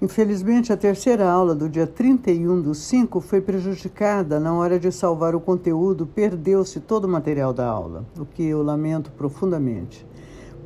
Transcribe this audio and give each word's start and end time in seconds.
Infelizmente, 0.00 0.70
a 0.74 0.76
terceira 0.76 1.26
aula 1.26 1.54
do 1.54 1.70
dia 1.70 1.86
31 1.86 2.60
do 2.60 2.74
5 2.74 3.18
foi 3.22 3.40
prejudicada 3.40 4.38
na 4.38 4.52
hora 4.52 4.78
de 4.78 4.92
salvar 4.92 5.34
o 5.34 5.40
conteúdo, 5.40 6.06
perdeu-se 6.06 6.80
todo 6.80 7.06
o 7.06 7.08
material 7.08 7.50
da 7.54 7.66
aula, 7.66 8.04
o 8.18 8.26
que 8.26 8.42
eu 8.42 8.62
lamento 8.62 9.10
profundamente. 9.12 10.06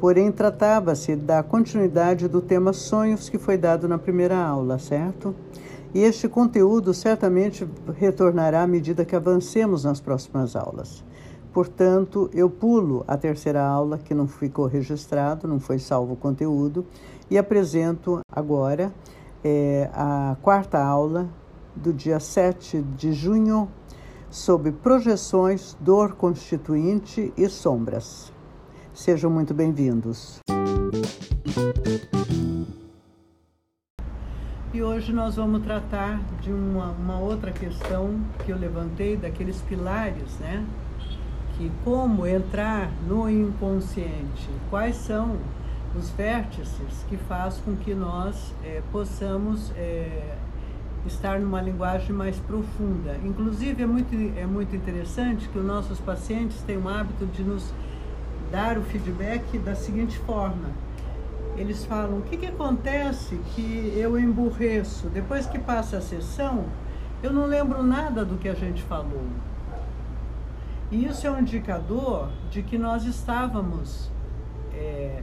Porém, 0.01 0.33
tratava-se 0.33 1.15
da 1.15 1.45
continuidade 1.45 2.27
do 2.27 2.41
tema 2.41 2.73
sonhos 2.73 3.29
que 3.29 3.39
foi 3.39 3.57
dado 3.57 3.87
na 3.87 3.99
primeira 3.99 4.37
aula, 4.37 4.81
certo? 4.81 5.33
E 5.95 6.01
este 6.01 6.29
conteúdo 6.29 6.93
certamente 6.93 7.69
retornará 7.97 8.63
à 8.63 8.67
medida 8.67 9.05
que 9.05 9.15
avancemos 9.15 9.85
nas 9.85 10.01
próximas 10.01 10.57
aulas. 10.57 11.05
Portanto, 11.53 12.29
eu 12.35 12.51
pulo 12.51 13.05
a 13.07 13.17
terceira 13.17 13.63
aula, 13.63 13.97
que 13.97 14.15
não 14.15 14.27
ficou 14.27 14.67
registrado, 14.67 15.47
não 15.47 15.61
foi 15.61 15.79
salvo 15.79 16.15
o 16.15 16.17
conteúdo, 16.17 16.85
e 17.31 17.39
apresento 17.39 18.21
agora 18.33 18.93
é, 19.45 19.91
a 19.93 20.37
quarta 20.43 20.83
aula 20.83 21.29
do 21.75 21.93
dia 21.93 22.21
7 22.21 22.83
de 22.97 23.13
junho 23.13 23.69
sobre 24.29 24.71
projeções, 24.71 25.77
dor 25.81 26.15
constituinte 26.15 27.33
e 27.37 27.49
sombras. 27.49 28.33
Sejam 28.93 29.31
muito 29.31 29.55
bem-vindos. 29.55 30.41
E 34.73 34.83
hoje 34.83 35.13
nós 35.13 35.37
vamos 35.37 35.63
tratar 35.63 36.21
de 36.41 36.53
uma, 36.53 36.93
uma, 36.93 37.19
outra 37.19 37.51
questão 37.51 38.21
que 38.45 38.53
eu 38.53 38.57
levantei, 38.57 39.17
daqueles 39.17 39.61
pilares, 39.63 40.39
né? 40.39 40.65
Que 41.57 41.71
como 41.85 42.25
entrar 42.25 42.91
no 43.07 43.29
inconsciente, 43.29 44.49
quais 44.71 44.97
são 44.97 45.37
os 46.01 46.09
vértices 46.11 47.05
que 47.11 47.17
faz 47.19 47.59
com 47.59 47.77
que 47.77 47.95
nós 47.95 48.55
é, 48.65 48.81
possamos 48.91 49.71
é, 49.77 50.35
estar 51.07 51.39
numa 51.39 51.61
linguagem 51.61 52.13
mais 52.13 52.39
profunda. 52.39 53.19
Inclusive, 53.23 53.83
é 53.83 53.87
muito, 53.87 54.15
é 54.39 54.47
muito 54.47 54.75
interessante 54.75 55.47
que 55.51 55.59
os 55.59 55.65
nossos 55.65 56.01
pacientes 56.01 56.63
têm 56.63 56.79
o 56.79 56.89
hábito 56.89 57.27
de 57.27 57.43
nos 57.43 57.71
dar 58.51 58.79
o 58.79 58.83
feedback 58.83 59.59
da 59.59 59.75
seguinte 59.75 60.19
forma. 60.21 60.71
Eles 61.55 61.85
falam, 61.85 62.19
o 62.19 62.23
que, 62.23 62.39
que 62.39 62.47
acontece 62.47 63.39
que 63.55 63.93
eu 63.95 64.19
emburreço? 64.19 65.09
Depois 65.09 65.45
que 65.45 65.59
passa 65.59 65.99
a 65.99 66.01
sessão, 66.01 66.65
eu 67.23 67.31
não 67.31 67.45
lembro 67.45 67.83
nada 67.83 68.25
do 68.25 68.39
que 68.39 68.49
a 68.49 68.55
gente 68.55 68.83
falou. 68.85 69.27
E 70.91 71.05
isso 71.05 71.27
é 71.27 71.31
um 71.31 71.41
indicador 71.41 72.31
de 72.51 72.63
que 72.63 72.79
nós 72.79 73.05
estávamos... 73.05 74.11
É, 74.73 75.23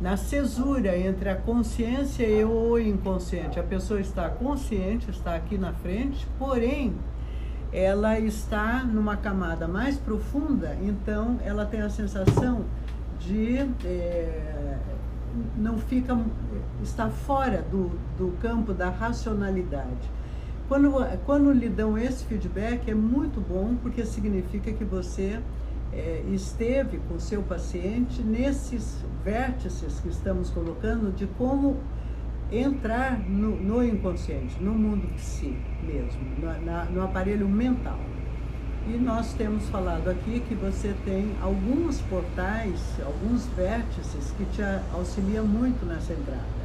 na 0.00 0.16
cesura 0.16 0.96
entre 0.96 1.28
a 1.28 1.36
consciência 1.36 2.24
e 2.24 2.44
o 2.44 2.78
inconsciente. 2.78 3.58
A 3.58 3.62
pessoa 3.62 4.00
está 4.00 4.28
consciente, 4.28 5.10
está 5.10 5.34
aqui 5.34 5.58
na 5.58 5.72
frente, 5.72 6.26
porém 6.38 6.94
ela 7.72 8.18
está 8.18 8.84
numa 8.84 9.16
camada 9.16 9.66
mais 9.68 9.98
profunda, 9.98 10.76
então 10.82 11.38
ela 11.44 11.66
tem 11.66 11.82
a 11.82 11.90
sensação 11.90 12.64
de 13.18 13.58
é, 13.84 14.78
não 15.56 15.78
fica 15.78 16.16
está 16.82 17.10
fora 17.10 17.62
do, 17.62 17.90
do 18.16 18.32
campo 18.40 18.72
da 18.72 18.88
racionalidade. 18.88 20.18
Quando, 20.68 20.92
quando 21.24 21.50
lhe 21.50 21.68
dão 21.68 21.96
esse 21.96 22.24
feedback 22.24 22.90
é 22.90 22.94
muito 22.94 23.40
bom 23.40 23.74
porque 23.82 24.04
significa 24.04 24.70
que 24.72 24.84
você 24.84 25.40
é, 25.92 26.22
esteve 26.32 26.98
com 27.08 27.18
seu 27.18 27.42
paciente 27.42 28.22
nesses 28.22 29.04
vértices 29.24 30.00
que 30.00 30.08
estamos 30.08 30.50
colocando 30.50 31.14
de 31.14 31.26
como 31.26 31.78
entrar 32.50 33.18
no, 33.18 33.56
no 33.56 33.84
inconsciente, 33.84 34.56
no 34.60 34.72
mundo 34.72 35.06
de 35.14 35.20
si 35.20 35.56
mesmo, 35.82 36.20
no, 36.38 36.64
na, 36.64 36.84
no 36.84 37.02
aparelho 37.02 37.48
mental. 37.48 37.98
E 38.86 38.96
nós 38.96 39.34
temos 39.34 39.68
falado 39.68 40.08
aqui 40.08 40.40
que 40.48 40.54
você 40.54 40.94
tem 41.04 41.34
alguns 41.42 42.00
portais, 42.02 42.80
alguns 43.04 43.46
vértices 43.48 44.32
que 44.36 44.46
te 44.46 44.62
auxiliam 44.94 45.44
muito 45.44 45.84
nessa 45.84 46.14
entrada. 46.14 46.58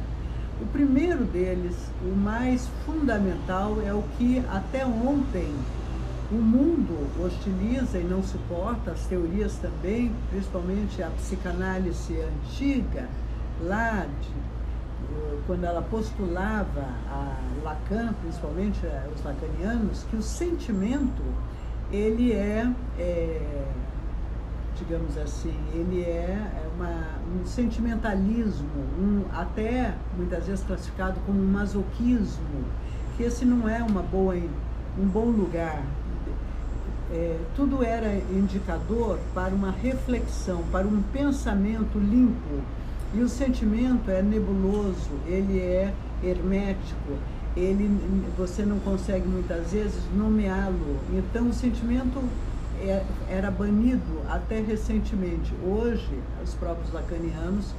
O 0.60 0.66
primeiro 0.66 1.24
deles, 1.24 1.76
o 2.02 2.16
mais 2.16 2.66
fundamental, 2.86 3.76
é 3.84 3.92
o 3.92 4.02
que 4.16 4.42
até 4.50 4.86
ontem 4.86 5.52
o 6.30 6.36
mundo 6.36 6.96
hostiliza 7.22 7.98
e 7.98 8.04
não 8.04 8.22
suporta, 8.22 8.92
as 8.92 9.06
teorias 9.06 9.56
também, 9.56 10.10
principalmente 10.30 11.02
a 11.02 11.10
psicanálise 11.10 12.18
antiga, 12.20 13.08
lá 13.60 14.06
de, 14.06 14.28
eh, 14.28 15.38
quando 15.46 15.64
ela 15.64 15.82
postulava 15.82 16.86
a 17.08 17.36
Lacan, 17.62 18.14
principalmente 18.22 18.84
eh, 18.86 19.08
os 19.14 19.22
lacanianos, 19.22 20.04
que 20.04 20.16
o 20.16 20.22
sentimento 20.22 21.22
ele 21.92 22.32
é, 22.32 22.72
é 22.98 23.66
digamos 24.78 25.16
assim, 25.18 25.54
ele 25.72 26.02
é, 26.02 26.36
é 26.36 26.68
uma, 26.74 27.18
um 27.38 27.46
sentimentalismo, 27.46 28.68
um, 28.98 29.24
até 29.32 29.94
muitas 30.16 30.46
vezes 30.46 30.64
classificado 30.64 31.20
como 31.26 31.38
um 31.38 31.52
masoquismo, 31.52 32.64
que 33.16 33.22
esse 33.22 33.44
não 33.44 33.68
é 33.68 33.82
uma 33.82 34.02
boa, 34.02 34.34
um 34.98 35.06
bom 35.06 35.26
lugar 35.26 35.84
é, 37.12 37.36
tudo 37.54 37.82
era 37.84 38.14
indicador 38.30 39.18
para 39.34 39.54
uma 39.54 39.70
reflexão, 39.70 40.62
para 40.70 40.86
um 40.86 41.02
pensamento 41.12 41.98
limpo. 41.98 42.62
E 43.14 43.20
o 43.20 43.28
sentimento 43.28 44.10
é 44.10 44.22
nebuloso, 44.22 45.10
ele 45.26 45.60
é 45.60 45.92
hermético, 46.22 47.12
ele, 47.56 47.88
você 48.36 48.64
não 48.64 48.80
consegue 48.80 49.28
muitas 49.28 49.70
vezes 49.70 50.00
nomeá-lo. 50.16 50.98
Então 51.12 51.48
o 51.48 51.52
sentimento 51.52 52.20
é, 52.80 53.04
era 53.28 53.50
banido 53.50 54.20
até 54.28 54.60
recentemente. 54.60 55.52
Hoje, 55.64 56.18
os 56.42 56.54
próprios 56.54 56.92
lacanianos, 56.92 57.72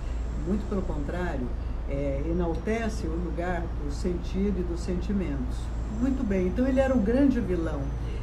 muito 0.47 0.67
pelo 0.69 0.81
contrário, 0.83 1.47
é, 1.89 2.21
o 2.25 3.25
lugar 3.25 3.61
do 3.83 3.91
sentido 3.91 4.59
e 4.59 4.63
dos 4.63 4.79
sentimentos. 4.81 5.57
Muito 5.99 6.25
bem, 6.25 6.47
então 6.47 6.67
ele 6.67 6.79
era 6.79 6.95
o 6.95 6.99
grande 6.99 7.39
vilão. 7.39 7.81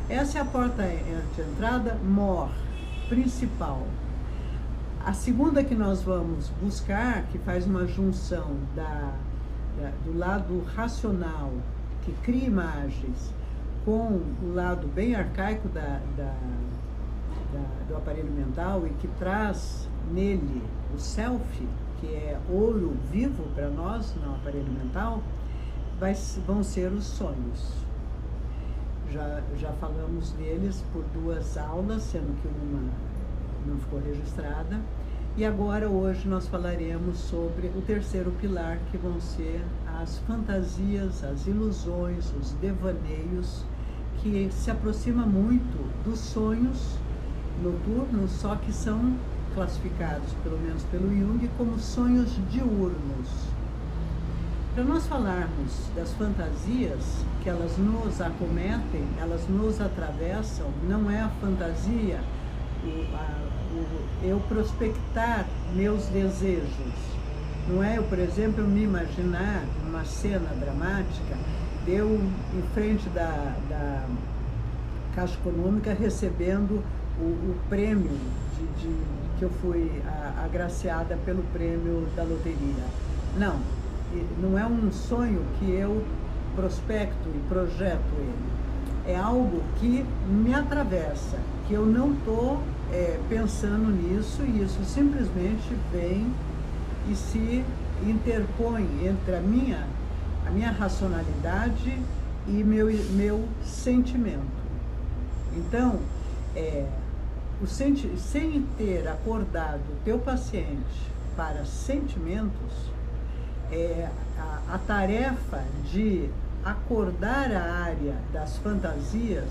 Essa 0.09 0.39
é 0.39 0.41
a 0.43 0.45
porta 0.45 0.83
de 0.83 1.43
entrada 1.43 1.95
mor, 2.05 2.51
principal. 3.09 3.87
A 5.05 5.13
segunda 5.13 5.63
que 5.63 5.75
nós 5.75 6.03
vamos 6.03 6.51
buscar, 6.61 7.23
que 7.31 7.39
faz 7.39 7.67
uma 7.67 7.87
junção 7.87 8.57
da, 8.75 9.13
da, 9.81 9.93
do 10.05 10.19
lado 10.19 10.63
racional, 10.75 11.53
que 12.05 12.13
cria 12.25 12.47
imagens, 12.47 13.33
com 13.85 14.21
o 14.43 14.53
lado 14.55 14.87
bem 14.89 15.15
arcaico 15.15 15.69
da, 15.69 16.01
da, 16.17 16.35
do 17.89 17.97
aparelho 17.97 18.31
mental 18.31 18.85
e 18.87 18.91
que 19.01 19.09
traz 19.19 19.89
nele 20.13 20.63
o 20.95 20.99
self, 20.99 21.69
que 22.01 22.09
é 22.09 22.39
ouro 22.51 22.97
vivo 23.11 23.45
para 23.55 23.71
nós 23.71 24.15
no 24.17 24.35
aparelho 24.35 24.71
mental, 24.73 25.23
vai, 25.99 26.15
vão 26.47 26.63
ser 26.63 26.93
os 26.93 27.05
sonhos 27.05 27.83
já, 29.13 29.43
já 29.59 29.71
falamos 29.73 30.31
deles 30.33 30.83
por 30.93 31.05
duas 31.15 31.57
aulas, 31.59 32.03
sendo 32.03 32.35
que 32.41 32.49
uma 32.49 32.91
não 33.67 33.79
ficou 33.79 34.01
registrada. 34.01 34.81
E 35.37 35.45
agora, 35.45 35.89
hoje, 35.89 36.29
nós 36.29 36.47
falaremos 36.47 37.19
sobre 37.19 37.69
o 37.69 37.83
terceiro 37.83 38.31
pilar, 38.41 38.79
que 38.91 38.99
vão 38.99 39.21
ser 39.21 39.63
as 40.03 40.19
fantasias, 40.21 41.23
as 41.25 41.47
ilusões, 41.47 42.33
os 42.41 42.53
devaneios, 42.53 43.65
que 44.19 44.51
se 44.51 44.71
aproxima 44.71 45.25
muito 45.25 46.05
dos 46.05 46.19
sonhos 46.19 46.99
noturnos, 47.63 48.31
só 48.33 48.57
que 48.57 48.73
são 48.73 49.17
classificados, 49.55 50.33
pelo 50.43 50.59
menos 50.59 50.83
pelo 50.85 51.09
Jung, 51.09 51.49
como 51.57 51.79
sonhos 51.79 52.31
diurnos. 52.51 53.52
Para 54.75 54.85
nós 54.85 55.07
falarmos 55.07 55.91
das 55.95 56.15
fantasias 56.15 57.27
que 57.43 57.49
elas 57.51 57.77
nos 57.77 58.23
acometem, 58.23 59.07
elas 59.21 59.47
nos 59.47 59.79
atravessam, 59.83 60.67
não 60.89 61.11
é 61.11 61.21
a 61.21 61.29
fantasia 61.29 62.19
o, 62.83 63.15
a, 63.15 63.39
o, 63.75 64.27
eu 64.27 64.41
prospectar 64.49 65.47
meus 65.75 66.07
desejos. 66.07 66.95
Não 67.69 67.85
é 67.85 67.99
eu, 67.99 68.05
por 68.05 68.19
exemplo, 68.19 68.67
me 68.67 68.85
imaginar 68.85 69.63
uma 69.87 70.07
cena 70.07 70.49
dramática, 70.59 71.37
eu 71.87 72.09
em 72.15 72.63
frente 72.73 73.07
da, 73.11 73.55
da 73.69 74.07
Caixa 75.15 75.35
Econômica 75.35 75.93
recebendo 75.93 76.83
o, 77.21 77.25
o 77.25 77.57
prêmio 77.69 78.19
de, 78.57 78.67
de, 78.81 78.97
que 79.39 79.45
eu 79.45 79.51
fui 79.61 79.91
a, 80.07 80.45
agraciada 80.47 81.19
pelo 81.27 81.43
prêmio 81.53 82.09
da 82.17 82.23
loteria. 82.23 82.85
Não, 83.37 83.61
não 84.41 84.59
é 84.59 84.67
um 84.67 84.91
sonho 84.91 85.43
que 85.59 85.71
eu 85.71 86.05
prospecto 86.55 87.29
e 87.29 87.39
projeto 87.49 88.03
ele. 88.19 88.53
É 89.07 89.17
algo 89.17 89.63
que 89.81 90.05
me 90.29 90.55
atravessa, 90.55 91.39
que 91.67 91.75
eu 91.75 91.85
não 91.85 92.13
estou 92.13 92.61
é, 92.93 93.19
pensando 93.29 93.91
nisso 93.91 94.43
e 94.43 94.63
isso 94.63 94.85
simplesmente 94.85 95.77
vem 95.93 96.33
e 97.11 97.17
se 97.17 97.65
interpõe 98.07 98.87
entre 99.07 99.37
a 99.37 99.41
minha 99.41 99.87
a 100.47 100.51
minha 100.51 100.71
racionalidade 100.71 101.99
e 102.47 102.65
meu, 102.65 102.87
meu 103.13 103.49
sentimento. 103.65 104.63
Então, 105.57 106.01
é, 106.57 106.87
o 107.63 107.67
senti 107.67 108.11
sem 108.19 108.63
ter 108.77 109.07
acordado 109.07 109.81
o 109.81 110.05
teu 110.05 110.19
paciente 110.19 111.13
para 111.37 111.65
sentimentos, 111.65 112.92
é, 113.73 114.09
a, 114.39 114.75
a 114.75 114.79
tarefa 114.79 115.65
de 115.91 116.29
acordar 116.65 117.51
a 117.51 117.85
área 117.85 118.15
das 118.33 118.59
fantasias 118.59 119.51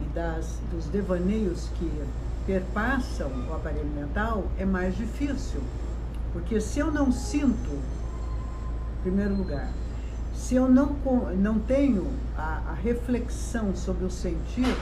e 0.00 0.04
das, 0.14 0.58
dos 0.70 0.86
devaneios 0.86 1.68
que 1.74 1.90
perpassam 2.46 3.30
o 3.48 3.54
aparelho 3.54 3.90
mental 3.90 4.44
é 4.56 4.64
mais 4.64 4.96
difícil. 4.96 5.60
Porque 6.32 6.60
se 6.60 6.78
eu 6.78 6.90
não 6.90 7.10
sinto, 7.10 7.70
em 7.70 9.02
primeiro 9.02 9.34
lugar, 9.34 9.70
se 10.34 10.54
eu 10.54 10.68
não, 10.68 10.96
não 11.36 11.58
tenho 11.58 12.06
a, 12.36 12.62
a 12.68 12.74
reflexão 12.74 13.74
sobre 13.74 14.04
o 14.04 14.10
sentir, 14.10 14.74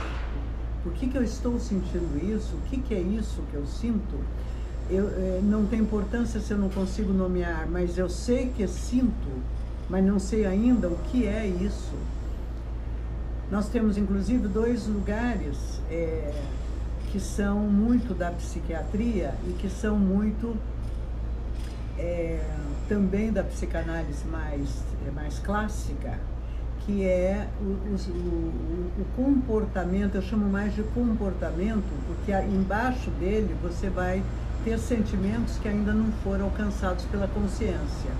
por 0.83 0.93
que, 0.93 1.09
que 1.09 1.17
eu 1.17 1.25
estou 1.25 1.59
sentindo 1.59 2.23
isso, 2.23 2.55
o 2.55 2.61
que, 2.69 2.77
que 2.77 2.95
é 2.95 3.01
isso 3.01 3.43
que 3.51 3.57
eu 3.57 3.67
sinto, 3.67 4.17
eu, 4.91 5.09
é, 5.09 5.41
não 5.43 5.67
tem 5.67 5.81
importância 5.81 6.41
se 6.41 6.53
eu 6.53 6.59
não 6.59 6.69
consigo 6.69 7.13
nomear, 7.13 7.67
mas 7.71 7.99
eu 7.99 8.09
sei 8.09 8.53
que 8.57 8.67
sinto, 8.69 9.29
mas 9.89 10.05
não 10.05 10.19
sei 10.19 10.47
ainda 10.47 10.89
o 10.89 10.97
que 11.11 11.27
é 11.27 11.47
isso. 11.47 11.95
Nós 13.51 13.69
temos 13.69 13.97
inclusive 13.97 14.49
dois 14.49 14.87
lugares 14.87 15.81
é, 15.91 16.33
que 17.11 17.21
são 17.21 17.61
muito 17.61 18.15
da 18.15 18.31
psiquiatria 18.31 19.35
e 19.47 19.53
que 19.53 19.69
são 19.69 19.97
muito 19.99 20.57
é, 21.99 22.45
também 22.89 23.33
da 23.33 23.43
psicanálise 23.43 24.27
mais, 24.27 24.83
mais 25.15 25.39
clássica, 25.39 26.19
que 26.85 27.05
é 27.05 27.49
o, 27.61 27.65
o, 27.65 27.97
o, 29.01 29.05
comportamento, 29.17 30.15
eu 30.15 30.23
chamo 30.23 30.49
mais 30.49 30.75
de 30.75 30.83
comportamento, 30.83 31.85
porque 32.07 32.33
embaixo 32.33 33.11
dele 33.11 33.57
você 33.61 33.91
vai 33.91 34.23
ter 34.67 34.81
sentimentos 34.81 35.59
que 35.59 35.69
ainda 35.69 35.93
não 35.93 36.11
foram 36.25 36.47
alcançados 36.47 37.05
pela 37.05 37.29
consciência. 37.29 38.11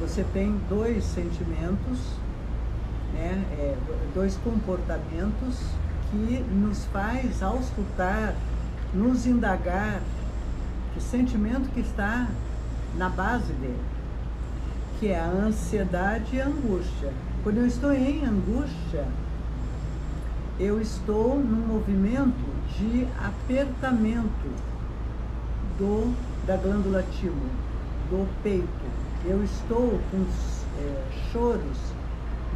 Você 0.00 0.24
tem 0.32 0.58
dois 0.70 1.04
sentimentos, 1.04 1.98
né, 3.12 3.44
é, 3.58 3.76
dois 4.14 4.38
comportamentos 4.38 5.66
que 6.10 6.42
nos 6.50 6.86
faz 6.86 7.42
auscultar, 7.42 8.34
nos 8.94 9.26
indagar 9.26 10.00
que 10.94 11.02
sentimento 11.02 11.68
que 11.74 11.80
está 11.80 12.26
na 12.96 13.10
base 13.10 13.52
dele, 13.52 13.84
que 14.98 15.08
é 15.08 15.20
a 15.20 15.28
ansiedade 15.28 16.36
e 16.36 16.40
a 16.40 16.46
angústia. 16.46 17.12
Quando 17.42 17.58
eu 17.58 17.66
estou 17.66 17.92
em 17.92 18.24
angústia, 18.24 19.04
eu 20.58 20.80
estou 20.80 21.38
num 21.38 21.66
movimento 21.66 22.46
de 22.78 23.06
apertamento 23.22 24.75
do, 25.78 26.14
da 26.46 26.56
glândula 26.56 27.04
timo, 27.18 27.50
do 28.10 28.26
peito. 28.42 28.66
Eu 29.24 29.42
estou 29.42 29.98
com 30.10 30.24
é, 30.78 31.04
choros 31.32 31.96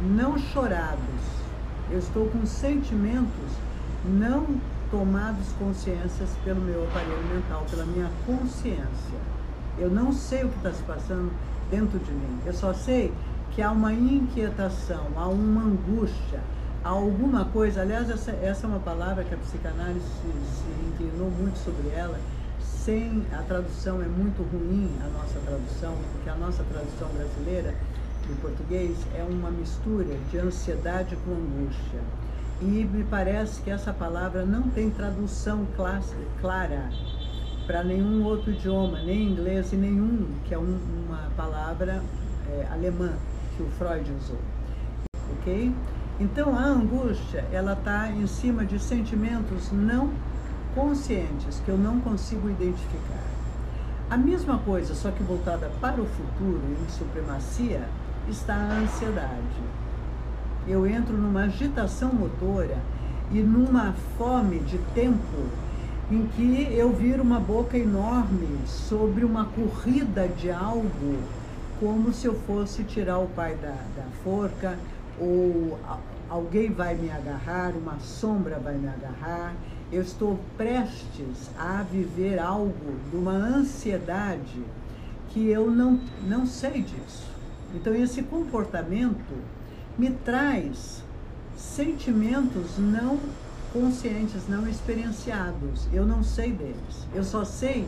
não 0.01 0.37
chorados, 0.37 0.99
eu 1.91 1.99
estou 1.99 2.27
com 2.27 2.45
sentimentos 2.45 3.51
não 4.03 4.47
tomados 4.89 5.47
consciências 5.59 6.29
pelo 6.43 6.61
meu 6.61 6.83
aparelho 6.83 7.23
mental, 7.33 7.65
pela 7.69 7.85
minha 7.85 8.09
consciência. 8.25 9.19
Eu 9.77 9.89
não 9.89 10.11
sei 10.11 10.43
o 10.43 10.49
que 10.49 10.57
está 10.57 10.73
se 10.73 10.83
passando 10.83 11.31
dentro 11.69 11.97
de 11.99 12.11
mim. 12.11 12.39
Eu 12.45 12.53
só 12.53 12.73
sei 12.73 13.13
que 13.51 13.61
há 13.61 13.71
uma 13.71 13.93
inquietação, 13.93 15.07
há 15.15 15.27
uma 15.27 15.61
angústia, 15.61 16.39
há 16.83 16.89
alguma 16.89 17.45
coisa. 17.45 17.81
Aliás, 17.81 18.09
essa, 18.09 18.31
essa 18.31 18.65
é 18.65 18.69
uma 18.69 18.79
palavra 18.79 19.23
que 19.23 19.33
a 19.33 19.37
psicanálise 19.37 20.05
se, 20.05 20.61
se 20.61 20.87
inclinou 20.87 21.29
muito 21.31 21.57
sobre 21.57 21.89
ela. 21.89 22.19
Sem 22.83 23.23
a 23.31 23.43
tradução 23.43 24.01
é 24.01 24.07
muito 24.07 24.41
ruim 24.41 24.89
a 25.05 25.07
nossa 25.09 25.39
tradução, 25.41 25.95
porque 26.11 26.27
a 26.27 26.35
nossa 26.35 26.63
tradução 26.63 27.09
brasileira 27.09 27.75
do 28.27 28.41
português 28.41 28.97
é 29.13 29.23
uma 29.23 29.51
mistura 29.51 30.17
de 30.31 30.39
ansiedade 30.39 31.15
com 31.17 31.29
angústia. 31.29 31.99
E 32.59 32.65
me 32.65 33.03
parece 33.03 33.61
que 33.61 33.69
essa 33.69 33.93
palavra 33.93 34.43
não 34.45 34.63
tem 34.63 34.89
tradução 34.89 35.67
clara 36.41 36.89
para 37.67 37.83
nenhum 37.83 38.23
outro 38.23 38.49
idioma, 38.49 38.99
nem 39.01 39.29
inglês 39.29 39.71
e 39.73 39.75
nenhum, 39.75 40.29
que 40.45 40.55
é 40.55 40.57
um, 40.57 40.79
uma 41.05 41.29
palavra 41.37 42.01
é, 42.49 42.67
alemã 42.71 43.13
que 43.55 43.61
o 43.61 43.69
Freud 43.77 44.11
usou. 44.11 44.39
Ok? 45.33 45.71
Então 46.19 46.57
a 46.57 46.63
angústia, 46.63 47.45
ela 47.51 47.73
está 47.73 48.09
em 48.09 48.25
cima 48.25 48.65
de 48.65 48.79
sentimentos 48.79 49.71
não 49.71 50.30
conscientes, 50.73 51.61
que 51.63 51.69
eu 51.69 51.77
não 51.77 51.99
consigo 51.99 52.49
identificar. 52.49 53.23
A 54.09 54.17
mesma 54.17 54.57
coisa, 54.57 54.93
só 54.93 55.09
que 55.11 55.23
voltada 55.23 55.71
para 55.79 56.01
o 56.01 56.05
futuro, 56.05 56.61
em 56.81 56.89
supremacia, 56.89 57.87
está 58.27 58.55
a 58.55 58.79
ansiedade. 58.79 59.61
Eu 60.67 60.85
entro 60.85 61.17
numa 61.17 61.43
agitação 61.43 62.13
motora 62.13 62.77
e 63.31 63.39
numa 63.39 63.93
fome 64.17 64.59
de 64.59 64.77
tempo 64.93 65.47
em 66.11 66.27
que 66.27 66.67
eu 66.75 66.91
viro 66.91 67.23
uma 67.23 67.39
boca 67.39 67.77
enorme 67.77 68.59
sobre 68.67 69.23
uma 69.23 69.45
corrida 69.45 70.27
de 70.27 70.51
algo, 70.51 71.19
como 71.79 72.11
se 72.11 72.27
eu 72.27 72.35
fosse 72.45 72.83
tirar 72.83 73.19
o 73.19 73.27
pai 73.27 73.55
da, 73.55 73.69
da 73.69 74.03
forca, 74.23 74.77
ou 75.17 75.79
alguém 76.29 76.69
vai 76.69 76.95
me 76.95 77.09
agarrar, 77.09 77.71
uma 77.75 77.97
sombra 77.99 78.59
vai 78.59 78.75
me 78.75 78.87
agarrar. 78.87 79.53
Eu 79.91 80.01
estou 80.01 80.39
prestes 80.57 81.49
a 81.59 81.83
viver 81.83 82.39
algo 82.39 82.95
de 83.09 83.17
uma 83.17 83.33
ansiedade 83.33 84.63
que 85.29 85.49
eu 85.49 85.69
não, 85.69 85.99
não 86.23 86.45
sei 86.45 86.81
disso. 86.81 87.29
Então, 87.75 87.93
esse 87.93 88.23
comportamento 88.23 89.33
me 89.97 90.09
traz 90.11 91.03
sentimentos 91.57 92.77
não 92.77 93.19
conscientes, 93.73 94.47
não 94.47 94.67
experienciados. 94.67 95.87
Eu 95.91 96.05
não 96.05 96.23
sei 96.23 96.51
deles. 96.51 97.07
Eu 97.13 97.23
só 97.23 97.43
sei 97.43 97.87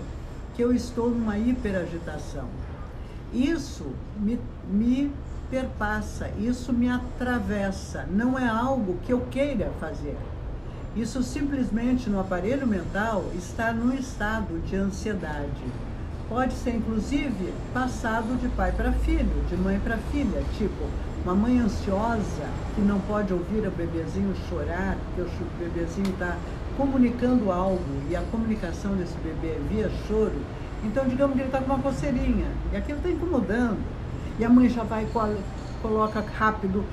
que 0.56 0.62
eu 0.62 0.74
estou 0.74 1.10
numa 1.10 1.38
hiperagitação. 1.38 2.48
Isso 3.34 3.86
me, 4.18 4.40
me 4.70 5.12
perpassa, 5.50 6.30
isso 6.38 6.72
me 6.72 6.90
atravessa. 6.90 8.06
Não 8.12 8.38
é 8.38 8.48
algo 8.48 8.98
que 9.06 9.14
eu 9.14 9.22
queira 9.32 9.72
fazer. 9.80 10.18
Isso 10.96 11.24
simplesmente 11.24 12.08
no 12.08 12.20
aparelho 12.20 12.68
mental 12.68 13.26
está 13.36 13.74
num 13.74 13.96
estado 13.96 14.60
de 14.68 14.76
ansiedade. 14.76 15.64
Pode 16.30 16.54
ser 16.54 16.76
inclusive 16.76 17.52
passado 17.74 18.40
de 18.40 18.48
pai 18.50 18.72
para 18.72 18.92
filho, 18.92 19.44
de 19.50 19.58
mãe 19.58 19.80
para 19.84 19.98
filha, 20.12 20.44
tipo, 20.56 20.84
uma 21.26 21.34
mãe 21.34 21.60
ansiosa 21.60 22.46
que 22.76 22.82
não 22.82 23.00
pode 23.02 23.34
ouvir 23.34 23.68
o 23.68 23.72
bebezinho 23.72 24.36
chorar, 24.48 24.96
porque 25.16 25.22
o 25.22 25.60
bebezinho 25.60 26.10
está 26.10 26.38
comunicando 26.78 27.52
algo 27.52 27.82
e 28.08 28.16
a 28.16 28.22
comunicação 28.30 28.96
desse 28.96 29.18
bebê 29.18 29.56
é 29.56 29.62
via 29.70 29.92
choro, 30.08 30.40
então 30.84 31.08
digamos 31.08 31.36
que 31.36 31.42
ele 31.42 31.48
está 31.48 31.60
com 31.60 31.74
uma 31.74 31.82
coceirinha 31.82 32.48
e 32.72 32.78
aquilo 32.78 33.00
está 33.00 33.10
incomodando. 33.10 33.80
E 34.38 34.46
a 34.46 34.50
mãe 34.50 34.70
já 34.70 34.84
vai 34.84 35.08
coloca 35.82 36.22
rápido 36.38 36.84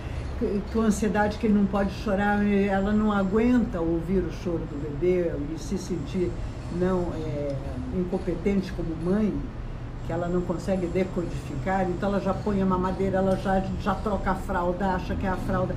com 0.72 0.80
ansiedade 0.80 1.38
que 1.38 1.46
ele 1.46 1.54
não 1.54 1.66
pode 1.66 1.92
chorar, 2.02 2.44
ela 2.46 2.92
não 2.92 3.12
aguenta 3.12 3.80
ouvir 3.80 4.20
o 4.20 4.32
choro 4.32 4.60
do 4.70 4.80
bebê 4.82 5.30
e 5.54 5.58
se 5.58 5.76
sentir 5.76 6.30
não 6.78 7.12
é, 7.14 7.54
incompetente 7.94 8.72
como 8.72 8.88
mãe, 9.04 9.34
que 10.06 10.12
ela 10.12 10.28
não 10.28 10.40
consegue 10.40 10.86
decodificar, 10.86 11.88
então 11.88 12.08
ela 12.08 12.20
já 12.20 12.32
põe 12.32 12.62
a 12.62 12.66
mamadeira, 12.66 13.18
ela 13.18 13.36
já, 13.36 13.62
já 13.82 13.94
troca 13.94 14.30
a 14.30 14.34
fralda, 14.34 14.94
acha 14.94 15.14
que 15.14 15.26
é 15.26 15.30
a 15.30 15.36
fralda. 15.36 15.74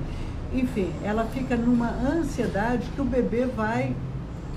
Enfim, 0.52 0.92
ela 1.02 1.24
fica 1.24 1.56
numa 1.56 1.90
ansiedade 1.90 2.88
que 2.94 3.00
o 3.00 3.04
bebê 3.04 3.46
vai. 3.46 3.94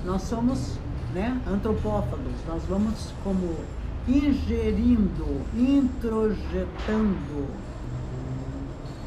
Nós 0.05 0.21
somos 0.21 0.77
né, 1.13 1.39
antropófagos, 1.47 2.33
nós 2.47 2.63
vamos 2.69 3.13
como 3.23 3.55
ingerindo, 4.07 5.41
introjetando, 5.53 7.47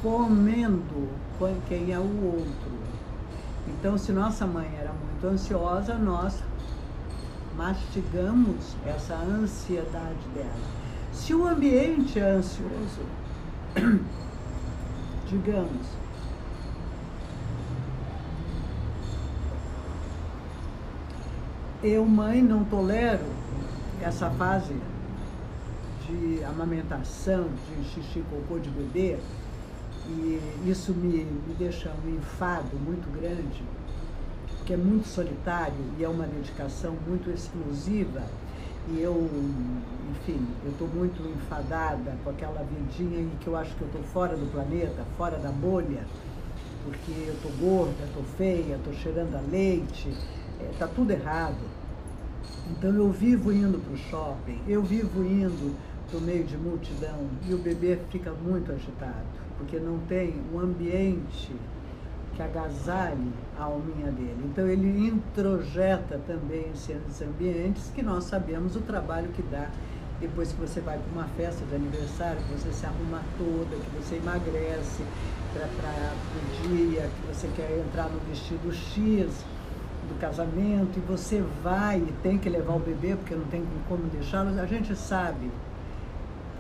comendo 0.02 1.08
quem 1.68 1.92
é 1.92 1.98
o 1.98 2.24
outro. 2.24 2.80
Então, 3.68 3.96
se 3.96 4.12
nossa 4.12 4.46
mãe 4.46 4.68
era 4.78 4.92
muito 4.92 5.26
ansiosa, 5.26 5.94
nós 5.94 6.42
mastigamos 7.56 8.74
essa 8.86 9.14
ansiedade 9.14 10.28
dela. 10.34 10.80
Se 11.12 11.34
o 11.34 11.46
ambiente 11.46 12.18
é 12.18 12.30
ansioso, 12.30 13.04
digamos, 15.28 15.86
eu, 21.82 22.04
mãe, 22.04 22.42
não 22.42 22.64
tolero 22.64 23.24
essa 24.02 24.30
fase 24.30 24.74
de 26.06 26.44
amamentação, 26.44 27.48
de 27.68 27.84
xixi, 27.88 28.22
cocô 28.30 28.58
de 28.58 28.68
bebê, 28.70 29.18
E 30.08 30.40
isso 30.66 30.92
me, 30.92 31.24
me 31.24 31.54
deixa 31.58 31.90
um 32.04 32.16
enfado 32.16 32.76
muito 32.84 33.10
grande, 33.12 33.62
porque 34.56 34.74
é 34.74 34.76
muito 34.76 35.06
solitário 35.06 35.74
e 35.98 36.04
é 36.04 36.08
uma 36.08 36.26
dedicação 36.26 36.96
muito 37.06 37.30
exclusiva. 37.30 38.22
E 38.88 39.00
eu, 39.00 39.28
enfim, 40.10 40.44
eu 40.64 40.70
estou 40.72 40.88
muito 40.88 41.22
enfadada 41.28 42.16
com 42.24 42.30
aquela 42.30 42.62
vidinha 42.64 43.20
em 43.20 43.30
que 43.40 43.46
eu 43.46 43.56
acho 43.56 43.74
que 43.76 43.82
eu 43.82 43.86
estou 43.88 44.02
fora 44.04 44.36
do 44.36 44.50
planeta, 44.50 45.04
fora 45.16 45.36
da 45.38 45.50
bolha, 45.50 46.04
porque 46.84 47.12
eu 47.26 47.34
estou 47.34 47.52
gorda, 47.60 48.04
estou 48.04 48.24
feia, 48.36 48.76
estou 48.76 48.92
cheirando 48.94 49.36
a 49.36 49.40
leite, 49.40 50.08
está 50.72 50.86
é, 50.86 50.88
tudo 50.88 51.10
errado. 51.10 51.60
Então 52.70 52.94
eu 52.94 53.10
vivo 53.10 53.52
indo 53.52 53.78
para 53.78 53.94
o 53.94 53.96
shopping, 53.96 54.60
eu 54.66 54.82
vivo 54.82 55.24
indo 55.24 55.76
para 56.08 56.18
o 56.18 56.20
meio 56.20 56.44
de 56.44 56.56
multidão 56.56 57.28
e 57.48 57.54
o 57.54 57.58
bebê 57.58 57.98
fica 58.10 58.32
muito 58.32 58.72
agitado, 58.72 59.26
porque 59.60 59.78
não 59.78 59.98
tem 60.08 60.34
um 60.52 60.58
ambiente 60.58 61.54
que 62.34 62.42
agasalhe 62.42 63.30
a 63.58 63.64
alminha 63.64 64.10
dele. 64.10 64.42
Então 64.46 64.66
ele 64.66 65.06
introjeta 65.06 66.18
também 66.26 66.70
esses 66.72 67.20
ambientes 67.20 67.92
que 67.94 68.02
nós 68.02 68.24
sabemos 68.24 68.74
o 68.74 68.80
trabalho 68.80 69.28
que 69.28 69.42
dá 69.42 69.68
depois 70.18 70.52
que 70.52 70.60
você 70.60 70.80
vai 70.80 70.98
para 70.98 71.12
uma 71.12 71.28
festa 71.36 71.64
de 71.66 71.74
aniversário, 71.74 72.38
que 72.42 72.52
você 72.52 72.72
se 72.72 72.86
arruma 72.86 73.22
toda, 73.38 73.76
que 73.76 73.90
você 73.96 74.16
emagrece 74.16 75.02
para 75.52 75.66
o 75.66 76.68
dia, 76.68 77.02
que 77.02 77.34
você 77.34 77.48
quer 77.54 77.84
entrar 77.86 78.08
no 78.08 78.18
vestido 78.20 78.72
X 78.72 79.44
do 80.08 80.18
casamento 80.20 80.98
e 80.98 81.00
você 81.00 81.42
vai 81.62 81.98
e 81.98 82.12
tem 82.22 82.38
que 82.38 82.48
levar 82.48 82.74
o 82.74 82.78
bebê 82.78 83.14
porque 83.16 83.34
não 83.34 83.44
tem 83.46 83.64
como 83.88 84.04
deixá-lo, 84.04 84.58
a 84.58 84.66
gente 84.66 84.94
sabe 84.96 85.50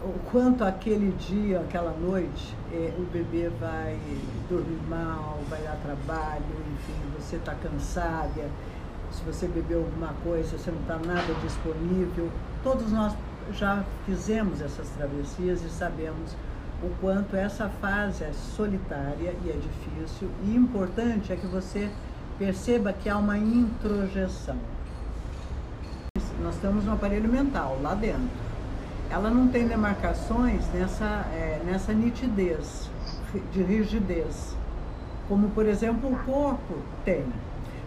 o 0.02 0.18
quanto 0.30 0.64
aquele 0.64 1.12
dia, 1.12 1.60
aquela 1.60 1.92
noite, 1.92 2.56
é, 2.72 2.92
o 2.98 3.02
bebê 3.12 3.50
vai 3.60 3.98
dormir 4.48 4.80
mal, 4.88 5.38
vai 5.48 5.60
dar 5.62 5.76
trabalho, 5.76 6.42
enfim, 6.72 6.94
você 7.18 7.36
está 7.36 7.54
cansada, 7.54 8.48
se 9.12 9.22
você 9.24 9.46
bebeu 9.46 9.80
alguma 9.80 10.14
coisa, 10.24 10.56
você 10.56 10.70
não 10.70 10.80
está 10.80 10.96
nada 10.98 11.34
disponível. 11.42 12.30
Todos 12.62 12.90
nós 12.92 13.12
já 13.52 13.84
fizemos 14.06 14.62
essas 14.62 14.88
travessias 14.90 15.62
e 15.62 15.68
sabemos 15.68 16.34
o 16.82 16.88
quanto 17.00 17.36
essa 17.36 17.68
fase 17.68 18.24
é 18.24 18.32
solitária 18.32 19.34
e 19.44 19.50
é 19.50 19.52
difícil. 19.52 20.30
E 20.44 20.56
importante 20.56 21.32
é 21.32 21.36
que 21.36 21.46
você 21.46 21.90
perceba 22.38 22.92
que 22.92 23.08
há 23.08 23.18
uma 23.18 23.36
introjeção. 23.36 24.56
Nós 26.42 26.56
temos 26.56 26.86
um 26.86 26.92
aparelho 26.92 27.30
mental 27.30 27.78
lá 27.82 27.94
dentro. 27.94 28.49
Ela 29.10 29.28
não 29.28 29.48
tem 29.48 29.66
demarcações 29.66 30.64
nessa, 30.72 31.26
é, 31.32 31.60
nessa 31.64 31.92
nitidez, 31.92 32.88
de 33.52 33.62
rigidez, 33.62 34.54
como 35.28 35.50
por 35.50 35.66
exemplo 35.66 36.12
o 36.12 36.16
corpo 36.24 36.74
tem. 37.04 37.24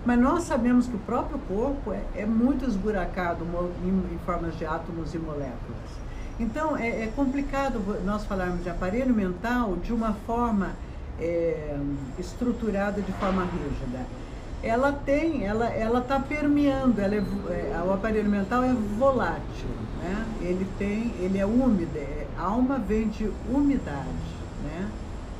Mas 0.05 0.19
nós 0.19 0.43
sabemos 0.43 0.85
que 0.85 0.95
o 0.95 0.99
próprio 0.99 1.39
corpo 1.47 1.93
é, 1.93 2.01
é 2.15 2.25
muito 2.25 2.65
esburacado 2.65 3.45
em, 3.83 4.13
em, 4.13 4.19
formas 4.25 4.57
de 4.57 4.65
átomos 4.65 5.13
e 5.13 5.17
moléculas. 5.17 6.03
Então 6.39 6.75
é, 6.75 7.03
é, 7.03 7.11
complicado 7.15 7.79
nós 8.03 8.25
falarmos 8.25 8.63
de 8.63 8.69
aparelho 8.69 9.13
mental 9.13 9.77
de 9.77 9.93
uma 9.93 10.13
forma 10.27 10.71
é, 11.19 11.77
estruturada 12.19 13.01
de 13.01 13.11
forma 13.13 13.43
rígida 13.45 14.05
ela 14.63 14.93
tem, 14.93 15.45
ela 15.45 15.67
ela 15.67 15.99
está 15.99 16.17
permeando, 16.19 17.01
ela 17.01 17.15
é, 17.15 17.19
é, 17.19 17.83
o 17.85 17.91
aparelho 17.91 18.29
mental 18.29 18.63
é 18.63 18.73
volátil, 18.97 19.67
né? 20.03 20.25
Ele 20.41 20.67
tem, 20.77 21.13
ele 21.19 21.38
é 21.38 21.45
úmido, 21.45 21.98
é, 21.98 22.27
alma 22.38 22.77
vem 22.77 23.07
de 23.07 23.31
umidade, 23.50 24.36
né? 24.63 24.89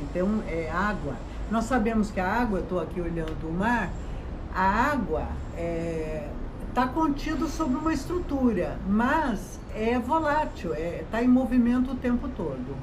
Então 0.02 0.42
é 0.48 0.70
água. 0.72 1.16
Nós 1.52 1.66
sabemos 1.66 2.10
que 2.10 2.20
a 2.20 2.28
água, 2.28 2.60
estou 2.60 2.80
aqui 2.80 3.00
olhando 3.00 3.48
o 3.48 3.52
mar, 3.52 3.92
a 4.56 4.92
água 4.92 5.28
está 5.52 5.62
é, 5.62 6.30
tá 6.74 6.88
contido 6.88 7.48
sobre 7.48 7.78
uma 7.78 7.94
estrutura, 7.94 8.78
mas 8.88 9.60
é 9.76 10.00
volátil, 10.00 10.74
está 10.74 10.84
é, 10.84 11.04
tá 11.12 11.24
em 11.24 11.28
movimento 11.28 11.92
o 11.92 11.96
tempo 11.96 12.28
todo. 12.30 12.76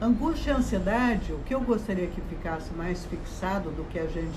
Angústia 0.00 0.50
e 0.50 0.54
ansiedade, 0.54 1.32
o 1.32 1.38
que 1.40 1.54
eu 1.54 1.60
gostaria 1.60 2.08
que 2.08 2.20
ficasse 2.22 2.72
mais 2.74 3.04
fixado 3.04 3.70
do 3.70 3.84
que 3.84 4.00
a 4.00 4.06
gente 4.06 4.36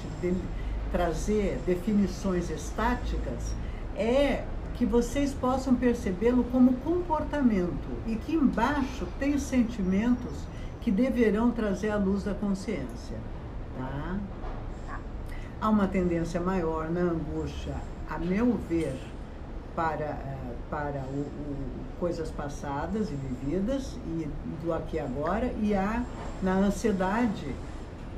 trazer 0.91 1.59
definições 1.65 2.49
estáticas 2.49 3.55
é 3.95 4.43
que 4.77 4.85
vocês 4.85 5.33
possam 5.33 5.73
percebê-lo 5.75 6.43
como 6.45 6.73
comportamento 6.77 7.97
e 8.05 8.15
que 8.15 8.33
embaixo 8.35 9.07
tem 9.17 9.37
sentimentos 9.39 10.33
que 10.81 10.91
deverão 10.91 11.51
trazer 11.51 11.89
a 11.89 11.97
luz 11.97 12.23
da 12.23 12.33
consciência. 12.33 13.17
Tá? 13.77 14.19
Há 15.61 15.69
uma 15.69 15.87
tendência 15.87 16.39
maior 16.39 16.89
na 16.89 17.01
angústia, 17.01 17.75
a 18.09 18.19
meu 18.19 18.57
ver, 18.69 18.99
para, 19.75 20.05
eh, 20.05 20.55
para 20.69 20.99
o, 21.11 21.21
o, 21.21 21.55
coisas 21.99 22.29
passadas 22.29 23.09
e 23.09 23.15
vividas 23.15 23.97
e 24.05 24.27
do 24.63 24.73
aqui 24.73 24.97
e 24.97 24.99
agora, 24.99 25.51
e 25.61 25.73
há 25.73 26.03
na 26.43 26.53
ansiedade 26.53 27.55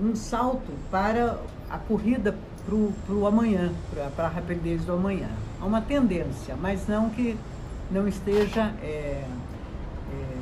um 0.01 0.15
salto 0.15 0.71
para 0.91 1.39
a 1.69 1.77
corrida 1.77 2.35
para 2.65 3.15
o 3.15 3.25
amanhã, 3.25 3.71
para 4.15 4.25
a 4.25 4.29
rapidez 4.29 4.83
do 4.83 4.93
amanhã. 4.93 5.29
Há 5.59 5.65
uma 5.65 5.81
tendência, 5.81 6.55
mas 6.55 6.87
não 6.87 7.09
que 7.09 7.37
não 7.89 8.07
esteja 8.07 8.73
é, 8.81 9.23
é, 10.13 10.37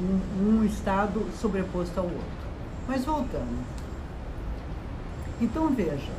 um, 0.00 0.58
um 0.58 0.64
estado 0.64 1.26
sobreposto 1.40 2.00
ao 2.00 2.06
outro. 2.06 2.46
Mas 2.88 3.04
voltando. 3.04 3.64
Então 5.40 5.68
veja, 5.68 6.12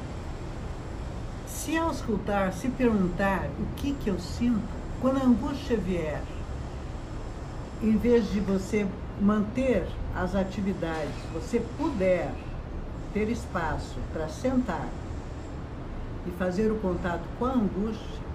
se 1.48 1.78
ao 1.78 1.92
escutar, 1.92 2.54
se 2.54 2.70
perguntar 2.70 3.50
o 3.60 3.66
que, 3.76 3.94
que 3.94 4.10
eu 4.10 4.20
sinto, 4.20 4.62
quando 5.02 5.18
a 5.18 5.26
angústia 5.26 5.76
vier, 5.76 6.22
em 7.82 7.98
vez 7.98 8.32
de 8.32 8.40
você 8.40 8.88
manter 9.20 9.86
as 10.16 10.36
atividades, 10.36 11.14
você 11.34 11.60
puder 11.78 12.32
ter 13.14 13.30
espaço 13.30 13.96
para 14.14 14.28
sentar 14.30 14.88
e 16.28 16.32
fazer 16.38 16.72
o 16.72 16.76
contato 16.76 17.24
com 17.40 17.46
a 17.46 17.54
angústia 17.54 18.28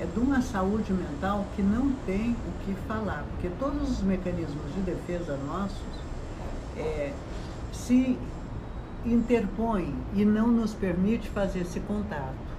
é 0.00 0.06
de 0.06 0.18
uma 0.18 0.40
saúde 0.40 0.92
mental 0.92 1.44
que 1.54 1.62
não 1.62 1.92
tem 2.06 2.32
o 2.32 2.64
que 2.64 2.74
falar, 2.86 3.24
porque 3.32 3.50
todos 3.58 3.90
os 3.90 4.02
mecanismos 4.02 4.74
de 4.74 4.80
defesa 4.80 5.36
nossos 5.46 5.76
é, 6.76 7.12
se 7.72 8.18
interpõem 9.04 9.94
e 10.14 10.24
não 10.24 10.48
nos 10.48 10.72
permite 10.74 11.28
fazer 11.28 11.60
esse 11.60 11.80
contato. 11.80 12.50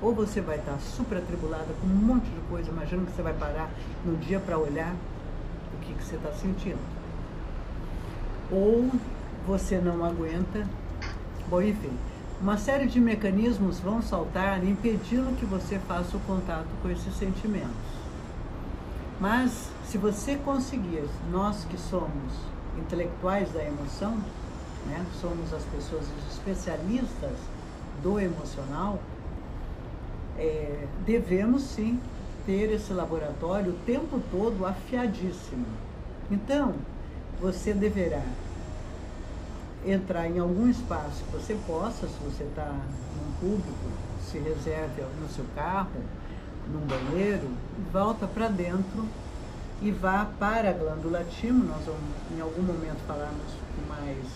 Ou 0.00 0.14
você 0.14 0.40
vai 0.40 0.56
estar 0.56 0.78
super 0.78 1.18
atribulada 1.18 1.68
com 1.80 1.86
um 1.86 1.90
monte 1.90 2.24
de 2.24 2.40
coisa, 2.48 2.70
imagina 2.70 3.04
que 3.04 3.12
você 3.12 3.22
vai 3.22 3.34
parar 3.34 3.70
no 4.04 4.16
dia 4.16 4.40
para 4.40 4.58
olhar 4.58 4.94
o 5.74 5.84
que, 5.84 5.92
que 5.92 6.02
você 6.02 6.16
está 6.16 6.32
sentindo. 6.32 6.80
Ou 8.50 8.90
você 9.46 9.78
não 9.78 10.02
aguenta. 10.02 10.66
Bom, 11.50 11.60
enfim, 11.60 11.92
uma 12.40 12.56
série 12.56 12.86
de 12.86 12.98
mecanismos 12.98 13.80
vão 13.80 14.00
saltar 14.00 14.64
impedindo 14.64 15.36
que 15.36 15.44
você 15.44 15.78
faça 15.80 16.16
o 16.16 16.20
contato 16.20 16.68
com 16.82 16.88
esses 16.88 17.14
sentimentos. 17.14 17.70
Mas 19.20 19.70
se 19.84 19.98
você 19.98 20.36
conseguir, 20.36 21.04
nós 21.30 21.66
que 21.66 21.78
somos 21.78 22.32
intelectuais 22.78 23.52
da 23.52 23.62
emoção, 23.62 24.16
né, 24.86 25.04
somos 25.20 25.52
as 25.52 25.62
pessoas 25.64 26.06
especialistas 26.30 27.36
do 28.02 28.18
emocional, 28.18 28.98
é, 30.38 30.86
devemos 31.04 31.62
sim 31.62 32.00
ter 32.46 32.72
esse 32.72 32.94
laboratório 32.94 33.72
o 33.72 33.84
tempo 33.84 34.18
todo 34.30 34.64
afiadíssimo. 34.64 35.66
Então, 36.30 36.74
você 37.38 37.74
deverá 37.74 38.22
entrar 39.86 40.28
em 40.28 40.38
algum 40.38 40.68
espaço 40.68 41.24
que 41.24 41.32
você 41.32 41.58
possa, 41.66 42.06
se 42.06 42.16
você 42.24 42.44
está 42.44 42.66
num 42.66 43.32
público, 43.40 43.88
se 44.22 44.38
reserve 44.38 45.02
no 45.20 45.28
seu 45.28 45.44
carro, 45.54 46.00
num 46.72 46.80
banheiro, 46.80 47.48
volta 47.92 48.26
para 48.26 48.48
dentro 48.48 49.06
e 49.82 49.90
vá 49.90 50.26
para 50.38 50.70
a 50.70 50.72
glândula 50.72 51.24
timo. 51.24 51.64
Nós 51.64 51.84
vamos 51.84 52.00
em 52.36 52.40
algum 52.40 52.62
momento 52.62 52.98
falarmos 53.06 53.52
com 53.74 53.88
mais, 53.88 54.26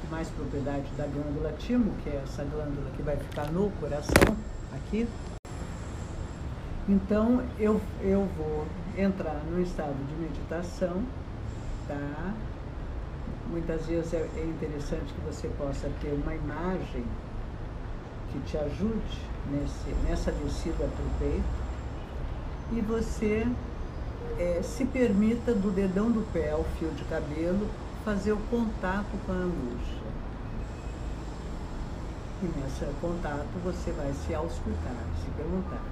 com 0.00 0.10
mais 0.10 0.28
propriedade 0.28 0.88
da 0.96 1.06
glândula 1.06 1.52
timo, 1.58 1.92
que 2.02 2.10
é 2.10 2.22
essa 2.24 2.44
glândula 2.44 2.90
que 2.96 3.02
vai 3.02 3.16
ficar 3.16 3.50
no 3.50 3.70
coração, 3.80 4.36
aqui. 4.72 5.08
Então 6.88 7.42
eu, 7.58 7.80
eu 8.02 8.28
vou 8.36 8.66
entrar 8.96 9.40
no 9.50 9.60
estado 9.60 9.94
de 10.08 10.14
meditação, 10.14 11.02
tá? 11.86 12.34
Muitas 13.48 13.86
vezes 13.86 14.12
é, 14.14 14.28
é 14.36 14.44
interessante 14.44 15.12
que 15.12 15.20
você 15.20 15.48
possa 15.58 15.90
ter 16.00 16.12
uma 16.12 16.34
imagem 16.34 17.04
que 18.32 18.40
te 18.40 18.56
ajude 18.56 19.20
nesse, 19.50 19.90
nessa 20.08 20.32
descida 20.32 20.76
para 20.76 21.04
o 21.04 21.10
peito 21.18 21.62
e 22.72 22.80
você 22.80 23.46
é, 24.38 24.60
se 24.62 24.84
permita 24.84 25.54
do 25.54 25.70
dedão 25.70 26.10
do 26.10 26.26
pé 26.32 26.52
ao 26.52 26.64
fio 26.78 26.90
de 26.90 27.04
cabelo 27.04 27.68
fazer 28.04 28.32
o 28.32 28.38
contato 28.50 29.10
com 29.26 29.32
a 29.32 29.36
angústia. 29.36 30.02
E 32.42 32.46
nesse 32.58 32.84
contato 33.00 33.46
você 33.62 33.92
vai 33.92 34.12
se 34.12 34.34
auscultar, 34.34 34.96
se 35.22 35.30
perguntar 35.36 35.82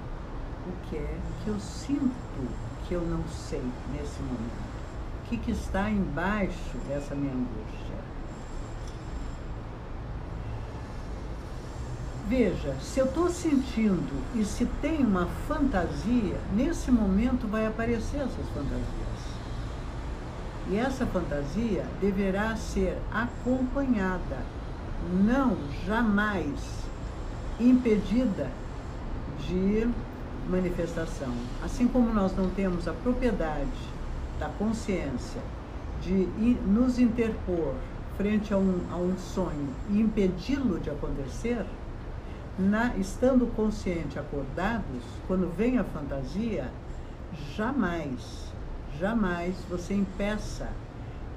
o 0.67 0.89
que 0.89 0.97
é 0.97 1.17
que 1.43 1.49
eu 1.49 1.59
sinto 1.59 2.11
que 2.87 2.93
eu 2.93 3.01
não 3.01 3.23
sei 3.27 3.63
nesse 3.93 4.21
momento. 4.21 4.70
Que, 5.31 5.37
que 5.37 5.51
está 5.51 5.89
embaixo 5.89 6.77
dessa 6.89 7.15
minha 7.15 7.31
angústia? 7.31 7.95
Veja, 12.27 12.75
se 12.81 12.99
eu 12.99 13.05
estou 13.05 13.29
sentindo 13.29 14.11
e 14.35 14.43
se 14.43 14.65
tem 14.81 14.97
uma 15.05 15.27
fantasia, 15.47 16.35
nesse 16.53 16.91
momento 16.91 17.47
vai 17.47 17.65
aparecer 17.65 18.17
essas 18.17 18.45
fantasias. 18.53 19.21
E 20.69 20.75
essa 20.75 21.05
fantasia 21.05 21.85
deverá 22.01 22.57
ser 22.57 22.97
acompanhada, 23.09 24.39
não 25.23 25.55
jamais 25.87 26.59
impedida 27.57 28.51
de 29.47 29.87
manifestação. 30.49 31.33
Assim 31.63 31.87
como 31.87 32.13
nós 32.13 32.35
não 32.35 32.49
temos 32.49 32.85
a 32.85 32.91
propriedade 32.91 33.91
da 34.41 34.49
consciência 34.49 35.39
de 36.01 36.27
nos 36.65 36.97
interpor 36.97 37.75
frente 38.17 38.51
a 38.51 38.57
um, 38.57 38.81
a 38.91 38.95
um 38.95 39.15
sonho 39.15 39.69
e 39.91 40.01
impedi-lo 40.01 40.79
de 40.79 40.89
acontecer, 40.89 41.63
na, 42.57 42.95
estando 42.97 43.45
consciente, 43.55 44.17
acordados, 44.17 45.03
quando 45.27 45.55
vem 45.55 45.77
a 45.77 45.83
fantasia, 45.83 46.71
jamais, 47.55 48.51
jamais 48.99 49.55
você 49.69 49.93
impeça 49.93 50.69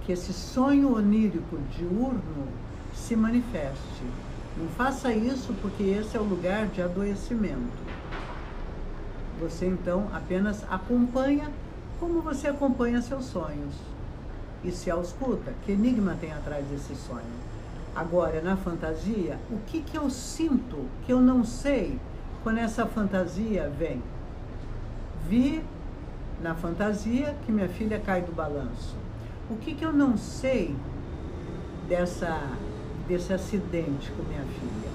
que 0.06 0.12
esse 0.12 0.32
sonho 0.32 0.96
onírico 0.96 1.58
diurno 1.76 2.48
se 2.94 3.14
manifeste. 3.14 4.02
Não 4.56 4.68
faça 4.68 5.12
isso 5.12 5.54
porque 5.60 5.82
esse 5.82 6.16
é 6.16 6.20
o 6.20 6.24
lugar 6.24 6.68
de 6.68 6.80
adoecimento. 6.80 7.84
Você 9.40 9.66
então 9.66 10.08
apenas 10.12 10.64
acompanha 10.70 11.50
como 11.98 12.20
você 12.20 12.48
acompanha 12.48 13.00
seus 13.00 13.26
sonhos 13.26 13.74
e 14.64 14.70
se 14.70 14.90
ausculta. 14.90 15.52
Que 15.64 15.72
enigma 15.72 16.16
tem 16.20 16.32
atrás 16.32 16.64
desse 16.66 16.94
sonho? 16.94 17.22
Agora, 17.94 18.40
na 18.40 18.56
fantasia, 18.56 19.38
o 19.50 19.58
que, 19.66 19.80
que 19.80 19.96
eu 19.96 20.10
sinto 20.10 20.88
que 21.06 21.12
eu 21.12 21.20
não 21.20 21.44
sei 21.44 21.98
quando 22.42 22.58
essa 22.58 22.86
fantasia 22.86 23.70
vem? 23.78 24.02
Vi 25.28 25.62
na 26.42 26.54
fantasia 26.54 27.34
que 27.46 27.52
minha 27.52 27.68
filha 27.68 28.00
cai 28.00 28.20
do 28.22 28.32
balanço. 28.32 28.96
O 29.48 29.56
que, 29.56 29.74
que 29.74 29.84
eu 29.84 29.92
não 29.92 30.16
sei 30.16 30.74
dessa, 31.88 32.40
desse 33.06 33.32
acidente 33.32 34.10
com 34.12 34.22
minha 34.24 34.42
filha? 34.42 34.90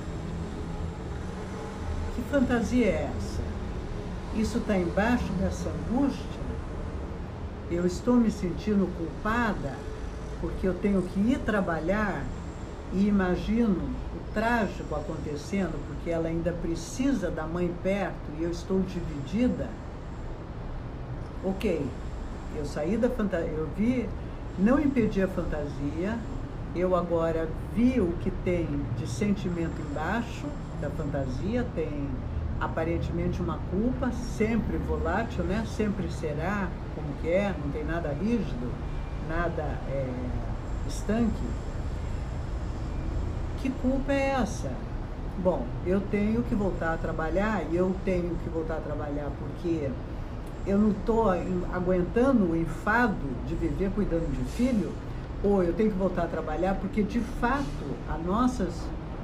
Que 2.15 2.21
fantasia 2.29 2.85
é 2.85 3.11
essa? 3.17 3.41
Isso 4.35 4.57
está 4.57 4.77
embaixo 4.77 5.31
dessa 5.33 5.69
angústia? 5.69 6.48
Eu 7.71 7.85
estou 7.85 8.15
me 8.15 8.31
sentindo 8.31 8.89
culpada 8.97 9.75
porque 10.41 10.67
eu 10.67 10.73
tenho 10.73 11.01
que 11.03 11.19
ir 11.19 11.39
trabalhar 11.39 12.23
e 12.91 13.07
imagino 13.07 13.75
o 14.15 14.33
trágico 14.33 14.95
acontecendo, 14.95 15.79
porque 15.87 16.09
ela 16.09 16.27
ainda 16.27 16.51
precisa 16.51 17.29
da 17.29 17.45
mãe 17.45 17.71
perto 17.83 18.15
e 18.39 18.43
eu 18.43 18.49
estou 18.49 18.79
dividida, 18.81 19.67
ok, 21.43 21.85
eu 22.57 22.65
saí 22.65 22.97
da 22.97 23.09
fantasia, 23.09 23.51
eu 23.51 23.69
vi, 23.77 24.09
não 24.57 24.79
impedi 24.79 25.21
a 25.21 25.27
fantasia, 25.27 26.17
eu 26.75 26.95
agora 26.95 27.47
vi 27.75 27.99
o 27.99 28.13
que 28.21 28.31
tem 28.43 28.67
de 28.97 29.07
sentimento 29.07 29.79
embaixo 29.89 30.45
da 30.81 30.89
fantasia, 30.89 31.65
tem 31.75 32.09
aparentemente 32.59 33.41
uma 33.41 33.59
culpa, 33.71 34.11
sempre 34.11 34.77
volátil, 34.77 35.43
né? 35.43 35.65
Sempre 35.65 36.11
será 36.11 36.67
como 36.95 37.07
que 37.21 37.29
é, 37.29 37.53
não 37.63 37.71
tem 37.71 37.83
nada 37.83 38.09
rígido, 38.09 38.71
nada 39.27 39.63
é, 39.89 40.07
estanque. 40.87 41.47
Que 43.61 43.69
culpa 43.69 44.11
é 44.11 44.35
essa? 44.41 44.71
Bom, 45.41 45.65
eu 45.85 46.01
tenho 46.01 46.43
que 46.43 46.55
voltar 46.55 46.93
a 46.93 46.97
trabalhar 46.97 47.63
e 47.71 47.75
eu 47.75 47.95
tenho 48.03 48.35
que 48.43 48.49
voltar 48.49 48.75
a 48.75 48.81
trabalhar 48.81 49.29
porque 49.39 49.89
eu 50.67 50.77
não 50.77 50.91
estou 50.91 51.29
aguentando 51.29 52.51
o 52.51 52.55
enfado 52.55 53.15
de 53.47 53.55
viver 53.55 53.89
cuidando 53.91 54.29
de 54.31 54.43
filho, 54.51 54.91
ou 55.41 55.63
eu 55.63 55.73
tenho 55.73 55.91
que 55.91 55.97
voltar 55.97 56.23
a 56.23 56.27
trabalhar 56.27 56.75
porque 56.75 57.01
de 57.01 57.19
fato 57.19 57.63
a 58.09 58.17
nossa 58.17 58.67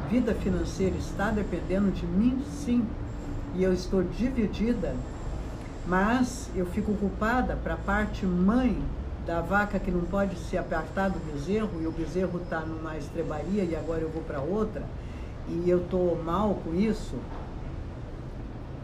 vida 0.10 0.34
financeira 0.34 0.96
está 0.96 1.32
dependendo 1.32 1.92
de 1.92 2.06
mim, 2.06 2.42
sim, 2.50 2.88
e 3.56 3.64
eu 3.64 3.74
estou 3.74 4.04
dividida, 4.04 4.94
mas 5.88 6.50
eu 6.56 6.66
fico 6.66 6.94
culpada 6.96 7.56
para 7.56 7.76
a 7.76 7.78
parte 7.78 8.26
mãe 8.26 8.78
da 9.26 9.42
vaca 9.42 9.80
que 9.80 9.90
não 9.90 10.02
pode 10.02 10.38
se 10.38 10.58
apartar 10.58 11.10
do 11.10 11.20
bezerro 11.32 11.82
e 11.82 11.88
o 11.88 11.92
bezerro 11.92 12.40
está 12.44 12.60
numa 12.60 12.98
estrebaria 12.98 13.64
e 13.64 13.76
agora 13.76 14.02
eu 14.02 14.10
vou 14.10 14.22
para 14.24 14.40
outra. 14.40 14.84
E 15.48 15.70
eu 15.70 15.84
estou 15.84 16.22
mal 16.24 16.60
com 16.64 16.74
isso, 16.76 17.16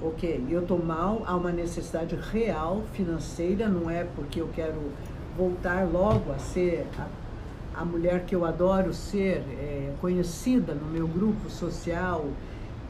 ok, 0.01 0.45
eu 0.49 0.61
estou 0.61 0.83
mal, 0.83 1.23
há 1.25 1.35
uma 1.35 1.51
necessidade 1.51 2.15
real 2.15 2.83
financeira, 2.93 3.67
não 3.67 3.89
é 3.89 4.05
porque 4.15 4.39
eu 4.39 4.49
quero 4.53 4.79
voltar 5.37 5.87
logo 5.87 6.31
a 6.31 6.39
ser 6.39 6.87
a, 6.97 7.81
a 7.81 7.85
mulher 7.85 8.25
que 8.25 8.35
eu 8.35 8.45
adoro 8.45 8.93
ser, 8.93 9.43
é, 9.49 9.93
conhecida 9.99 10.73
no 10.73 10.85
meu 10.85 11.07
grupo 11.07 11.49
social 11.49 12.25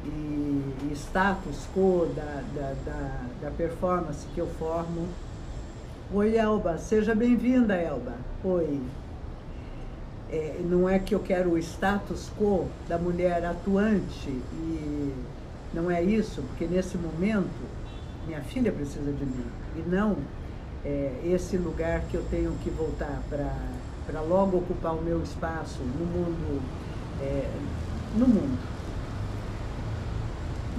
e, 0.06 0.92
status 0.94 1.68
quo 1.74 2.08
da, 2.16 2.44
da, 2.56 2.74
da, 2.86 3.22
da 3.44 3.52
performance 3.52 4.26
que 4.34 4.40
eu 4.40 4.48
formo 4.48 5.08
Oi, 6.14 6.36
Elba. 6.36 6.78
Seja 6.78 7.16
bem-vinda, 7.16 7.74
Elba. 7.74 8.12
Oi. 8.44 8.82
É, 10.30 10.60
não 10.62 10.90
é 10.90 11.00
que 11.00 11.16
eu 11.16 11.22
quero 11.22 11.52
o 11.52 11.58
status 11.58 12.30
quo 12.38 12.68
da 12.90 12.98
mulher 12.98 13.46
atuante 13.46 14.30
e 14.30 15.14
não 15.74 15.90
é 15.90 16.04
isso, 16.04 16.42
porque 16.42 16.66
nesse 16.66 16.98
momento 16.98 17.50
minha 18.28 18.42
filha 18.42 18.74
precisa 18.74 19.10
de 19.10 19.26
mim 19.26 19.46
e 19.78 19.90
não 19.90 20.18
é, 20.84 21.14
esse 21.24 21.56
lugar 21.56 22.02
que 22.02 22.18
eu 22.18 22.26
tenho 22.30 22.52
que 22.62 22.70
voltar 22.70 23.22
para 23.30 24.22
logo 24.22 24.58
ocupar 24.58 24.94
o 24.94 25.02
meu 25.02 25.24
espaço 25.24 25.80
no 25.80 26.06
mundo, 26.06 26.62
é, 27.22 27.50
no 28.18 28.28
mundo. 28.28 28.60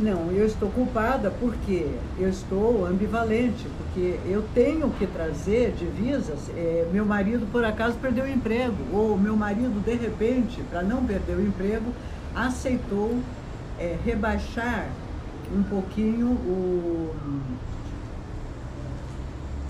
Não, 0.02 0.32
eu 0.32 0.44
estou 0.44 0.68
culpada 0.68 1.30
porque 1.30 1.86
eu 2.18 2.28
estou 2.28 2.84
ambivalente, 2.84 3.68
porque 3.78 4.18
eu 4.26 4.42
tenho 4.52 4.90
que 4.90 5.06
trazer 5.06 5.72
divisas. 5.78 6.50
É, 6.56 6.88
meu 6.92 7.06
marido, 7.06 7.46
por 7.52 7.64
acaso, 7.64 7.96
perdeu 7.98 8.24
o 8.24 8.28
emprego, 8.28 8.74
ou 8.92 9.16
meu 9.16 9.36
marido, 9.36 9.80
de 9.80 9.94
repente, 9.94 10.60
para 10.68 10.82
não 10.82 11.06
perder 11.06 11.36
o 11.36 11.40
emprego, 11.40 11.92
aceitou 12.34 13.16
é, 13.78 13.96
rebaixar 14.04 14.88
um 15.56 15.62
pouquinho 15.62 16.30
o, 16.30 17.14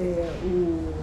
é, 0.00 0.32
o, 0.42 0.94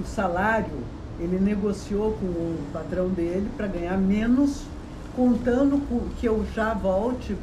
o 0.00 0.04
salário. 0.04 0.84
Ele 1.18 1.40
negociou 1.40 2.12
com 2.12 2.26
o 2.26 2.58
patrão 2.72 3.08
dele 3.08 3.50
para 3.56 3.66
ganhar 3.66 3.98
menos 3.98 4.69
contando 5.16 5.80
com 5.88 6.00
que 6.18 6.26
eu 6.26 6.46
já 6.54 6.74
volte 6.74 7.36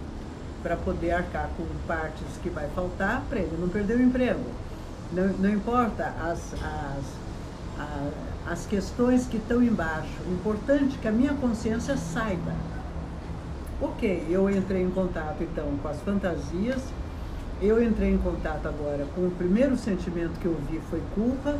para 0.63 0.75
poder 0.75 1.11
arcar 1.11 1.49
com 1.55 1.65
partes 1.87 2.25
que 2.41 2.49
vai 2.49 2.67
faltar 2.69 3.23
para 3.29 3.39
ele 3.39 3.57
não 3.59 3.69
perder 3.69 3.97
o 3.97 4.01
emprego. 4.01 4.43
Não, 5.11 5.27
não 5.39 5.49
importa 5.49 6.13
as, 6.21 6.53
as, 7.77 8.51
as, 8.51 8.65
questões 8.65 9.25
que 9.25 9.37
estão 9.37 9.63
embaixo, 9.63 10.11
o 10.27 10.33
importante 10.33 10.97
é 10.97 11.01
que 11.01 11.07
a 11.07 11.11
minha 11.11 11.33
consciência 11.35 11.95
saiba. 11.95 12.51
Ok, 13.81 14.25
eu 14.29 14.49
entrei 14.49 14.81
em 14.81 14.89
contato 14.89 15.43
então 15.43 15.65
com 15.81 15.87
as 15.87 16.01
fantasias, 16.01 16.81
eu 17.61 17.81
entrei 17.81 18.11
em 18.11 18.17
contato 18.17 18.67
agora 18.67 19.05
com 19.15 19.21
o 19.21 19.31
primeiro 19.31 19.77
sentimento 19.77 20.39
que 20.39 20.45
eu 20.47 20.57
vi 20.69 20.81
foi 20.89 21.01
culpa, 21.15 21.55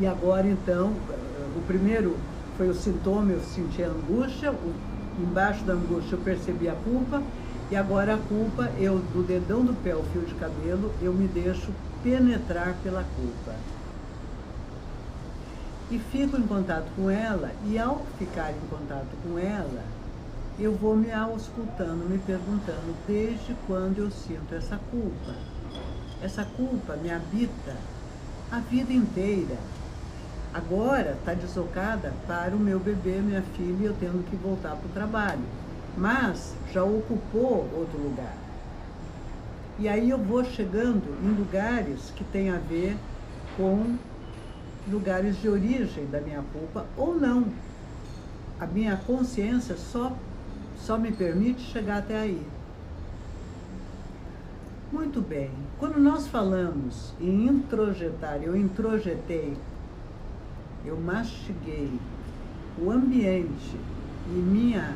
e 0.00 0.06
agora 0.06 0.46
então, 0.46 0.92
o 1.56 1.60
primeiro 1.66 2.16
foi 2.56 2.68
o 2.68 2.74
sintoma, 2.74 3.32
eu 3.32 3.40
senti 3.40 3.82
angústia, 3.82 4.50
o 4.50 4.74
embaixo 5.22 5.64
da 5.64 5.74
angústia 5.74 6.14
eu 6.16 6.22
percebi 6.22 6.68
a 6.68 6.74
culpa 6.76 7.22
e 7.70 7.76
agora 7.76 8.14
a 8.14 8.18
culpa, 8.18 8.72
eu 8.78 8.98
do 9.00 9.22
dedão 9.22 9.64
do 9.64 9.74
pé 9.76 9.92
ao 9.92 10.02
fio 10.02 10.24
de 10.24 10.34
cabelo, 10.34 10.96
eu 11.00 11.12
me 11.12 11.28
deixo 11.28 11.72
penetrar 12.02 12.80
pela 12.82 13.04
culpa. 13.04 13.54
E 15.90 15.98
fico 15.98 16.36
em 16.36 16.46
contato 16.46 16.92
com 16.94 17.10
ela, 17.10 17.52
e 17.62 17.78
ao 17.78 18.06
ficar 18.18 18.52
em 18.54 18.66
contato 18.66 19.16
com 19.22 19.38
ela, 19.38 19.84
eu 20.58 20.74
vou 20.76 20.96
me 20.96 21.10
auscultando, 21.10 22.08
me 22.08 22.18
perguntando 22.18 22.92
desde 23.06 23.54
quando 23.54 23.98
eu 23.98 24.10
sinto 24.10 24.54
essa 24.54 24.76
culpa. 24.78 25.34
essa 26.20 26.44
culpa 26.44 26.96
me 26.96 27.10
habita 27.10 27.76
a 28.50 28.60
vida 28.60 28.92
inteira. 28.92 29.58
Agora 30.52 31.12
está 31.12 31.34
deslocada 31.34 32.12
para 32.26 32.56
o 32.56 32.58
meu 32.58 32.78
bebê, 32.78 33.20
minha 33.20 33.42
filha, 33.42 33.82
e 33.82 33.84
eu 33.84 33.94
tendo 33.94 34.24
que 34.24 34.36
voltar 34.36 34.76
para 34.76 34.88
o 34.88 34.92
trabalho. 34.92 35.44
Mas 35.96 36.54
já 36.72 36.82
ocupou 36.82 37.68
outro 37.74 37.98
lugar. 37.98 38.34
E 39.78 39.86
aí 39.86 40.10
eu 40.10 40.18
vou 40.18 40.44
chegando 40.44 41.04
em 41.22 41.30
lugares 41.38 42.10
que 42.10 42.24
têm 42.24 42.50
a 42.50 42.58
ver 42.58 42.96
com 43.56 43.96
lugares 44.90 45.36
de 45.36 45.48
origem 45.48 46.06
da 46.06 46.20
minha 46.20 46.42
culpa 46.42 46.84
ou 46.96 47.14
não. 47.14 47.44
A 48.58 48.66
minha 48.66 48.96
consciência 48.96 49.76
só, 49.76 50.12
só 50.74 50.98
me 50.98 51.12
permite 51.12 51.60
chegar 51.60 51.98
até 51.98 52.18
aí. 52.18 52.42
Muito 54.90 55.20
bem. 55.20 55.50
Quando 55.78 56.00
nós 56.00 56.26
falamos 56.26 57.14
em 57.20 57.46
introjetar, 57.46 58.42
eu 58.42 58.56
introjetei, 58.56 59.56
eu 60.88 60.96
mastiguei 60.96 61.92
o 62.80 62.90
ambiente 62.90 63.76
e 64.28 64.32
minha 64.32 64.94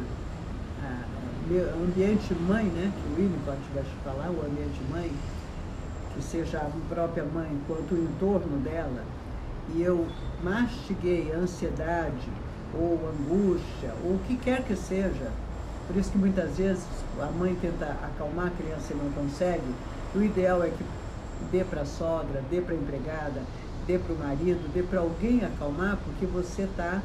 meu 1.48 1.68
ambiente 1.74 2.32
mãe, 2.34 2.64
né, 2.64 2.92
que 2.94 3.12
o 3.12 3.16
Winnicott 3.16 3.58
vai 3.74 3.84
falar, 4.04 4.30
o 4.30 4.46
ambiente 4.46 4.80
mãe, 4.90 5.10
que 6.14 6.22
seja 6.22 6.58
a 6.58 6.70
própria 6.88 7.24
mãe 7.24 7.50
quanto 7.66 7.94
o 7.94 7.98
entorno 7.98 8.58
dela, 8.58 9.02
e 9.74 9.82
eu 9.82 10.06
mastiguei 10.42 11.32
a 11.32 11.38
ansiedade 11.38 12.28
ou 12.74 12.98
angústia 13.08 13.92
ou 14.04 14.12
o 14.12 14.20
que 14.26 14.36
quer 14.36 14.62
que 14.64 14.76
seja, 14.76 15.30
por 15.86 15.96
isso 15.96 16.12
que 16.12 16.18
muitas 16.18 16.56
vezes 16.56 16.86
a 17.20 17.26
mãe 17.26 17.56
tenta 17.60 17.86
acalmar 17.86 18.46
a 18.46 18.50
criança 18.50 18.92
e 18.92 18.96
não 18.96 19.10
consegue, 19.10 19.74
o 20.14 20.22
ideal 20.22 20.62
é 20.62 20.68
que 20.68 20.84
dê 21.50 21.64
para 21.64 21.82
a 21.82 21.86
sogra, 21.86 22.42
dê 22.50 22.60
para 22.60 22.74
a 22.74 22.78
empregada, 22.78 23.42
dê 23.86 23.98
para 23.98 24.14
o 24.14 24.18
marido, 24.18 24.72
dê 24.72 24.82
para 24.82 25.00
alguém 25.00 25.44
acalmar, 25.44 25.98
porque 26.04 26.26
você 26.26 26.62
está 26.62 27.02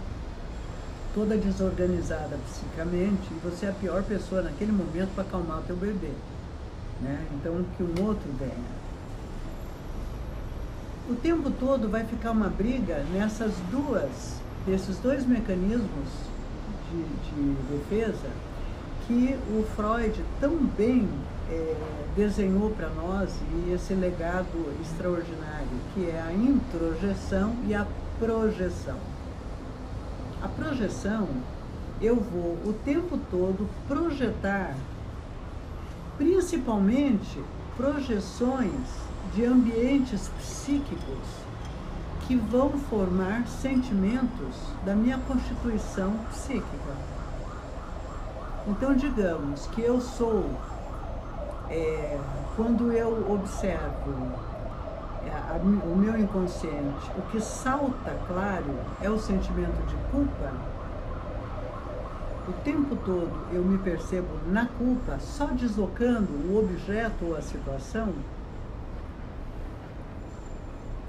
toda 1.14 1.36
desorganizada 1.36 2.38
psicamente 2.48 3.28
e 3.32 3.40
você 3.44 3.66
é 3.66 3.70
a 3.70 3.74
pior 3.74 4.04
pessoa 4.04 4.42
naquele 4.42 4.72
momento 4.72 5.14
para 5.16 5.24
acalmar 5.24 5.60
o 5.60 5.64
teu 5.64 5.76
bebê. 5.76 6.12
Né? 7.02 7.26
Então, 7.34 7.66
que 7.76 7.84
um 7.84 8.06
outro 8.06 8.30
venha. 8.40 8.78
O 11.10 11.16
tempo 11.16 11.50
todo 11.50 11.90
vai 11.90 12.04
ficar 12.04 12.32
uma 12.32 12.50
briga 12.50 13.04
nessas 13.14 13.54
duas, 13.72 14.42
desses 14.66 14.98
dois 14.98 15.26
mecanismos 15.26 16.10
de, 16.92 17.04
de 17.32 17.78
defesa 17.78 18.30
que 19.08 19.40
o 19.50 19.66
Freud 19.76 20.22
tão 20.40 20.58
bem 20.78 21.08
é, 21.50 21.76
desenhou 22.16 22.72
para 22.72 22.90
nós 22.90 23.38
e 23.54 23.72
esse 23.72 23.94
legado 23.94 24.74
extraordinário, 24.82 25.68
que 25.94 26.10
é 26.10 26.22
a 26.22 26.34
introjeção 26.34 27.56
e 27.66 27.74
a 27.74 27.86
projeção. 28.20 28.98
A 30.42 30.48
projeção, 30.48 31.28
eu 32.02 32.16
vou 32.16 32.58
o 32.66 32.74
tempo 32.86 33.18
todo 33.32 33.68
projetar, 33.88 34.76
principalmente 36.18 37.42
projeções 37.76 39.08
de 39.34 39.46
ambientes 39.46 40.30
psíquicos 40.40 41.48
que 42.28 42.36
vão 42.36 42.72
formar 42.72 43.48
sentimentos 43.48 44.56
da 44.86 44.94
minha 44.94 45.18
constituição 45.20 46.14
psíquica. 46.30 46.96
Então, 48.68 48.94
digamos 48.94 49.66
que 49.68 49.82
eu 49.82 50.02
sou, 50.02 50.50
é, 51.70 52.18
quando 52.56 52.92
eu 52.92 53.32
observo 53.32 54.14
a, 55.32 55.58
o 55.58 55.96
meu 55.96 56.18
inconsciente, 56.20 57.12
o 57.18 57.22
que 57.32 57.42
salta 57.42 58.18
claro 58.28 58.76
é 59.02 59.10
o 59.10 59.20
sentimento 59.20 59.86
de 59.88 59.96
culpa, 60.12 60.52
o 62.48 62.54
tempo 62.64 62.96
todo 62.96 63.32
eu 63.52 63.64
me 63.64 63.78
percebo 63.78 64.28
na 64.48 64.66
culpa, 64.66 65.20
só 65.20 65.48
deslocando 65.48 66.32
o 66.50 66.60
objeto 66.60 67.26
ou 67.26 67.36
a 67.36 67.42
situação, 67.42 68.14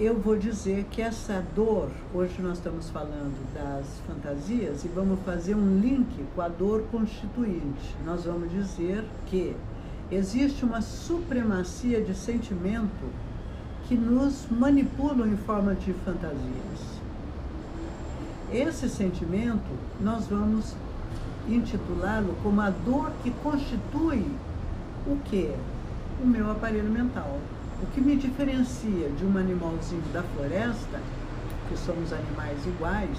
eu 0.01 0.16
vou 0.16 0.37
dizer 0.37 0.85
que 0.92 1.03
essa 1.03 1.44
dor, 1.57 1.90
hoje 2.14 2.40
nós 2.40 2.59
estamos 2.59 2.88
falando 2.88 3.35
das 3.53 3.85
fantasias 4.07 4.85
e 4.85 4.88
vamos 4.88 5.18
fazer 5.25 5.57
um 5.57 5.81
link 5.81 6.25
com 6.37 6.40
a 6.40 6.47
dor 6.47 6.85
constituinte. 6.92 7.97
Nós 8.05 8.25
vamos 8.25 8.49
dizer 8.49 9.05
que 9.27 9.57
existe 10.11 10.64
uma 10.64 10.81
supremacia 10.81 12.01
de 12.01 12.14
sentimento 12.14 13.12
que 13.87 13.94
nos 13.94 14.47
manipulam 14.51 15.27
em 15.27 15.37
forma 15.37 15.75
de 15.75 15.92
fantasias. 16.05 16.99
Esse 18.53 18.88
sentimento 18.88 19.68
nós 20.01 20.27
vamos 20.27 20.75
intitulá-lo 21.49 22.35
como 22.42 22.61
a 22.61 22.71
dor 22.71 23.12
que 23.23 23.31
constitui 23.42 24.25
o 25.07 25.16
que? 25.25 25.53
O 26.23 26.27
meu 26.27 26.51
aparelho 26.51 26.90
mental. 26.90 27.38
O 27.83 27.87
que 27.87 28.01
me 28.01 28.16
diferencia 28.16 29.09
de 29.11 29.25
um 29.25 29.38
animalzinho 29.38 30.03
da 30.12 30.23
floresta, 30.23 31.01
que 31.68 31.77
somos 31.77 32.12
animais 32.12 32.59
iguais, 32.66 33.18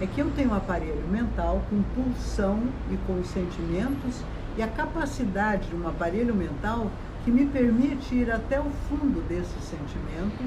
é 0.00 0.06
que 0.06 0.20
eu 0.20 0.30
tenho 0.36 0.50
um 0.50 0.54
aparelho 0.54 1.06
mental 1.08 1.62
com 1.68 1.82
pulsão 1.94 2.62
e 2.90 2.96
com 3.06 3.24
sentimentos 3.24 4.22
e 4.58 4.62
a 4.62 4.66
capacidade 4.66 5.68
de 5.68 5.76
um 5.76 5.86
aparelho 5.86 6.34
mental 6.34 6.90
que 7.24 7.30
me 7.30 7.46
permite 7.46 8.12
ir 8.12 8.28
até 8.28 8.58
o 8.58 8.68
fundo 8.88 9.24
desse 9.28 9.56
sentimento, 9.60 10.42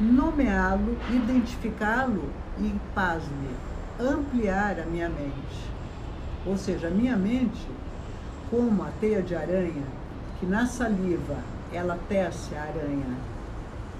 nomeá-lo, 0.00 0.96
identificá-lo 1.10 2.30
e, 2.60 2.72
pasme, 2.94 3.50
ampliar 3.98 4.78
a 4.78 4.86
minha 4.86 5.08
mente. 5.08 5.70
Ou 6.46 6.56
seja, 6.56 6.86
a 6.86 6.90
minha 6.90 7.16
mente, 7.16 7.66
como 8.48 8.84
a 8.84 8.90
teia 9.00 9.20
de 9.20 9.34
aranha, 9.34 9.82
que 10.38 10.46
na 10.46 10.66
saliva 10.66 11.38
ela 11.72 11.98
tece 12.08 12.54
a 12.54 12.62
aranha, 12.62 13.16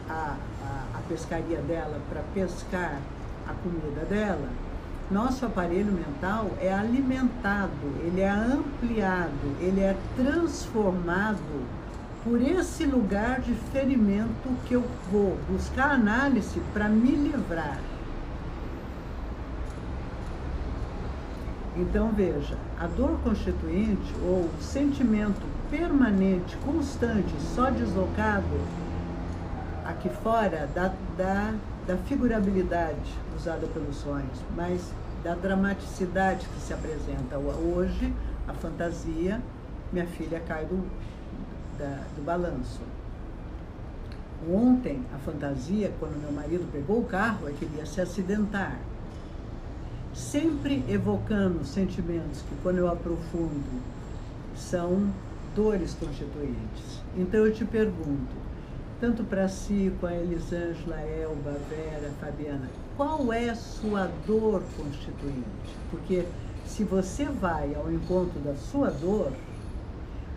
a, 0.09 0.37
a, 0.63 0.99
a 0.99 1.01
pescaria 1.09 1.61
dela 1.63 1.99
para 2.09 2.23
pescar 2.33 3.01
a 3.49 3.53
comida 3.65 4.05
dela, 4.09 4.49
nosso 5.11 5.47
aparelho 5.47 5.93
mental 5.93 6.51
é 6.61 6.73
alimentado, 6.73 7.71
ele 8.05 8.21
é 8.21 8.29
ampliado, 8.29 9.57
ele 9.61 9.81
é 9.81 9.97
transformado 10.17 11.39
por 12.25 12.43
esse 12.43 12.85
lugar 12.85 13.41
de 13.41 13.55
ferimento 13.73 14.49
que 14.67 14.75
eu 14.75 14.85
vou 15.13 15.39
buscar 15.49 15.93
análise 15.93 16.61
para 16.73 16.89
me 16.89 17.13
livrar. 17.13 17.79
Então 21.77 22.11
veja, 22.11 22.57
a 22.81 22.89
dor 22.89 23.19
constituinte 23.23 24.13
ou 24.23 24.51
sentimento 24.61 25.47
permanente, 25.71 26.57
constante, 26.65 27.33
só 27.55 27.71
deslocado 27.71 28.45
aqui 29.85 30.09
fora 30.09 30.69
da, 30.75 30.93
da, 31.17 31.55
da 31.87 31.97
figurabilidade 32.09 33.26
usada 33.37 33.67
pelos 33.69 33.97
sonhos, 33.97 34.41
mas 34.57 34.93
da 35.23 35.35
dramaticidade 35.35 36.47
que 36.47 36.61
se 36.61 36.73
apresenta. 36.73 37.39
Hoje, 37.39 38.13
a 38.49 38.53
fantasia, 38.55 39.41
minha 39.93 40.07
filha 40.07 40.41
cai 40.41 40.65
do, 40.65 40.85
da, 41.79 42.05
do 42.17 42.25
balanço. 42.25 42.81
Ontem, 44.49 45.03
a 45.15 45.19
fantasia, 45.19 45.93
quando 45.99 46.21
meu 46.21 46.31
marido 46.31 46.71
pegou 46.71 47.01
o 47.01 47.05
carro, 47.05 47.49
é 47.49 47.53
que 47.53 47.65
ele 47.65 47.79
ia 47.79 47.87
se 47.87 48.01
acidentar. 48.01 48.79
Sempre 50.15 50.85
evocando 50.89 51.65
sentimentos 51.65 52.43
que, 52.43 52.55
quando 52.63 52.79
eu 52.79 52.89
aprofundo, 52.89 53.83
são 54.55 55.11
dores 55.55 55.95
constituintes. 55.95 57.03
Então, 57.17 57.45
eu 57.45 57.53
te 57.53 57.65
pergunto, 57.65 58.37
tanto 59.01 59.25
para 59.25 59.49
si, 59.49 59.93
com 60.01 60.07
a 60.07 60.15
Elisângela, 60.15 61.01
Elba, 61.01 61.57
Vera, 61.69 62.11
Fabiana, 62.21 62.69
qual 62.97 63.33
é 63.33 63.51
a 63.51 63.55
sua 63.55 64.11
dor 64.27 64.63
constituinte? 64.77 65.45
Porque 65.91 66.25
se 66.65 66.83
você 66.83 67.25
vai 67.25 67.75
ao 67.75 67.93
encontro 67.93 68.41
da 68.41 68.55
sua 68.55 68.91
dor, 68.91 69.33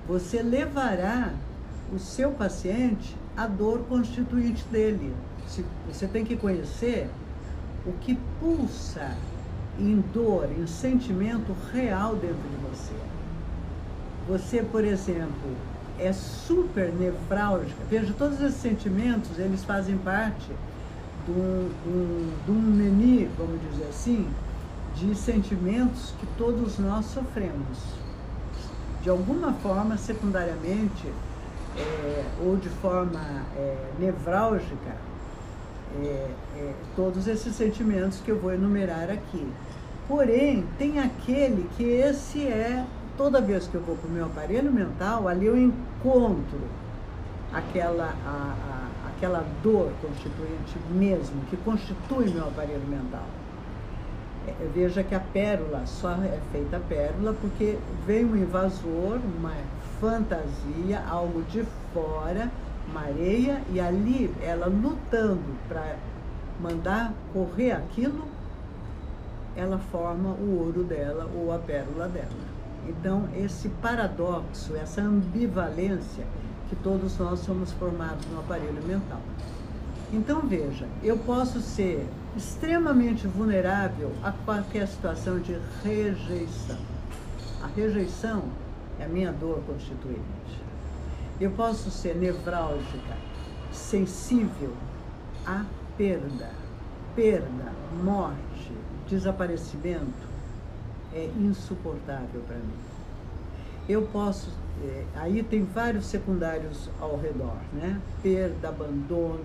você 0.07 0.41
levará 0.41 1.33
o 1.93 1.97
seu 1.97 2.31
paciente 2.31 3.15
à 3.35 3.47
dor 3.47 3.79
constituinte 3.87 4.63
dele. 4.65 5.13
Você 5.87 6.07
tem 6.07 6.23
que 6.25 6.35
conhecer 6.35 7.09
o 7.85 7.93
que 7.93 8.19
pulsa 8.39 9.15
em 9.79 10.03
dor, 10.13 10.49
em 10.51 10.67
sentimento 10.67 11.55
real 11.71 12.15
dentro 12.15 12.35
de 12.35 12.57
você. 12.69 12.93
Você, 14.27 14.61
por 14.61 14.83
exemplo, 14.83 15.55
é 15.97 16.11
super 16.13 16.91
nevrálgica. 16.91 17.83
Veja, 17.89 18.13
todos 18.17 18.39
esses 18.41 18.61
sentimentos, 18.61 19.39
eles 19.39 19.63
fazem 19.63 19.97
parte 19.97 20.51
de 21.25 21.31
um, 21.31 21.69
um, 21.87 22.31
de 22.45 22.51
um 22.51 22.61
menu, 22.61 23.29
vamos 23.37 23.59
dizer 23.71 23.87
assim, 23.89 24.27
de 24.95 25.15
sentimentos 25.15 26.13
que 26.19 26.27
todos 26.37 26.77
nós 26.77 27.05
sofremos 27.05 27.99
de 29.01 29.09
alguma 29.09 29.53
forma, 29.53 29.97
secundariamente, 29.97 31.07
é, 31.77 32.25
ou 32.43 32.57
de 32.57 32.69
forma 32.69 33.21
é, 33.55 33.77
nevrálgica 33.99 34.97
é, 36.01 36.29
é, 36.57 36.73
todos 36.95 37.27
esses 37.27 37.55
sentimentos 37.55 38.19
que 38.19 38.29
eu 38.29 38.39
vou 38.39 38.53
enumerar 38.53 39.09
aqui. 39.09 39.47
Porém, 40.07 40.65
tem 40.77 40.99
aquele 40.99 41.69
que 41.77 41.83
esse 41.83 42.45
é, 42.45 42.85
toda 43.17 43.39
vez 43.39 43.67
que 43.67 43.75
eu 43.75 43.81
vou 43.81 43.95
para 43.95 44.07
o 44.07 44.11
meu 44.11 44.25
aparelho 44.25 44.71
mental, 44.71 45.27
ali 45.27 45.45
eu 45.45 45.57
encontro 45.57 46.59
aquela, 47.53 48.13
a, 48.25 48.55
a, 48.71 48.78
aquela 49.19 49.45
dor 49.61 49.91
constituinte 50.01 50.79
mesmo, 50.89 51.41
que 51.49 51.57
constitui 51.57 52.29
meu 52.29 52.47
aparelho 52.47 52.87
mental. 52.87 53.25
É, 54.47 54.53
veja 54.73 55.03
que 55.03 55.13
a 55.13 55.19
pérola 55.19 55.85
só 55.85 56.13
é 56.13 56.39
feita 56.53 56.79
pérola 56.87 57.35
porque 57.41 57.77
vem 58.07 58.23
um 58.23 58.37
invasor, 58.37 59.19
uma 59.37 59.53
fantasia, 59.99 61.03
algo 61.09 61.43
de 61.43 61.65
fora, 61.93 62.49
uma 62.89 63.01
areia, 63.01 63.61
e 63.69 63.79
ali 63.79 64.33
ela 64.41 64.67
lutando 64.67 65.57
para 65.67 65.97
mandar 66.61 67.13
correr 67.33 67.73
aquilo, 67.73 68.23
ela 69.55 69.77
forma 69.91 70.29
o 70.29 70.63
ouro 70.63 70.83
dela 70.83 71.29
ou 71.35 71.53
a 71.53 71.59
pérola 71.59 72.07
dela. 72.07 72.49
Então, 72.87 73.27
esse 73.35 73.67
paradoxo, 73.67 74.75
essa 74.77 75.01
ambivalência 75.01 76.25
que 76.69 76.75
todos 76.77 77.17
nós 77.17 77.39
somos 77.39 77.71
formados 77.73 78.25
no 78.27 78.39
aparelho 78.39 78.81
mental. 78.85 79.21
Então, 80.13 80.41
veja, 80.41 80.87
eu 81.03 81.17
posso 81.17 81.59
ser 81.61 82.07
extremamente 82.35 83.27
vulnerável 83.27 84.11
a 84.23 84.31
qualquer 84.31 84.87
situação 84.87 85.39
de 85.39 85.57
rejeição. 85.83 86.77
A 87.61 87.67
rejeição 87.67 88.43
é 88.99 89.05
a 89.05 89.07
minha 89.07 89.31
dor 89.31 89.61
constituinte. 89.67 90.61
Eu 91.39 91.51
posso 91.51 91.89
ser 91.89 92.15
nevrálgica, 92.15 93.17
sensível 93.71 94.73
à 95.45 95.65
perda. 95.97 96.49
Perda, 97.15 97.73
morte, 98.03 98.71
desaparecimento 99.07 100.27
é 101.13 101.25
insuportável 101.37 102.41
para 102.47 102.57
mim. 102.57 102.98
Eu 103.89 104.03
posso, 104.03 104.51
é, 104.83 105.03
aí 105.15 105.41
tem 105.41 105.63
vários 105.63 106.05
secundários 106.05 106.87
ao 107.01 107.17
redor, 107.17 107.57
né? 107.73 107.99
Perda, 108.21 108.69
abandono, 108.69 109.43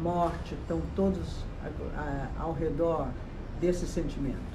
morte, 0.00 0.54
estão 0.54 0.80
todos 0.96 1.44
ao 2.40 2.54
redor 2.54 3.08
desse 3.60 3.86
sentimento. 3.86 4.54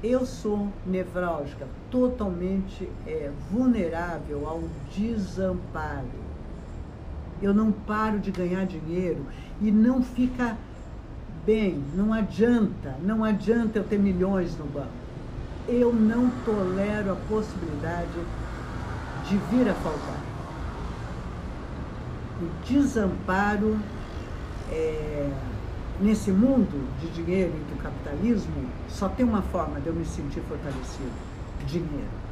Eu 0.00 0.24
sou 0.24 0.68
nevrálgica, 0.86 1.66
totalmente 1.90 2.88
é, 3.04 3.32
vulnerável 3.50 4.46
ao 4.48 4.60
desamparo. 4.96 6.06
Eu 7.42 7.52
não 7.52 7.72
paro 7.72 8.20
de 8.20 8.30
ganhar 8.30 8.64
dinheiro 8.64 9.26
e 9.60 9.72
não 9.72 10.04
fica 10.04 10.56
bem, 11.44 11.82
não 11.96 12.12
adianta, 12.12 12.94
não 13.02 13.24
adianta 13.24 13.80
eu 13.80 13.84
ter 13.84 13.98
milhões 13.98 14.56
no 14.56 14.66
banco. 14.66 14.86
Eu 15.66 15.92
não 15.92 16.30
tolero 16.44 17.10
a 17.10 17.16
possibilidade 17.16 18.20
de 19.28 19.36
vir 19.36 19.68
a 19.68 19.74
faltar. 19.74 20.20
O 22.40 22.66
desamparo 22.66 23.78
é, 24.70 25.30
nesse 26.00 26.30
mundo 26.30 26.88
de 27.00 27.08
dinheiro 27.10 27.52
e 27.54 27.74
do 27.74 27.82
capitalismo, 27.82 28.68
só 28.88 29.08
tem 29.08 29.26
uma 29.26 29.42
forma 29.42 29.80
de 29.80 29.88
eu 29.88 29.94
me 29.94 30.04
sentir 30.04 30.40
fortalecido: 30.42 31.12
dinheiro. 31.66 32.28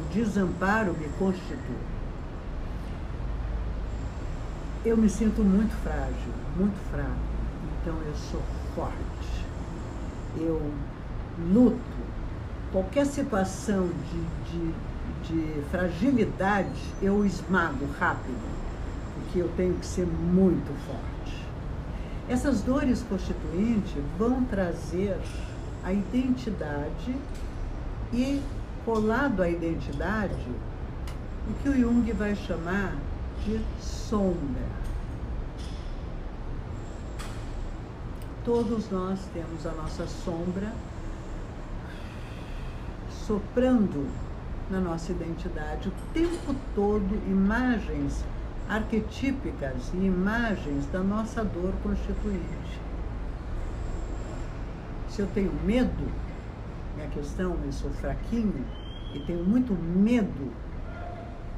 O 0.00 0.14
desamparo 0.14 0.92
me 0.92 1.08
constitui. 1.18 1.76
Eu 4.84 4.96
me 4.96 5.08
sinto 5.08 5.42
muito 5.42 5.74
frágil, 5.82 6.32
muito 6.56 6.78
fraco. 6.90 7.10
Então 7.80 7.94
eu 8.06 8.14
sou 8.14 8.42
forte. 8.74 9.44
Eu 10.36 10.72
luto. 11.52 11.97
Qualquer 12.70 13.06
situação 13.06 13.88
de, 13.88 14.72
de, 15.28 15.62
de 15.62 15.62
fragilidade 15.70 16.80
eu 17.00 17.24
esmago 17.24 17.86
rápido 17.98 18.58
que 19.32 19.38
eu 19.38 19.48
tenho 19.56 19.74
que 19.74 19.86
ser 19.86 20.06
muito 20.06 20.72
forte. 20.86 21.46
Essas 22.28 22.60
dores 22.60 23.02
constituintes 23.08 23.94
vão 24.18 24.44
trazer 24.44 25.18
a 25.82 25.92
identidade 25.92 27.16
e, 28.12 28.42
colado 28.84 29.42
à 29.42 29.48
identidade, 29.48 30.34
o 31.48 31.54
que 31.62 31.68
o 31.70 31.74
Jung 31.74 32.12
vai 32.12 32.36
chamar 32.36 32.94
de 33.44 33.60
sombra. 33.80 34.68
Todos 38.44 38.90
nós 38.90 39.20
temos 39.32 39.66
a 39.66 39.72
nossa 39.72 40.06
sombra 40.06 40.72
soprando 43.28 44.08
na 44.70 44.80
nossa 44.80 45.12
identidade 45.12 45.88
o 45.88 45.92
tempo 46.14 46.54
todo 46.74 47.14
imagens 47.30 48.24
arquetípicas 48.66 49.92
e 49.92 49.98
imagens 49.98 50.86
da 50.86 51.00
nossa 51.00 51.44
dor 51.44 51.74
constituinte. 51.82 52.80
Se 55.10 55.20
eu 55.20 55.26
tenho 55.34 55.52
medo, 55.62 56.10
minha 56.96 57.08
questão, 57.08 57.54
eu 57.64 57.72
sou 57.72 57.90
fraquinho 57.90 58.64
e 59.14 59.18
tenho 59.20 59.44
muito 59.44 59.74
medo, 59.74 60.50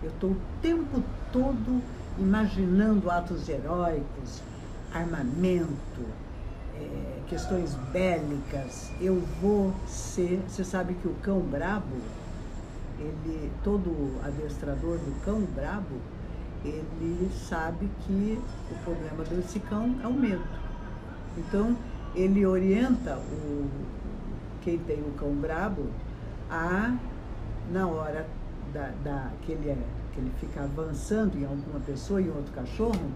eu 0.03 0.11
estou 0.11 0.31
o 0.31 0.41
tempo 0.61 1.01
todo 1.33 1.81
imaginando 2.19 3.09
atos 3.09 3.49
heróicos, 3.49 4.43
armamento, 4.93 6.05
é, 6.81 7.21
questões 7.29 7.75
bélicas. 7.93 8.91
Eu 9.01 9.23
vou 9.41 9.75
ser. 9.87 10.43
Você 10.49 10.65
sabe 10.65 10.95
que 10.95 11.07
o 11.07 11.15
cão 11.23 11.41
brabo, 11.41 11.97
ele, 12.99 13.51
todo 13.63 14.19
adestrador 14.25 14.99
do 14.99 15.25
cão 15.25 15.41
brabo, 15.55 15.97
ele 16.65 17.31
sabe 17.49 17.89
que 18.07 18.39
o 18.71 18.75
problema 18.85 19.25
desse 19.25 19.61
cão 19.61 19.97
é 20.03 20.07
o 20.07 20.13
medo. 20.13 20.45
Então, 21.37 21.77
ele 22.15 22.45
orienta 22.45 23.17
o, 23.17 23.69
quem 24.63 24.79
tem 24.79 25.01
o 25.01 25.13
cão 25.17 25.33
brabo 25.35 25.87
a, 26.51 26.95
na 27.73 27.87
hora 27.87 28.27
da, 28.73 28.91
da, 29.05 29.31
que, 29.43 29.53
ele 29.53 29.71
é, 29.71 29.79
que 30.13 30.21
ele 30.21 30.33
fica 30.41 30.63
avançando 30.63 31.39
em 31.39 31.45
alguma 31.45 31.81
pessoa, 31.81 32.21
em 32.21 32.29
outro 32.29 32.53
cachorro, 32.53 33.11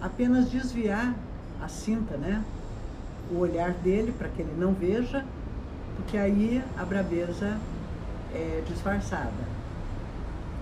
apenas 0.00 0.50
desviar 0.50 1.14
a 1.60 1.68
cinta, 1.68 2.16
né? 2.16 2.42
O 3.30 3.38
olhar 3.38 3.72
dele 3.72 4.12
para 4.16 4.28
que 4.28 4.42
ele 4.42 4.54
não 4.58 4.72
veja, 4.72 5.24
porque 5.96 6.16
aí 6.16 6.62
a 6.76 6.84
brabeza 6.84 7.58
é 8.34 8.62
disfarçada. 8.66 9.50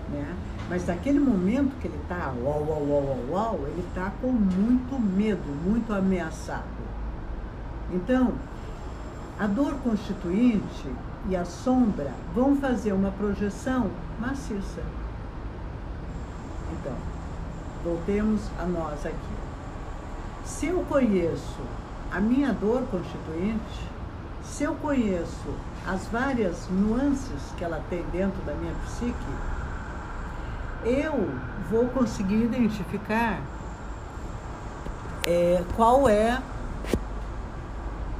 Né? 0.09 0.35
Mas 0.69 0.85
naquele 0.85 1.19
momento 1.19 1.75
que 1.79 1.87
ele 1.87 1.99
está 2.01 2.33
uau, 2.43 2.65
uau, 2.67 2.87
uau, 2.87 3.19
uau, 3.29 3.59
ele 3.67 3.85
está 3.87 4.11
com 4.21 4.31
muito 4.31 4.99
medo, 4.99 5.47
muito 5.63 5.93
ameaçado. 5.93 6.63
Então, 7.91 8.33
a 9.39 9.47
dor 9.47 9.75
constituinte 9.83 10.87
e 11.27 11.35
a 11.35 11.45
sombra 11.45 12.11
vão 12.35 12.55
fazer 12.57 12.93
uma 12.93 13.11
projeção 13.11 13.89
maciça. 14.19 14.83
Então, 16.73 16.95
voltemos 17.83 18.41
a 18.59 18.65
nós 18.65 19.05
aqui. 19.05 19.15
Se 20.45 20.67
eu 20.67 20.83
conheço 20.87 21.61
a 22.11 22.19
minha 22.19 22.51
dor 22.53 22.83
constituinte, 22.89 23.89
se 24.43 24.63
eu 24.63 24.73
conheço 24.75 25.53
as 25.85 26.07
várias 26.07 26.67
nuances 26.69 27.53
que 27.57 27.63
ela 27.63 27.81
tem 27.89 28.03
dentro 28.11 28.41
da 28.43 28.53
minha 28.53 28.73
psique, 28.85 29.13
eu 30.83 31.29
vou 31.69 31.87
conseguir 31.89 32.43
identificar 32.43 33.41
é, 35.25 35.63
qual 35.75 36.09
é 36.09 36.41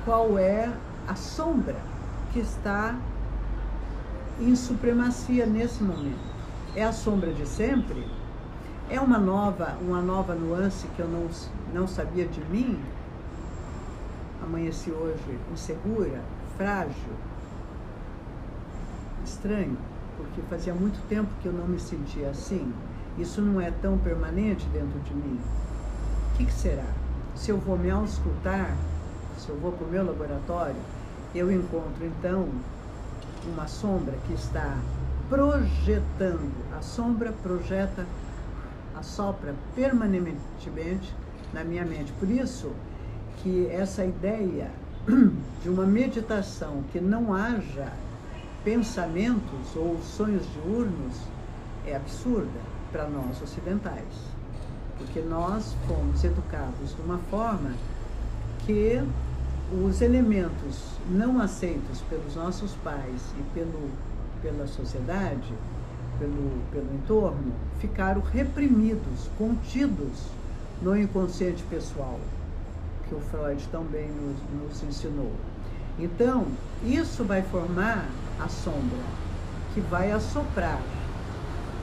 qual 0.06 0.38
é 0.38 0.72
a 1.08 1.16
sombra 1.16 1.76
que 2.32 2.40
está 2.40 2.96
em 4.40 4.56
supremacia 4.56 5.46
nesse 5.46 5.84
momento. 5.84 6.30
É 6.76 6.84
a 6.84 6.94
sombra 6.94 7.32
de 7.34 7.46
sempre? 7.48 8.08
É 8.90 9.00
uma 9.00 9.18
nova, 9.18 9.78
uma 9.82 10.02
nova 10.02 10.34
nuance 10.34 10.88
que 10.96 11.00
eu 11.00 11.08
não, 11.08 11.28
não 11.74 11.88
sabia 11.88 12.26
de 12.26 12.40
mim? 12.46 12.80
Amanheci 14.42 14.92
hoje 14.92 15.40
insegura, 15.52 16.22
frágil, 16.58 17.14
estranho 19.26 19.78
porque 20.20 20.42
fazia 20.50 20.74
muito 20.74 21.02
tempo 21.08 21.30
que 21.42 21.48
eu 21.48 21.54
não 21.54 21.66
me 21.66 21.80
sentia 21.80 22.30
assim. 22.30 22.74
Isso 23.18 23.42
não 23.42 23.60
é 23.60 23.72
tão 23.72 23.98
permanente 23.98 24.66
dentro 24.68 25.00
de 25.00 25.14
mim. 25.14 25.40
O 26.34 26.38
que, 26.38 26.46
que 26.46 26.54
será? 26.54 26.86
Se 27.36 27.52
eu 27.52 27.58
vou 27.58 27.78
me 27.78 27.90
auscultar, 27.90 28.76
se 29.38 29.50
eu 29.50 29.58
vou 29.58 29.72
para 29.72 29.88
o 29.88 29.90
meu 29.90 30.06
laboratório, 30.06 30.76
eu 31.34 31.50
encontro 31.50 32.06
então 32.06 32.50
uma 33.46 33.68
sombra 33.68 34.16
que 34.28 34.34
está 34.34 34.78
projetando. 35.30 36.52
A 36.78 36.82
sombra 36.82 37.32
projeta, 37.32 38.06
assopra 38.96 39.56
permanentemente 39.74 41.16
na 41.54 41.64
minha 41.64 41.86
mente. 41.86 42.12
Por 42.14 42.30
isso 42.30 42.72
que 43.42 43.68
essa 43.68 44.04
ideia 44.04 44.70
de 45.64 45.70
uma 45.70 45.86
meditação 45.86 46.84
que 46.92 47.00
não 47.00 47.34
haja 47.34 47.92
pensamentos 48.64 49.76
ou 49.76 50.00
sonhos 50.02 50.46
diurnos 50.54 51.16
é 51.86 51.96
absurda 51.96 52.60
para 52.92 53.08
nós 53.08 53.42
ocidentais. 53.42 54.30
Porque 54.98 55.22
nós 55.22 55.76
fomos 55.88 56.24
educados 56.24 56.96
de 56.96 57.02
uma 57.02 57.18
forma 57.30 57.72
que 58.66 59.02
os 59.72 60.02
elementos 60.02 60.98
não 61.10 61.40
aceitos 61.40 62.02
pelos 62.10 62.36
nossos 62.36 62.74
pais 62.84 63.34
e 63.40 63.44
pelo, 63.54 63.90
pela 64.42 64.68
sociedade, 64.68 65.54
pelo, 66.18 66.52
pelo 66.72 66.94
entorno, 66.96 67.54
ficaram 67.80 68.22
reprimidos, 68.22 69.30
contidos 69.38 70.28
no 70.82 70.98
inconsciente 70.98 71.64
pessoal, 71.64 72.20
que 73.10 73.16
o 73.16 73.20
Freud 73.20 73.68
também 73.70 74.08
nos, 74.08 74.38
nos 74.54 74.84
ensinou. 74.84 75.32
Então, 75.98 76.46
isso 76.84 77.24
vai 77.26 77.42
formar 77.42 78.08
a 78.40 78.48
sombra, 78.48 79.00
que 79.74 79.82
vai 79.82 80.12
assoprar. 80.12 80.80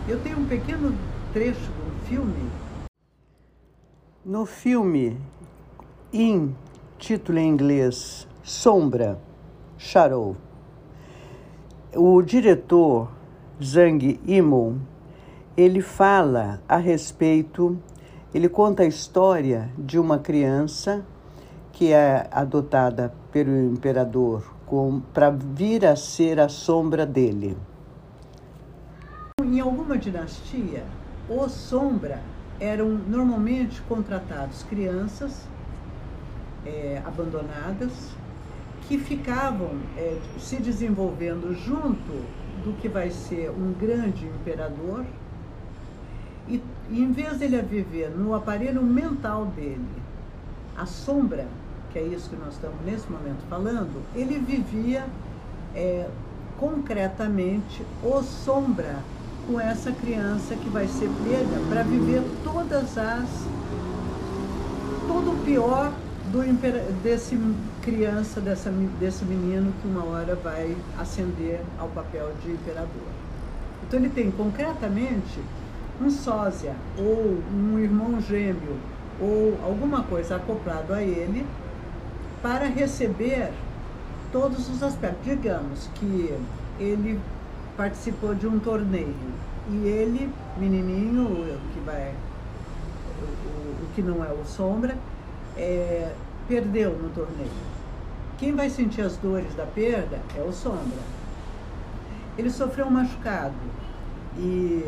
Eu 0.09 0.23
tenho 0.23 0.39
um 0.39 0.47
pequeno 0.47 0.97
trecho 1.33 1.59
do 1.61 2.07
filme. 2.07 2.49
No 4.25 4.47
filme, 4.47 5.21
em 6.13 6.55
título 6.97 7.39
em 7.39 7.49
inglês, 7.49 8.27
Sombra, 8.43 9.19
Shadow, 9.77 10.37
o 11.95 12.23
diretor 12.23 13.11
Zhang 13.63 14.21
Yimou, 14.27 14.77
ele 15.57 15.83
fala 15.83 16.63
a 16.69 16.77
respeito, 16.77 17.79
ele 18.33 18.49
conta 18.49 18.85
a 18.85 18.87
história 18.87 19.71
de 19.77 19.99
uma 19.99 20.19
criança 20.19 21.05
que 21.77 21.93
é 21.93 22.27
adotada 22.31 23.13
pelo 23.31 23.55
imperador 23.55 24.43
para 25.13 25.29
vir 25.29 25.85
a 25.85 25.95
ser 25.95 26.41
a 26.41 26.49
sombra 26.49 27.05
dele. 27.05 27.55
Em 29.43 29.61
alguma 29.61 29.99
dinastia, 29.99 30.85
os 31.29 31.53
sombra 31.53 32.23
eram 32.59 32.89
normalmente 32.89 33.83
contratados 33.83 34.63
crianças 34.63 35.47
é, 36.65 37.03
abandonadas 37.05 37.93
que 38.89 38.97
ficavam 38.97 39.73
é, 39.99 40.19
se 40.39 40.57
desenvolvendo 40.57 41.53
junto 41.53 42.25
do 42.65 42.75
que 42.81 42.89
vai 42.89 43.11
ser 43.11 43.51
um 43.51 43.75
grande 43.75 44.25
imperador, 44.25 45.05
e, 46.49 46.63
e 46.89 47.03
em 47.03 47.13
vez 47.13 47.37
dele 47.37 47.61
viver 47.61 48.09
no 48.17 48.35
aparelho 48.35 48.83
mental 48.83 49.45
dele, 49.45 49.85
a 50.75 50.87
sombra, 50.87 51.47
que 51.97 52.01
é 52.01 52.03
isso 52.03 52.29
que 52.29 52.37
nós 52.37 52.53
estamos 52.53 52.77
nesse 52.85 53.11
momento 53.11 53.43
falando, 53.49 54.03
ele 54.15 54.39
vivia 54.39 55.07
é, 55.75 56.07
concretamente 56.59 57.83
o 58.03 58.23
sombra 58.23 58.97
com 59.47 59.59
essa 59.59 59.91
criança 59.93 60.55
que 60.57 60.69
vai 60.69 60.87
ser 60.89 61.09
pega 61.25 61.59
para 61.71 61.83
viver 61.85 62.23
todas 62.45 62.99
as 62.99 63.47
todo 65.09 65.33
o 65.33 65.43
pior 65.43 65.91
do 66.31 66.43
desse 67.03 67.41
criança, 67.81 68.43
dessa, 68.43 68.71
desse 69.01 69.25
menino 69.25 69.73
que 69.81 69.89
uma 69.89 70.05
hora 70.05 70.35
vai 70.35 70.77
ascender 70.99 71.63
ao 71.79 71.89
papel 71.89 72.31
de 72.45 72.51
imperador. 72.51 73.09
Então 73.87 73.99
ele 73.99 74.11
tem 74.11 74.31
concretamente 74.31 75.41
um 76.03 76.11
sósia 76.11 76.75
ou 76.99 77.39
um 77.55 77.79
irmão 77.79 78.21
gêmeo 78.21 78.77
ou 79.19 79.59
alguma 79.65 80.03
coisa 80.03 80.37
acoplado 80.37 80.93
a 80.93 81.03
ele 81.03 81.47
para 82.47 82.67
receber 82.67 83.51
todos 84.31 84.71
os 84.71 84.81
aspectos. 84.81 85.25
Digamos 85.25 85.91
que 85.97 86.33
ele 86.79 87.19
participou 87.77 88.37
de 88.37 88.47
um 88.47 88.61
torneio 88.61 89.17
e 89.69 89.75
ele, 89.85 90.33
menininho, 90.57 91.59
que 91.75 91.81
vai, 91.81 92.15
o, 93.21 93.83
o 93.83 93.89
que 93.97 94.01
não 94.01 94.25
é 94.25 94.29
o 94.29 94.45
sombra, 94.45 94.97
é, 95.57 96.13
perdeu 96.47 96.93
no 96.93 97.09
torneio. 97.09 97.51
Quem 98.39 98.55
vai 98.55 98.71
sentir 98.71 99.01
as 99.01 99.17
dores 99.17 99.53
da 99.57 99.67
perda 99.67 100.21
é 100.37 100.41
o 100.41 100.53
Sombra. 100.53 101.01
Ele 102.39 102.51
sofreu 102.51 102.87
um 102.87 102.91
machucado 102.91 103.55
e 104.39 104.85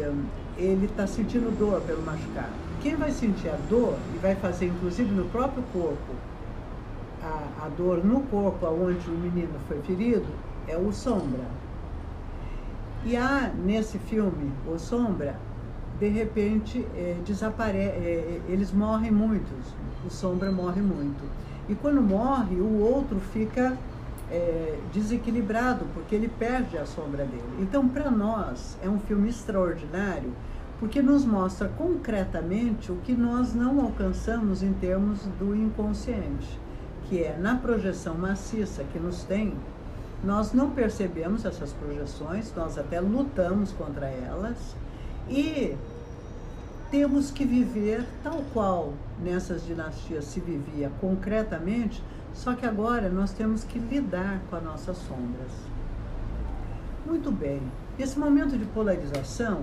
ele 0.57 0.85
está 0.85 1.09
sentindo 1.09 1.51
dor 1.59 1.81
pelo 1.81 2.03
machucado. 2.03 2.53
Quem 2.83 2.95
vai 2.95 3.11
sentir 3.11 3.49
a 3.49 3.57
dor 3.69 3.97
e 4.15 4.19
vai 4.19 4.37
fazer, 4.37 4.67
inclusive 4.67 5.11
no 5.13 5.25
próprio 5.31 5.65
corpo, 5.73 6.15
a, 7.29 7.67
a 7.67 7.69
dor 7.69 8.05
no 8.05 8.21
corpo 8.23 8.67
onde 8.67 9.09
o 9.09 9.13
menino 9.13 9.59
foi 9.67 9.81
ferido, 9.83 10.27
é 10.67 10.77
o 10.77 10.93
Sombra. 10.93 11.45
E 13.05 13.17
há 13.17 13.51
nesse 13.55 13.99
filme, 13.99 14.53
O 14.67 14.79
Sombra, 14.79 15.37
de 16.01 16.09
repente 16.09 16.87
é, 16.97 17.17
desapare 17.25 17.79
é, 17.79 18.41
eles 18.49 18.73
morrem 18.73 19.11
muitos, 19.11 19.75
o 20.05 20.11
Sombra 20.11 20.51
morre 20.51 20.81
muito. 20.81 21.25
E 21.69 21.75
quando 21.75 22.01
morre, 22.01 22.57
o 22.57 22.81
outro 22.81 23.21
fica 23.33 23.77
é, 24.31 24.79
desequilibrado, 24.93 25.85
porque 25.95 26.15
ele 26.15 26.29
perde 26.29 26.79
a 26.79 26.87
sombra 26.87 27.25
dele. 27.25 27.59
Então, 27.61 27.87
para 27.89 28.11
nós, 28.11 28.79
é 28.83 28.89
um 28.89 28.99
filme 29.01 29.29
extraordinário, 29.29 30.33
porque 30.81 31.03
nos 31.03 31.25
mostra 31.25 31.69
concretamente 31.69 32.91
o 32.93 32.97
que 32.97 33.13
nós 33.13 33.55
não 33.55 33.81
alcançamos 33.81 34.63
em 34.63 34.73
termos 34.73 35.21
do 35.39 35.55
inconsciente, 35.55 36.59
que 37.09 37.23
é 37.23 37.37
na 37.39 37.57
projeção 37.57 38.15
maciça 38.15 38.85
que 38.85 38.99
nos 38.99 39.25
tem, 39.25 39.55
nós 40.23 40.53
não 40.53 40.71
percebemos 40.71 41.45
essas 41.45 41.73
projeções, 41.73 42.53
nós 42.55 42.77
até 42.77 43.01
lutamos 43.01 43.73
contra 43.73 44.07
elas 44.07 44.77
e 45.29 45.77
temos 46.91 47.31
que 47.31 47.45
viver 47.45 48.05
tal 48.23 48.43
qual 48.53 48.93
nessas 49.23 49.65
dinastias 49.65 50.25
se 50.25 50.41
vivia 50.41 50.91
concretamente, 51.01 52.03
só 52.35 52.55
que 52.55 52.67
agora 52.67 53.09
nós 53.09 53.33
temos 53.33 53.65
que 53.65 53.79
lidar 53.79 54.41
com 54.51 54.57
as 54.57 54.63
nossas 54.63 54.97
sombras. 54.99 55.53
Muito 57.07 57.31
bem, 57.31 57.61
esse 57.99 58.19
momento 58.19 58.59
de 58.59 58.65
polarização, 58.67 59.63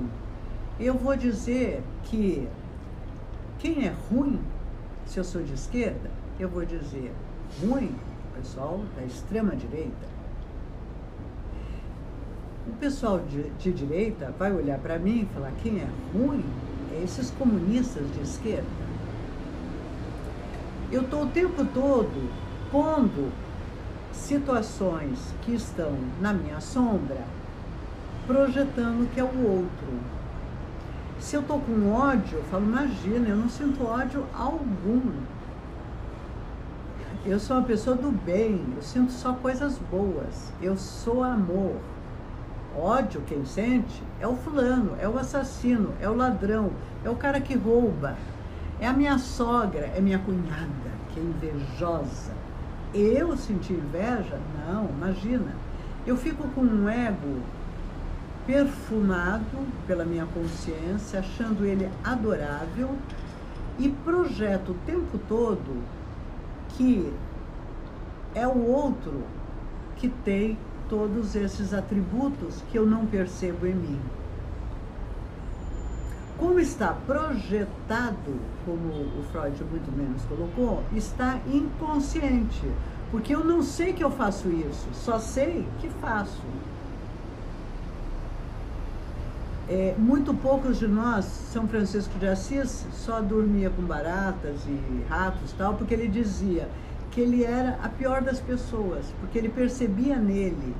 eu 0.79 0.95
vou 0.95 1.15
dizer 1.15 1.83
que 2.03 2.47
quem 3.59 3.85
é 3.85 3.93
ruim, 4.09 4.39
se 5.05 5.17
eu 5.17 5.23
sou 5.23 5.41
de 5.41 5.53
esquerda, 5.53 6.09
eu 6.39 6.49
vou 6.49 6.65
dizer 6.65 7.13
ruim, 7.61 7.95
pessoal 8.35 8.81
da 8.95 9.03
extrema 9.03 9.55
direita. 9.55 10.15
O 12.67 12.73
pessoal 12.73 13.19
de, 13.19 13.49
de 13.51 13.71
direita 13.71 14.33
vai 14.37 14.51
olhar 14.51 14.79
para 14.79 14.97
mim 14.99 15.21
e 15.21 15.33
falar 15.33 15.51
quem 15.61 15.79
é 15.79 15.87
ruim 16.13 16.43
esses 17.03 17.31
comunistas 17.31 18.03
de 18.13 18.21
esquerda. 18.21 18.85
Eu 20.91 21.01
estou 21.01 21.23
o 21.23 21.27
tempo 21.27 21.65
todo 21.65 22.31
pondo 22.71 23.31
situações 24.11 25.19
que 25.41 25.53
estão 25.53 25.91
na 26.21 26.31
minha 26.31 26.59
sombra, 26.61 27.21
projetando 28.25 29.11
que 29.13 29.19
é 29.19 29.23
o 29.23 29.47
outro. 29.47 29.99
Se 31.19 31.35
eu 31.35 31.41
estou 31.41 31.59
com 31.59 31.91
ódio, 31.91 32.37
eu 32.37 32.43
falo, 32.45 32.65
imagina, 32.65 33.29
eu 33.29 33.35
não 33.35 33.49
sinto 33.49 33.85
ódio 33.85 34.25
algum. 34.33 35.01
Eu 37.27 37.39
sou 37.39 37.57
uma 37.57 37.65
pessoa 37.65 37.95
do 37.95 38.11
bem, 38.11 38.63
eu 38.75 38.83
sinto 38.83 39.11
só 39.11 39.33
coisas 39.33 39.79
boas. 39.89 40.53
Eu 40.61 40.77
sou 40.77 41.23
amor. 41.23 41.75
Ódio, 42.77 43.19
quem 43.25 43.43
sente, 43.43 44.03
é 44.19 44.27
o 44.27 44.35
fulano, 44.35 44.95
é 44.99 45.09
o 45.09 45.17
assassino, 45.17 45.91
é 45.99 46.07
o 46.07 46.15
ladrão, 46.15 46.69
é 47.03 47.09
o 47.09 47.15
cara 47.15 47.41
que 47.41 47.55
rouba, 47.55 48.15
é 48.79 48.85
a 48.85 48.93
minha 48.93 49.17
sogra, 49.17 49.91
é 49.95 49.99
minha 49.99 50.19
cunhada, 50.19 50.91
que 51.11 51.19
é 51.19 51.23
invejosa. 51.23 52.31
Eu 52.93 53.35
senti 53.35 53.73
inveja? 53.73 54.39
Não, 54.67 54.87
imagina. 54.89 55.55
Eu 56.05 56.15
fico 56.17 56.47
com 56.49 56.61
um 56.61 56.87
ego 56.87 57.41
perfumado 58.45 59.65
pela 59.87 60.05
minha 60.05 60.27
consciência, 60.27 61.21
achando 61.21 61.65
ele 61.65 61.89
adorável 62.03 62.95
e 63.79 63.89
projeto 63.89 64.73
o 64.73 64.85
tempo 64.85 65.17
todo 65.27 66.04
que 66.77 67.11
é 68.33 68.47
o 68.47 68.65
outro 68.67 69.23
que 69.95 70.09
tem 70.09 70.57
todos 70.89 71.35
esses 71.35 71.73
atributos 71.73 72.61
que 72.69 72.77
eu 72.77 72.85
não 72.85 73.05
percebo 73.05 73.65
em 73.65 73.73
mim. 73.73 73.99
Como 76.37 76.59
está 76.59 76.93
projetado, 77.05 78.39
como 78.65 78.89
o 78.89 79.23
Freud 79.31 79.63
muito 79.63 79.89
menos 79.95 80.21
colocou, 80.25 80.83
está 80.93 81.39
inconsciente, 81.47 82.69
porque 83.09 83.33
eu 83.33 83.43
não 83.43 83.63
sei 83.63 83.93
que 83.93 84.03
eu 84.03 84.11
faço 84.11 84.49
isso, 84.49 84.87
só 84.93 85.17
sei 85.17 85.65
que 85.79 85.87
faço. 85.89 86.41
É, 89.67 89.95
muito 89.97 90.31
poucos 90.31 90.77
de 90.77 90.87
nós, 90.87 91.25
São 91.25 91.67
Francisco 91.67 92.19
de 92.19 92.27
Assis, 92.27 92.85
só 92.91 93.19
dormia 93.19 93.71
com 93.71 93.81
baratas 93.81 94.61
e 94.67 95.03
ratos 95.09 95.53
tal, 95.53 95.73
porque 95.73 95.93
ele 95.93 96.07
dizia 96.07 96.69
que 97.09 97.19
ele 97.19 97.43
era 97.43 97.79
a 97.81 97.89
pior 97.89 98.21
das 98.21 98.39
pessoas, 98.39 99.05
porque 99.19 99.39
ele 99.39 99.49
percebia 99.49 100.17
nele 100.17 100.75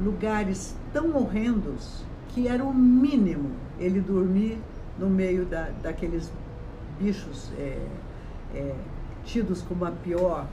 lugares 0.00 0.74
tão 0.92 1.16
horrendos 1.16 2.04
que 2.30 2.48
era 2.48 2.64
o 2.64 2.74
mínimo 2.74 3.50
ele 3.78 4.00
dormir 4.00 4.58
no 4.98 5.08
meio 5.08 5.44
da, 5.44 5.68
daqueles 5.80 6.32
bichos 6.98 7.52
é, 7.56 7.78
é, 8.54 8.74
tidos 9.24 9.62
como 9.62 9.84
a 9.84 9.90
pior 9.90 10.46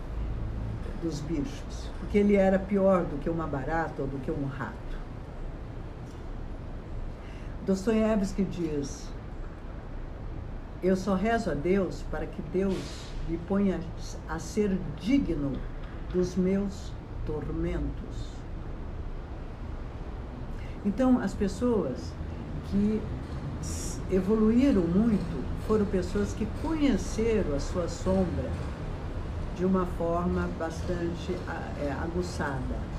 dos 1.01 1.19
bichos, 1.21 1.89
porque 1.99 2.17
ele 2.17 2.35
era 2.35 2.59
pior 2.59 3.03
do 3.05 3.17
que 3.17 3.29
uma 3.29 3.47
barata 3.47 4.01
ou 4.01 4.07
do 4.07 4.19
que 4.19 4.29
um 4.29 4.45
rato. 4.45 4.92
Dostoiévski 7.65 8.43
diz: 8.43 9.07
Eu 10.81 10.97
só 10.97 11.15
rezo 11.15 11.49
a 11.51 11.53
Deus 11.53 12.03
para 12.11 12.25
que 12.25 12.41
Deus 12.51 13.07
me 13.29 13.37
ponha 13.37 13.79
a 14.27 14.37
ser 14.37 14.77
digno 14.99 15.53
dos 16.13 16.35
meus 16.35 16.91
tormentos. 17.25 18.33
Então, 20.85 21.19
as 21.19 21.33
pessoas 21.33 22.11
que 22.69 23.01
evoluíram 24.11 24.81
muito 24.81 25.43
foram 25.65 25.85
pessoas 25.85 26.33
que 26.33 26.45
conheceram 26.61 27.55
a 27.55 27.59
sua 27.61 27.87
sombra 27.87 28.51
de 29.55 29.63
uma 29.63 29.85
forma 29.97 30.49
bastante 30.59 31.33
é, 31.79 31.91
aguçada. 31.93 32.92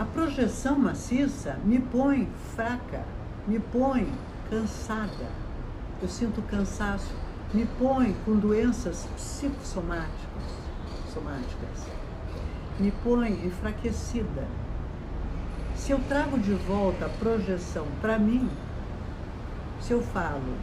A 0.00 0.04
projeção 0.06 0.78
maciça 0.78 1.58
me 1.62 1.78
põe 1.78 2.26
fraca, 2.56 3.04
me 3.46 3.58
põe 3.58 4.10
cansada. 4.48 5.26
Eu 6.00 6.08
sinto 6.08 6.40
cansaço, 6.40 7.12
me 7.52 7.66
põe 7.78 8.16
com 8.24 8.34
doenças 8.34 9.06
psicossomáticas, 9.14 10.42
somáticas, 11.12 11.86
me 12.78 12.90
põe 13.04 13.44
enfraquecida. 13.44 14.48
Se 15.76 15.92
eu 15.92 16.00
trago 16.08 16.38
de 16.38 16.54
volta 16.54 17.04
a 17.04 17.10
projeção 17.10 17.86
para 18.00 18.18
mim, 18.18 18.48
se 19.82 19.92
eu 19.92 20.00
falo, 20.00 20.56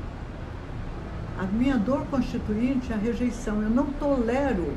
a 1.37 1.43
minha 1.43 1.77
dor 1.77 2.07
constituinte 2.07 2.91
é 2.91 2.95
a 2.95 2.97
rejeição. 2.97 3.61
Eu 3.61 3.69
não 3.69 3.85
tolero 3.85 4.73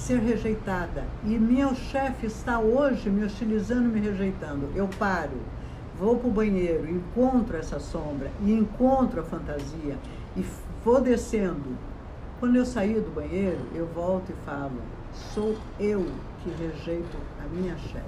ser 0.00 0.18
rejeitada. 0.18 1.04
E 1.24 1.38
meu 1.38 1.74
chefe 1.74 2.26
está 2.26 2.58
hoje 2.58 3.08
me 3.10 3.24
hostilizando, 3.24 3.88
me 3.88 4.00
rejeitando. 4.00 4.68
Eu 4.74 4.88
paro, 4.88 5.38
vou 5.98 6.16
para 6.16 6.28
o 6.28 6.32
banheiro, 6.32 6.90
encontro 6.90 7.56
essa 7.56 7.78
sombra 7.78 8.30
e 8.42 8.52
encontro 8.52 9.20
a 9.20 9.24
fantasia 9.24 9.96
e 10.36 10.44
vou 10.84 11.00
descendo. 11.00 11.76
Quando 12.38 12.56
eu 12.56 12.64
sair 12.64 13.00
do 13.00 13.14
banheiro, 13.14 13.60
eu 13.74 13.86
volto 13.86 14.30
e 14.30 14.44
falo: 14.46 14.80
sou 15.34 15.56
eu 15.78 16.06
que 16.42 16.50
rejeito 16.50 17.16
a 17.44 17.48
minha 17.54 17.76
chefe. 17.76 18.04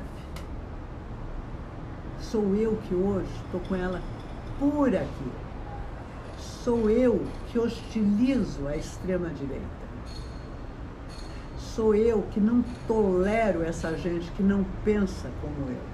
Sou 2.18 2.54
eu 2.54 2.78
que 2.88 2.94
hoje 2.94 3.28
estou 3.44 3.60
com 3.60 3.74
ela 3.74 4.00
por 4.58 4.94
aqui 4.94 5.30
sou 6.64 6.88
eu 6.88 7.24
que 7.48 7.58
hostilizo 7.58 8.68
a 8.68 8.76
extrema-direita. 8.76 9.81
Sou 11.74 11.94
eu 11.94 12.22
que 12.30 12.38
não 12.38 12.62
tolero 12.86 13.62
essa 13.62 13.96
gente 13.96 14.30
que 14.32 14.42
não 14.42 14.62
pensa 14.84 15.30
como 15.40 15.70
eu. 15.70 15.92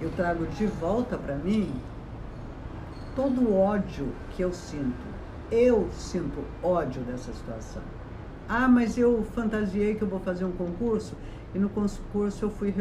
Eu 0.00 0.10
trago 0.16 0.46
de 0.46 0.66
volta 0.66 1.18
para 1.18 1.34
mim 1.34 1.70
todo 3.14 3.42
o 3.42 3.54
ódio 3.54 4.08
que 4.30 4.42
eu 4.42 4.54
sinto. 4.54 5.06
Eu 5.50 5.90
sinto 5.92 6.42
ódio 6.62 7.02
dessa 7.02 7.30
situação. 7.30 7.82
Ah, 8.48 8.66
mas 8.66 8.96
eu 8.96 9.22
fantasiei 9.34 9.94
que 9.94 10.02
eu 10.02 10.08
vou 10.08 10.20
fazer 10.20 10.46
um 10.46 10.52
concurso 10.52 11.14
e 11.54 11.58
no 11.58 11.68
concurso 11.68 12.46
eu 12.46 12.50
fui 12.50 12.74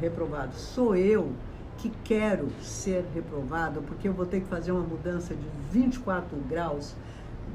reprovado. 0.00 0.54
Sou 0.54 0.96
eu 0.96 1.32
que 1.76 1.90
quero 2.04 2.48
ser 2.62 3.04
reprovado, 3.14 3.82
porque 3.82 4.08
eu 4.08 4.14
vou 4.14 4.24
ter 4.24 4.40
que 4.40 4.46
fazer 4.46 4.72
uma 4.72 4.82
mudança 4.82 5.34
de 5.34 5.46
24 5.70 6.36
graus, 6.48 6.94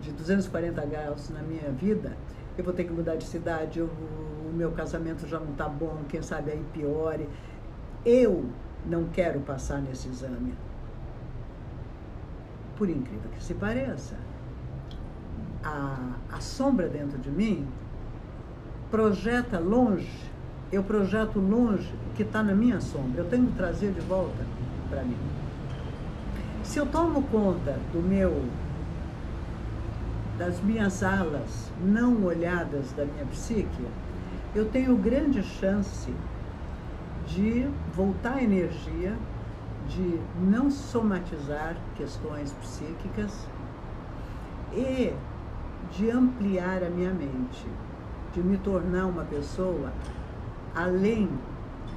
de 0.08 0.14
240 0.14 0.86
graus 0.86 1.30
na 1.30 1.42
minha 1.42 1.72
vida, 1.72 2.16
eu 2.58 2.64
vou 2.64 2.74
ter 2.74 2.86
que 2.86 2.92
mudar 2.92 3.16
de 3.16 3.26
cidade, 3.26 3.80
eu, 3.80 3.86
o 3.86 4.52
meu 4.54 4.72
casamento 4.72 5.28
já 5.28 5.40
não 5.40 5.52
está 5.52 5.68
bom, 5.68 6.02
quem 6.10 6.22
sabe 6.22 6.52
aí 6.52 6.64
piore. 6.74 7.30
Eu 8.06 8.46
não 8.86 9.06
quero 9.06 9.40
passar 9.42 9.82
nesse 9.82 10.08
exame. 10.08 10.54
Por 12.78 12.90
incrível 12.90 13.30
que 13.32 13.44
se 13.44 13.54
pareça, 13.54 14.16
a, 15.64 16.16
a 16.32 16.40
sombra 16.40 16.88
dentro 16.88 17.18
de 17.18 17.30
mim 17.30 17.68
projeta 18.90 19.60
longe 19.60 20.28
eu 20.72 20.84
projeto 20.84 21.40
longe 21.40 21.90
o 22.12 22.14
que 22.14 22.24
está 22.24 22.44
na 22.44 22.54
minha 22.54 22.82
sombra. 22.82 23.22
Eu 23.22 23.30
tenho 23.30 23.48
que 23.48 23.54
trazer 23.54 23.92
de 23.94 24.02
volta 24.02 24.46
para 24.90 25.02
mim. 25.04 25.18
Se 26.64 26.80
eu 26.80 26.86
tomo 26.86 27.24
conta 27.24 27.80
do 27.94 28.02
meu, 28.02 28.44
das 30.38 30.62
minhas 30.62 31.04
alas 31.04 31.72
não 31.82 32.24
olhadas 32.24 32.92
da 32.94 33.06
minha 33.06 33.26
psique, 33.26 33.88
eu 34.54 34.66
tenho 34.70 34.96
grande 34.96 35.42
chance 35.44 36.14
de 37.28 37.70
voltar 37.94 38.36
a 38.36 38.44
energia, 38.44 39.16
de 39.88 40.20
não 40.40 40.70
somatizar 40.70 41.76
questões 41.96 42.54
psíquicas 42.54 43.48
e 44.74 45.14
de 45.92 46.10
ampliar 46.12 46.84
a 46.84 46.90
minha 46.90 47.14
mente, 47.14 47.66
de 48.34 48.42
me 48.42 48.58
tornar 48.58 49.06
uma 49.06 49.24
pessoa 49.24 49.92
além 50.76 51.30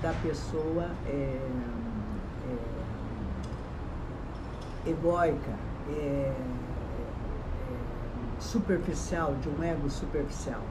da 0.00 0.12
pessoa 0.22 0.86
é, 1.06 1.38
é, 4.86 4.90
egóica, 4.90 5.50
é, 5.90 5.92
é, 5.92 6.34
superficial, 8.40 9.34
de 9.42 9.48
um 9.48 9.62
ego 9.62 9.88
superficial, 9.88 10.62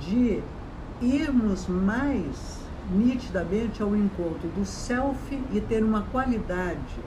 de 0.00 0.42
irmos 1.00 1.66
mais 1.66 2.58
nitidamente 2.90 3.82
ao 3.82 3.94
encontro 3.94 4.48
do 4.48 4.64
self 4.64 5.16
e 5.52 5.60
ter 5.60 5.82
uma 5.82 6.02
qualidade 6.02 6.98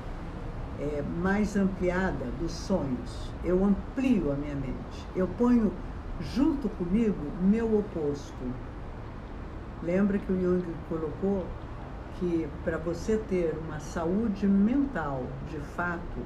é, 0.79 1.01
mais 1.21 1.55
ampliada 1.55 2.25
dos 2.39 2.51
sonhos. 2.51 3.31
Eu 3.43 3.63
amplio 3.63 4.31
a 4.31 4.35
minha 4.35 4.55
mente, 4.55 5.07
eu 5.15 5.27
ponho 5.37 5.71
junto 6.19 6.69
comigo 6.69 7.15
meu 7.41 7.77
oposto, 7.77 8.35
Lembra 9.81 10.17
que 10.17 10.31
o 10.31 10.41
Jung 10.41 10.61
colocou 10.89 11.45
que 12.19 12.49
para 12.65 12.77
você 12.77 13.17
ter 13.29 13.57
uma 13.65 13.79
saúde 13.79 14.45
mental, 14.45 15.23
de 15.49 15.57
fato, 15.57 16.19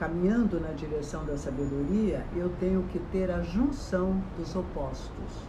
caminhando 0.00 0.58
na 0.58 0.70
direção 0.70 1.26
da 1.26 1.36
sabedoria, 1.36 2.24
eu 2.34 2.48
tenho 2.58 2.82
que 2.84 2.98
ter 3.12 3.30
a 3.30 3.42
junção 3.42 4.18
dos 4.38 4.56
opostos. 4.56 5.44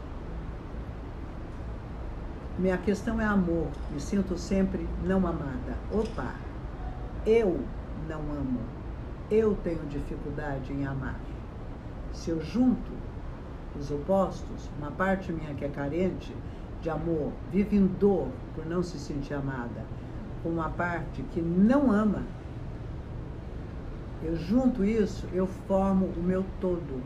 Minha 2.59 2.77
questão 2.77 3.21
é 3.21 3.23
amor, 3.23 3.67
me 3.89 4.01
sinto 4.01 4.37
sempre 4.37 4.85
não 5.05 5.25
amada. 5.25 5.77
Opa, 5.89 6.35
eu 7.25 7.61
não 8.09 8.19
amo, 8.19 8.59
eu 9.31 9.57
tenho 9.63 9.85
dificuldade 9.85 10.73
em 10.73 10.85
amar. 10.85 11.19
Se 12.11 12.29
eu 12.29 12.41
junto 12.41 12.91
os 13.79 13.89
opostos, 13.89 14.69
uma 14.77 14.91
parte 14.91 15.31
minha 15.31 15.53
que 15.53 15.63
é 15.63 15.69
carente, 15.69 16.35
de 16.81 16.89
amor, 16.89 17.31
vive 17.49 17.77
em 17.77 17.87
dor 17.87 18.27
por 18.53 18.65
não 18.65 18.83
se 18.83 18.99
sentir 18.99 19.33
amada, 19.33 19.85
com 20.43 20.49
uma 20.49 20.69
parte 20.69 21.23
que 21.31 21.39
não 21.39 21.89
ama, 21.89 22.25
eu 24.23 24.35
junto 24.35 24.83
isso, 24.83 25.27
eu 25.33 25.47
formo 25.67 26.05
o 26.17 26.21
meu 26.21 26.45
todo. 26.59 27.01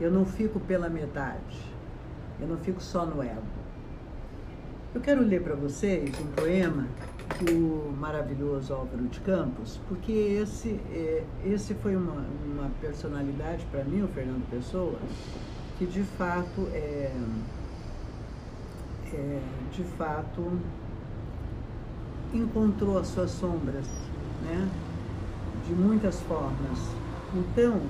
Eu 0.00 0.10
não 0.10 0.24
fico 0.24 0.60
pela 0.60 0.88
metade. 0.88 1.60
Eu 2.40 2.46
não 2.46 2.56
fico 2.58 2.80
só 2.80 3.04
no 3.04 3.22
ego. 3.22 3.42
Eu 4.94 5.00
quero 5.00 5.22
ler 5.22 5.42
para 5.42 5.54
vocês 5.54 6.10
um 6.20 6.26
poema 6.28 6.86
do 7.40 7.92
maravilhoso 7.98 8.72
Álvaro 8.72 9.04
de 9.08 9.20
Campos, 9.20 9.80
porque 9.88 10.12
esse, 10.12 10.80
é, 10.90 11.24
esse 11.44 11.74
foi 11.74 11.96
uma, 11.96 12.24
uma 12.46 12.70
personalidade 12.80 13.64
para 13.70 13.84
mim, 13.84 14.02
o 14.02 14.08
Fernando 14.08 14.48
Pessoa, 14.48 14.98
que 15.78 15.84
de 15.84 16.02
fato 16.02 16.68
é, 16.72 17.12
é, 19.12 19.40
de 19.72 19.84
fato 19.84 20.58
encontrou 22.32 22.98
as 22.98 23.08
suas 23.08 23.30
sombras, 23.32 23.86
né? 24.42 24.68
De 25.66 25.74
muitas 25.74 26.20
formas. 26.20 26.78
Então, 27.34 27.80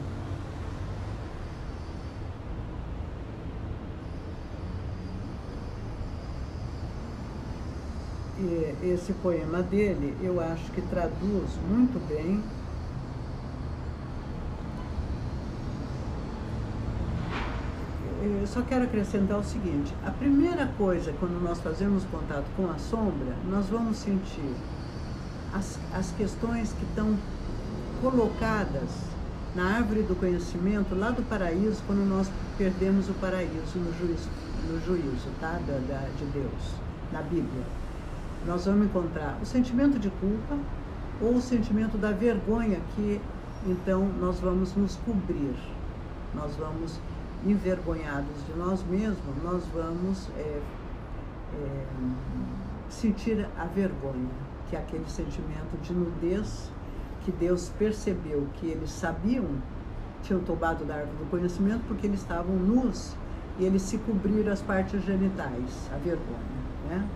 esse 8.82 9.12
poema 9.14 9.62
dele, 9.62 10.16
eu 10.22 10.40
acho 10.40 10.70
que 10.72 10.80
traduz 10.82 11.50
muito 11.68 11.98
bem 12.08 12.42
eu 18.46 18.46
só 18.46 18.62
quero 18.62 18.84
acrescentar 18.84 19.38
o 19.38 19.44
seguinte: 19.44 19.92
a 20.04 20.10
primeira 20.10 20.66
coisa, 20.78 21.12
quando 21.18 21.40
nós 21.42 21.60
fazemos 21.60 22.04
contato 22.04 22.46
com 22.56 22.70
a 22.70 22.78
sombra, 22.78 23.34
nós 23.50 23.66
vamos 23.66 23.96
sentir 23.96 24.54
as, 25.52 25.78
as 25.92 26.12
questões 26.12 26.72
que 26.72 26.84
estão 26.84 27.16
colocadas 28.00 28.90
na 29.54 29.76
árvore 29.76 30.02
do 30.02 30.14
conhecimento 30.14 30.94
lá 30.94 31.10
do 31.10 31.22
paraíso, 31.22 31.82
quando 31.86 32.06
nós 32.06 32.30
perdemos 32.58 33.08
o 33.08 33.14
paraíso 33.14 33.78
no 33.78 33.92
juízo, 33.98 34.28
no 34.68 34.80
juízo 34.84 35.28
tá? 35.40 35.58
da, 35.66 35.78
da 35.88 36.06
de 36.18 36.24
Deus, 36.26 36.74
na 37.12 37.22
Bíblia. 37.22 37.64
Nós 38.46 38.66
vamos 38.66 38.86
encontrar 38.86 39.38
o 39.42 39.46
sentimento 39.46 39.98
de 39.98 40.10
culpa 40.10 40.58
ou 41.20 41.36
o 41.36 41.40
sentimento 41.40 41.96
da 41.96 42.12
vergonha 42.12 42.78
que 42.94 43.20
então 43.66 44.06
nós 44.20 44.38
vamos 44.40 44.74
nos 44.76 44.96
cobrir, 44.96 45.56
nós 46.34 46.54
vamos 46.56 47.00
envergonhados 47.44 48.46
de 48.46 48.52
nós 48.58 48.84
mesmos, 48.84 49.42
nós 49.42 49.64
vamos 49.74 50.28
é, 50.36 50.60
é, 51.54 51.86
sentir 52.88 53.48
a 53.58 53.64
vergonha, 53.64 54.28
que 54.68 54.76
é 54.76 54.78
aquele 54.78 55.08
sentimento 55.08 55.80
de 55.82 55.92
nudez 55.92 56.70
que 57.26 57.32
Deus 57.32 57.68
percebeu 57.76 58.46
que 58.54 58.68
eles 58.68 58.88
sabiam, 58.88 59.44
tinham 60.22 60.40
tomado 60.42 60.84
da 60.84 60.94
árvore 60.94 61.16
do 61.18 61.28
conhecimento 61.28 61.82
porque 61.88 62.06
eles 62.06 62.20
estavam 62.20 62.54
nus 62.54 63.16
e 63.58 63.64
eles 63.64 63.82
se 63.82 63.98
cobriram 63.98 64.52
as 64.52 64.62
partes 64.62 65.04
genitais, 65.04 65.90
a 65.92 65.96
vergonha. 65.98 66.38
Né? 66.88 67.08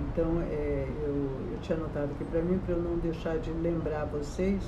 Então, 0.00 0.38
é, 0.42 0.86
eu, 1.02 1.14
eu 1.52 1.58
tinha 1.62 1.78
anotado 1.78 2.12
aqui 2.12 2.24
para 2.26 2.42
mim, 2.42 2.58
para 2.58 2.74
eu 2.74 2.82
não 2.82 2.98
deixar 2.98 3.38
de 3.38 3.50
lembrar 3.52 4.04
vocês 4.04 4.62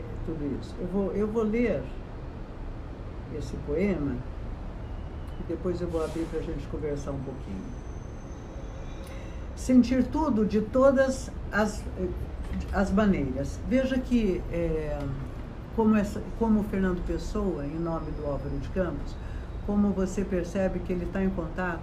é, 0.00 0.26
tudo 0.26 0.58
isso. 0.60 0.74
Eu 0.80 0.88
vou, 0.88 1.12
eu 1.12 1.28
vou 1.28 1.44
ler 1.44 1.80
esse 3.38 3.56
poema 3.58 4.16
e 5.38 5.44
depois 5.44 5.80
eu 5.80 5.86
vou 5.86 6.02
abrir 6.02 6.24
para 6.24 6.40
a 6.40 6.42
gente 6.42 6.66
conversar 6.66 7.12
um 7.12 7.20
pouquinho. 7.20 7.85
Sentir 9.66 10.04
tudo 10.04 10.46
de 10.46 10.60
todas 10.60 11.28
as, 11.50 11.82
as 12.72 12.92
maneiras. 12.92 13.58
Veja 13.68 13.98
que, 13.98 14.40
é, 14.52 14.96
como, 15.74 15.96
essa, 15.96 16.22
como 16.38 16.60
o 16.60 16.62
Fernando 16.62 17.04
Pessoa, 17.04 17.66
em 17.66 17.76
nome 17.76 18.12
do 18.12 18.26
Álvaro 18.26 18.56
de 18.58 18.68
Campos, 18.68 19.16
como 19.66 19.90
você 19.90 20.24
percebe 20.24 20.78
que 20.78 20.92
ele 20.92 21.04
está 21.04 21.20
em 21.20 21.30
contato 21.30 21.80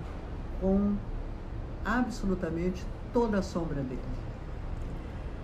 com 0.61 0.93
absolutamente 1.83 2.81
toda 3.11 3.39
a 3.39 3.41
sombra 3.41 3.81
dele. 3.81 3.99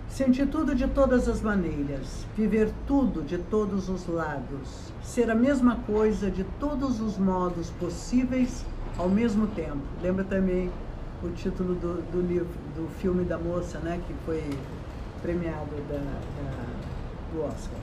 Sentir 0.08 0.46
tudo 0.46 0.74
de 0.74 0.88
todas 0.88 1.28
as 1.28 1.42
maneiras, 1.42 2.24
viver 2.34 2.72
tudo 2.86 3.20
de 3.20 3.36
todos 3.36 3.90
os 3.90 4.06
lados, 4.06 4.90
ser 5.02 5.30
a 5.30 5.34
mesma 5.34 5.76
coisa 5.86 6.30
de 6.30 6.44
todos 6.58 7.02
os 7.02 7.18
modos 7.18 7.68
possíveis 7.78 8.64
ao 8.96 9.10
mesmo 9.10 9.46
tempo. 9.48 9.82
Lembra 10.00 10.24
também 10.24 10.70
o 11.22 11.30
título 11.30 11.74
do, 11.74 12.02
do 12.10 12.20
livro, 12.20 12.48
do 12.74 12.88
filme 13.00 13.24
da 13.24 13.38
moça, 13.38 13.78
né, 13.78 14.00
que 14.06 14.14
foi 14.24 14.42
premiado 15.20 15.70
da, 15.88 15.98
da, 15.98 17.32
do 17.32 17.44
Oscar. 17.44 17.78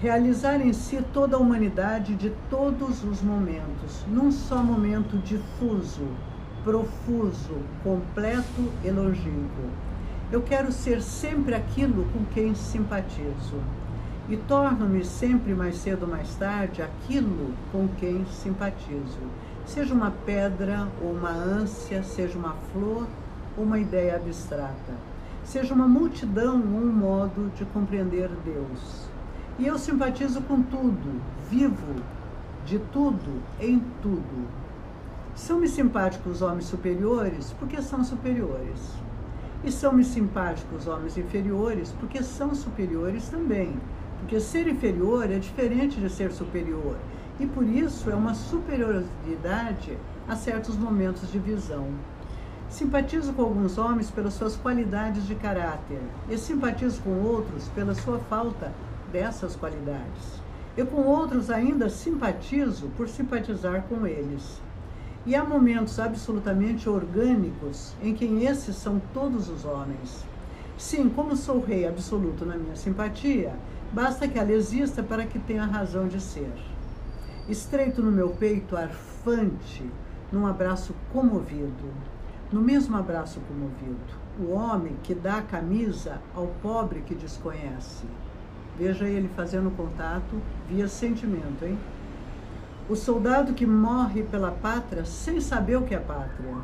Realizar 0.00 0.60
em 0.60 0.72
si 0.72 1.00
toda 1.12 1.36
a 1.36 1.38
humanidade 1.38 2.14
de 2.14 2.30
todos 2.50 3.04
os 3.04 3.22
momentos, 3.22 4.04
num 4.08 4.32
só 4.32 4.62
momento 4.62 5.16
difuso, 5.18 6.08
profuso, 6.64 7.56
completo, 7.84 8.72
elogio. 8.84 9.50
Eu 10.30 10.42
quero 10.42 10.72
ser 10.72 11.02
sempre 11.02 11.54
aquilo 11.54 12.06
com 12.12 12.24
quem 12.32 12.54
simpatizo 12.54 13.60
e 14.28 14.36
torno-me 14.36 15.04
sempre 15.04 15.52
mais 15.52 15.76
cedo 15.76 16.04
ou 16.04 16.08
mais 16.08 16.34
tarde 16.36 16.80
aquilo 16.80 17.52
com 17.70 17.86
quem 17.98 18.24
simpatizo. 18.26 19.20
Seja 19.66 19.94
uma 19.94 20.10
pedra 20.24 20.88
ou 21.02 21.12
uma 21.12 21.30
ânsia, 21.30 22.02
seja 22.02 22.38
uma 22.38 22.54
flor 22.72 23.06
ou 23.56 23.64
uma 23.64 23.78
ideia 23.78 24.16
abstrata, 24.16 24.94
seja 25.44 25.74
uma 25.74 25.86
multidão 25.88 26.56
ou 26.56 26.80
um 26.80 26.92
modo 26.92 27.52
de 27.56 27.64
compreender 27.66 28.28
Deus. 28.44 29.08
E 29.58 29.66
eu 29.66 29.78
simpatizo 29.78 30.40
com 30.42 30.62
tudo, 30.62 31.20
vivo 31.50 32.02
de 32.64 32.78
tudo, 32.78 33.42
em 33.60 33.80
tudo 34.02 34.62
são-me 35.34 35.66
simpáticos 35.66 36.36
os 36.36 36.42
homens 36.42 36.66
superiores 36.66 37.54
porque 37.58 37.80
são 37.80 38.04
superiores. 38.04 38.92
E 39.64 39.70
são-me 39.70 40.04
simpáticos 40.04 40.82
os 40.82 40.88
homens 40.88 41.16
inferiores 41.16 41.94
porque 41.98 42.22
são 42.22 42.54
superiores 42.54 43.28
também. 43.28 43.74
Porque 44.20 44.38
ser 44.38 44.68
inferior 44.68 45.30
é 45.30 45.38
diferente 45.38 45.98
de 45.98 46.10
ser 46.10 46.32
superior. 46.32 46.96
E 47.42 47.46
por 47.48 47.64
isso 47.64 48.08
é 48.08 48.14
uma 48.14 48.34
superioridade 48.34 49.98
a 50.28 50.36
certos 50.36 50.76
momentos 50.76 51.28
de 51.32 51.40
visão. 51.40 51.88
Simpatizo 52.70 53.32
com 53.32 53.42
alguns 53.42 53.78
homens 53.78 54.12
pelas 54.12 54.34
suas 54.34 54.54
qualidades 54.54 55.26
de 55.26 55.34
caráter 55.34 55.98
e 56.30 56.38
simpatizo 56.38 57.02
com 57.02 57.10
outros 57.20 57.66
pela 57.70 57.96
sua 57.96 58.20
falta 58.20 58.72
dessas 59.10 59.56
qualidades. 59.56 60.40
Eu 60.76 60.86
com 60.86 61.02
outros 61.02 61.50
ainda 61.50 61.90
simpatizo 61.90 62.86
por 62.96 63.08
simpatizar 63.08 63.82
com 63.88 64.06
eles. 64.06 64.62
E 65.26 65.34
há 65.34 65.42
momentos 65.42 65.98
absolutamente 65.98 66.88
orgânicos 66.88 67.92
em 68.00 68.14
que 68.14 68.24
esses 68.44 68.76
são 68.76 69.02
todos 69.12 69.48
os 69.48 69.64
homens. 69.64 70.24
Sim, 70.78 71.08
como 71.08 71.34
sou 71.34 71.60
rei 71.60 71.88
absoluto 71.88 72.46
na 72.46 72.56
minha 72.56 72.76
simpatia, 72.76 73.52
basta 73.92 74.28
que 74.28 74.38
ela 74.38 74.52
exista 74.52 75.02
para 75.02 75.26
que 75.26 75.40
tenha 75.40 75.64
razão 75.64 76.06
de 76.06 76.20
ser. 76.20 76.71
Estreito 77.48 78.02
no 78.02 78.12
meu 78.12 78.30
peito, 78.30 78.76
arfante, 78.76 79.84
num 80.30 80.46
abraço 80.46 80.94
comovido, 81.12 81.92
no 82.52 82.60
mesmo 82.60 82.96
abraço 82.96 83.40
comovido, 83.40 83.98
o 84.38 84.52
homem 84.52 84.96
que 85.02 85.12
dá 85.12 85.38
a 85.38 85.42
camisa 85.42 86.20
ao 86.34 86.46
pobre 86.62 87.00
que 87.00 87.14
desconhece. 87.14 88.04
Veja 88.78 89.06
ele 89.06 89.28
fazendo 89.34 89.76
contato 89.76 90.40
via 90.68 90.86
sentimento, 90.86 91.64
hein? 91.64 91.76
o 92.88 92.94
soldado 92.96 93.54
que 93.54 93.66
morre 93.66 94.22
pela 94.22 94.50
pátria 94.50 95.04
sem 95.04 95.40
saber 95.40 95.76
o 95.76 95.82
que 95.82 95.94
é 95.94 95.98
pátria, 95.98 96.54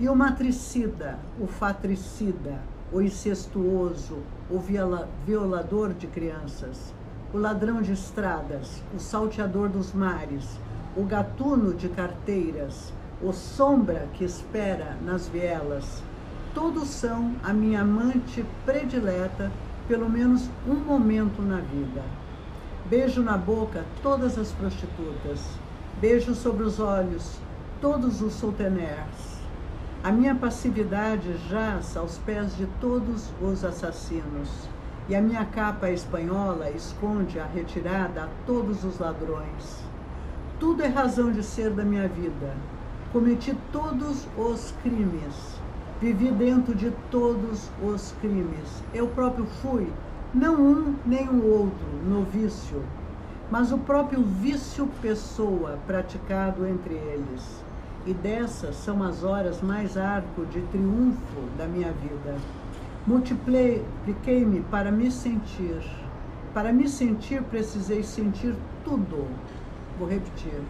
e 0.00 0.08
o 0.08 0.16
matricida, 0.16 1.18
o 1.38 1.46
fatricida, 1.46 2.60
o 2.92 3.00
incestuoso, 3.00 4.18
o 4.50 4.58
viola, 4.58 5.08
violador 5.24 5.92
de 5.92 6.06
crianças, 6.06 6.92
o 7.34 7.38
ladrão 7.38 7.82
de 7.82 7.90
estradas, 7.90 8.80
o 8.94 9.00
salteador 9.00 9.68
dos 9.68 9.92
mares, 9.92 10.56
o 10.96 11.02
gatuno 11.02 11.74
de 11.74 11.88
carteiras, 11.88 12.92
o 13.20 13.32
sombra 13.32 14.06
que 14.14 14.24
espera 14.24 14.96
nas 15.04 15.26
vielas, 15.26 16.00
todos 16.54 16.88
são 16.88 17.34
a 17.42 17.52
minha 17.52 17.80
amante 17.80 18.46
predileta, 18.64 19.50
pelo 19.88 20.08
menos 20.08 20.48
um 20.64 20.76
momento 20.76 21.42
na 21.42 21.56
vida. 21.56 22.02
Beijo 22.88 23.20
na 23.20 23.36
boca 23.36 23.84
todas 24.00 24.38
as 24.38 24.52
prostitutas, 24.52 25.40
Beijo 26.00 26.34
sobre 26.34 26.62
os 26.62 26.78
olhos 26.78 27.38
todos 27.80 28.22
os 28.22 28.34
souteners. 28.34 29.38
A 30.04 30.12
minha 30.12 30.34
passividade 30.34 31.36
jaz 31.48 31.96
aos 31.96 32.18
pés 32.18 32.56
de 32.56 32.66
todos 32.80 33.30
os 33.40 33.64
assassinos, 33.64 34.68
e 35.08 35.14
a 35.14 35.20
minha 35.20 35.44
capa 35.44 35.90
espanhola 35.90 36.70
esconde 36.70 37.38
a 37.38 37.46
retirada 37.46 38.24
a 38.24 38.28
todos 38.46 38.84
os 38.84 38.98
ladrões. 38.98 39.84
Tudo 40.58 40.82
é 40.82 40.86
razão 40.86 41.30
de 41.30 41.42
ser 41.42 41.70
da 41.70 41.84
minha 41.84 42.08
vida. 42.08 42.54
Cometi 43.12 43.56
todos 43.72 44.26
os 44.36 44.74
crimes. 44.82 45.60
Vivi 46.00 46.30
dentro 46.30 46.74
de 46.74 46.90
todos 47.10 47.70
os 47.82 48.12
crimes. 48.20 48.82
Eu 48.92 49.06
próprio 49.08 49.46
fui, 49.62 49.86
não 50.32 50.54
um 50.54 50.94
nem 51.06 51.28
o 51.28 51.46
outro, 51.46 51.86
no 52.04 52.24
vício 52.24 52.82
mas 53.50 53.72
o 53.72 53.78
próprio 53.78 54.22
vício 54.22 54.88
pessoa 55.00 55.78
praticado 55.86 56.66
entre 56.66 56.94
eles. 56.94 57.64
E 58.06 58.12
dessas 58.12 58.76
são 58.76 59.02
as 59.02 59.22
horas 59.22 59.62
mais 59.62 59.96
arco 59.96 60.44
de 60.46 60.60
triunfo 60.62 61.40
da 61.56 61.66
minha 61.66 61.92
vida. 61.92 62.36
Multipliquei-me 63.06 64.60
para 64.70 64.90
me 64.90 65.10
sentir. 65.10 65.82
Para 66.52 66.72
me 66.72 66.88
sentir, 66.88 67.42
precisei 67.42 68.02
sentir 68.02 68.54
tudo. 68.84 69.26
Vou 69.98 70.08
repetir. 70.08 70.60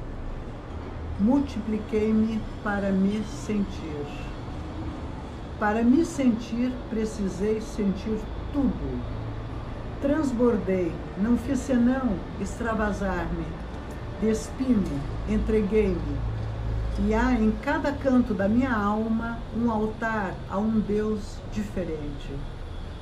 Multipliquei-me 1.21 2.41
para 2.63 2.91
me 2.91 3.23
sentir. 3.25 4.07
Para 5.59 5.83
me 5.83 6.05
sentir, 6.05 6.73
precisei 6.91 7.61
sentir 7.61 8.19
tudo 8.53 9.25
transbordei, 10.05 10.93
não 11.17 11.35
fiz 11.39 11.61
senão 11.61 12.19
extravasar-me. 12.39 13.47
despi-me, 14.21 15.01
entreguei-me. 15.27 16.34
E 16.97 17.13
há 17.13 17.33
em 17.33 17.51
cada 17.63 17.91
canto 17.91 18.33
da 18.33 18.49
minha 18.49 18.73
alma 18.73 19.39
um 19.57 19.69
altar 19.69 20.33
a 20.49 20.59
um 20.59 20.79
Deus 20.79 21.39
diferente. 21.53 22.31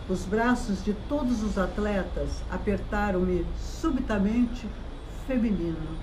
Os 0.09 0.25
braços 0.25 0.83
de 0.83 0.95
todos 1.11 1.43
os 1.43 1.59
atletas 1.59 2.43
apertaram-me 2.51 3.45
subitamente 3.59 4.67
feminino. 5.27 5.97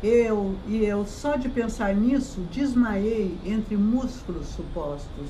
Eu 0.00 0.54
e 0.68 0.84
eu, 0.84 1.04
só 1.04 1.36
de 1.36 1.48
pensar 1.48 1.92
nisso, 1.92 2.40
desmaiei 2.52 3.36
entre 3.44 3.76
músculos 3.76 4.46
supostos. 4.48 5.28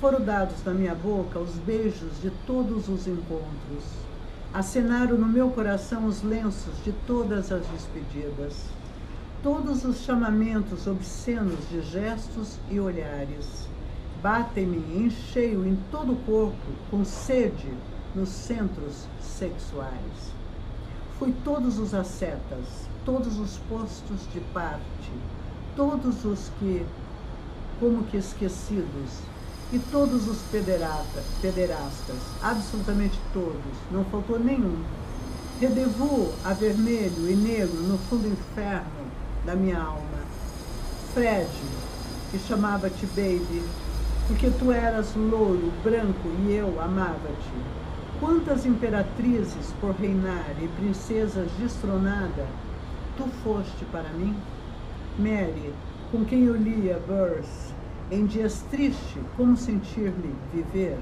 Foram 0.00 0.20
dados 0.20 0.62
na 0.64 0.72
minha 0.72 0.94
boca 0.94 1.40
os 1.40 1.56
beijos 1.56 2.20
de 2.22 2.30
todos 2.46 2.88
os 2.88 3.08
encontros. 3.08 3.82
Acenaram 4.54 5.18
no 5.18 5.26
meu 5.26 5.50
coração 5.50 6.06
os 6.06 6.22
lenços 6.22 6.72
de 6.84 6.92
todas 7.04 7.50
as 7.50 7.66
despedidas. 7.66 8.77
Todos 9.40 9.84
os 9.84 10.00
chamamentos 10.00 10.88
obscenos 10.88 11.60
de 11.70 11.80
gestos 11.80 12.58
e 12.68 12.80
olhares. 12.80 13.68
Batem-me 14.20 14.78
em 14.96 15.08
cheio 15.10 15.64
em 15.64 15.78
todo 15.92 16.12
o 16.12 16.16
corpo, 16.26 16.72
com 16.90 17.04
sede 17.04 17.72
nos 18.16 18.30
centros 18.30 19.06
sexuais. 19.20 20.32
Fui 21.20 21.32
todos 21.44 21.78
os 21.78 21.94
ascetas, 21.94 22.66
todos 23.04 23.38
os 23.38 23.58
postos 23.68 24.20
de 24.32 24.40
parte, 24.52 25.12
todos 25.76 26.24
os 26.24 26.50
que, 26.58 26.84
como 27.78 28.02
que 28.04 28.16
esquecidos, 28.16 29.20
e 29.72 29.78
todos 29.78 30.26
os 30.26 30.38
pederata, 30.50 31.22
pederastas, 31.40 32.18
absolutamente 32.42 33.16
todos, 33.32 33.62
não 33.92 34.04
faltou 34.06 34.40
nenhum. 34.40 34.82
Redevu 35.60 36.32
a 36.44 36.52
vermelho 36.52 37.30
e 37.30 37.36
negro 37.36 37.82
no 37.82 37.98
fundo 37.98 38.26
inferno 38.26 38.97
da 39.48 39.56
minha 39.56 39.78
alma. 39.80 40.18
Fred, 41.14 41.48
que 42.30 42.38
chamava-te 42.38 43.06
baby, 43.06 43.62
porque 44.26 44.50
tu 44.50 44.70
eras 44.70 45.14
louro, 45.16 45.72
branco 45.82 46.28
e 46.46 46.52
eu 46.52 46.78
amava-te. 46.78 47.54
Quantas 48.20 48.66
imperatrizes 48.66 49.72
por 49.80 49.92
reinar 49.92 50.54
e 50.60 50.68
princesas 50.78 51.50
destronada 51.58 52.46
tu 53.16 53.24
foste 53.42 53.86
para 53.86 54.10
mim? 54.10 54.36
Mary, 55.18 55.72
com 56.12 56.26
quem 56.26 56.44
eu 56.44 56.54
lia 56.54 57.00
verse, 57.08 57.72
em 58.10 58.26
dias 58.26 58.62
tristes, 58.70 59.22
como 59.34 59.56
sentir-me 59.56 60.34
viver? 60.52 60.98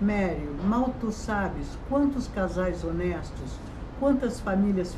Mary, 0.00 0.48
mal 0.64 0.94
tu 0.98 1.12
sabes 1.12 1.66
quantos 1.90 2.26
casais 2.26 2.84
honestos, 2.84 3.58
quantas 4.00 4.40
famílias 4.40 4.96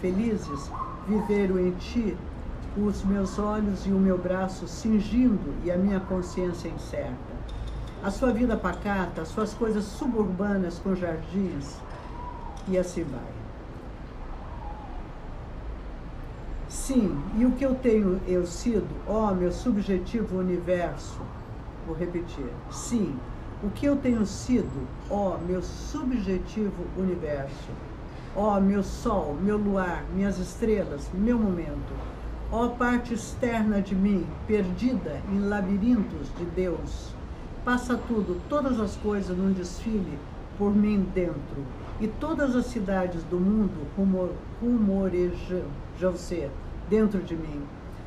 felizes 0.00 0.70
viveram 1.06 1.58
em 1.58 1.70
ti, 1.72 2.16
os 2.76 3.04
meus 3.04 3.38
olhos 3.38 3.86
e 3.86 3.90
o 3.90 3.98
meu 3.98 4.18
braço 4.18 4.66
cingindo 4.66 5.54
e 5.64 5.70
a 5.70 5.76
minha 5.76 6.00
consciência 6.00 6.68
incerta. 6.68 7.34
A 8.02 8.10
sua 8.10 8.32
vida 8.32 8.56
pacata, 8.56 9.22
as 9.22 9.28
suas 9.28 9.54
coisas 9.54 9.84
suburbanas 9.84 10.78
com 10.78 10.94
jardins, 10.94 11.76
e 12.68 12.76
assim 12.76 13.04
vai. 13.04 13.44
Sim, 16.68 17.22
e 17.36 17.46
o 17.46 17.52
que 17.52 17.64
eu 17.64 17.74
tenho 17.76 18.20
eu 18.26 18.46
sido, 18.46 18.88
ó 19.06 19.30
oh, 19.30 19.34
meu 19.34 19.52
subjetivo 19.52 20.38
universo, 20.38 21.20
vou 21.86 21.96
repetir, 21.96 22.46
sim, 22.70 23.16
o 23.62 23.70
que 23.70 23.86
eu 23.86 23.96
tenho 23.96 24.26
sido, 24.26 24.86
ó 25.08 25.36
oh, 25.36 25.46
meu 25.46 25.62
subjetivo 25.62 26.84
universo, 26.98 27.70
ó 28.36 28.58
meu 28.60 28.82
sol, 28.82 29.36
meu 29.40 29.56
luar, 29.56 30.04
minhas 30.14 30.38
estrelas, 30.38 31.08
meu 31.14 31.38
momento, 31.38 31.92
ó 32.50 32.68
parte 32.68 33.14
externa 33.14 33.80
de 33.80 33.94
mim, 33.94 34.26
perdida 34.46 35.20
em 35.30 35.40
labirintos 35.40 36.28
de 36.36 36.44
Deus, 36.46 37.14
passa 37.64 37.96
tudo, 38.08 38.40
todas 38.48 38.80
as 38.80 38.96
coisas 38.96 39.36
num 39.36 39.52
desfile 39.52 40.18
por 40.58 40.74
mim 40.74 41.08
dentro, 41.14 41.64
e 42.00 42.08
todas 42.08 42.56
as 42.56 42.66
cidades 42.66 43.22
do 43.24 43.38
mundo 43.38 43.86
rumor, 43.96 44.30
rumorejam-se 44.60 46.48
dentro 46.90 47.22
de 47.22 47.36
mim. 47.36 47.62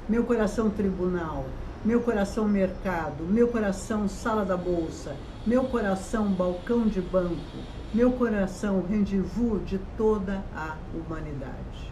Meu 0.09 0.23
coração 0.23 0.69
tribunal, 0.69 1.45
meu 1.83 2.01
coração 2.01 2.47
mercado, 2.47 3.23
meu 3.23 3.47
coração 3.47 4.07
sala 4.07 4.43
da 4.43 4.57
bolsa, 4.57 5.15
meu 5.47 5.63
coração 5.63 6.25
balcão 6.25 6.85
de 6.85 6.99
banco, 6.99 7.37
meu 7.93 8.11
coração 8.11 8.83
rendezvous 8.85 9.65
de 9.65 9.79
toda 9.97 10.43
a 10.53 10.75
humanidade. 10.93 11.89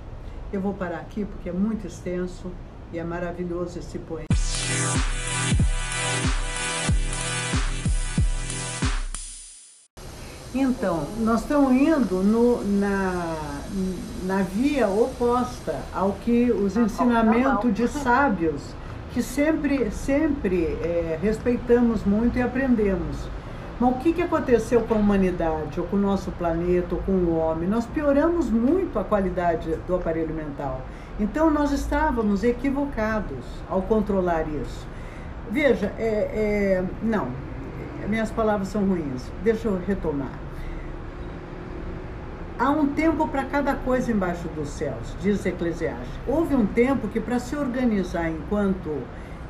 Eu 0.51 0.60
vou 0.60 0.74
parar 0.74 0.97
aqui 0.97 1.24
porque 1.24 1.47
é 1.47 1.53
muito 1.53 1.88
extenso 1.88 2.51
e 2.91 2.99
é 2.99 3.03
maravilhoso 3.03 3.80
esse 3.80 3.97
poema. 3.97 4.28
Então, 10.53 11.08
nós 11.20 11.41
estamos 11.41 11.72
indo 11.72 12.22
no, 12.24 12.62
na, 12.62 13.62
na 14.26 14.41
via 14.41 14.89
oposta 14.89 15.82
ao 15.93 16.12
que 16.12 16.51
os 16.51 16.76
ensinamentos 16.76 17.74
de 17.74 17.88
sábios, 17.88 18.62
que 19.14 19.24
sempre, 19.24 19.89
sempre 19.91 20.66
é, 20.66 21.18
respeitamos 21.22 22.03
muito 22.03 22.38
e 22.38 22.41
aprendemos. 22.41 23.16
Mas 23.80 23.91
o 23.91 23.99
que, 23.99 24.13
que 24.13 24.21
aconteceu 24.21 24.82
com 24.82 24.93
a 24.93 24.97
humanidade, 24.97 25.80
ou 25.80 25.86
com 25.88 25.97
o 25.97 25.99
nosso 25.99 26.32
planeta, 26.32 26.95
ou 26.95 27.01
com 27.01 27.11
o 27.11 27.38
homem? 27.38 27.67
Nós 27.67 27.86
pioramos 27.86 28.49
muito 28.49 28.97
a 28.97 29.03
qualidade 29.03 29.76
do 29.86 29.95
aparelho 29.95 30.34
mental. 30.34 30.82
Então, 31.19 31.51
nós 31.51 31.71
estávamos 31.71 32.43
equivocados 32.43 33.45
ao 33.69 33.82
controlar 33.82 34.45
isso. 34.47 34.88
Veja, 35.51 35.91
é, 35.97 36.07
é, 36.82 36.84
não, 37.03 37.28
minhas 38.07 38.32
palavras 38.32 38.69
são 38.69 38.86
ruins. 38.86 39.30
Deixa 39.43 39.67
eu 39.67 39.80
retomar. 39.86 40.45
Há 42.57 42.69
um 42.69 42.88
tempo 42.88 43.28
para 43.28 43.43
cada 43.43 43.76
coisa 43.76 44.09
embaixo 44.09 44.47
dos 44.55 44.69
céus, 44.69 45.13
diz 45.21 45.45
Eclesiastes. 45.45 46.07
Houve 46.26 46.55
um 46.55 46.65
tempo 46.65 47.09
que, 47.09 47.19
para 47.19 47.38
se 47.38 47.53
organizar 47.53 48.30
enquanto, 48.30 49.01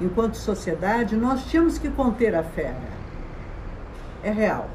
enquanto 0.01 0.33
sociedade, 0.33 1.15
nós 1.15 1.45
tínhamos 1.45 1.77
que 1.77 1.89
conter 1.89 2.33
a 2.33 2.41
fera. 2.41 2.94
É 4.25 4.31
real. 4.31 4.67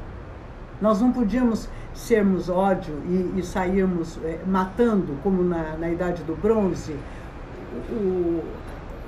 Nós 0.81 1.01
não 1.01 1.11
podíamos 1.11 1.67
sermos 1.93 2.47
ódio 2.47 2.95
e, 3.05 3.39
e 3.39 3.43
sairmos 3.43 4.17
é, 4.23 4.39
matando, 4.47 5.17
como 5.21 5.43
na, 5.43 5.75
na 5.77 5.91
Idade 5.91 6.23
do 6.23 6.35
Bronze, 6.37 6.95
o, 7.89 8.41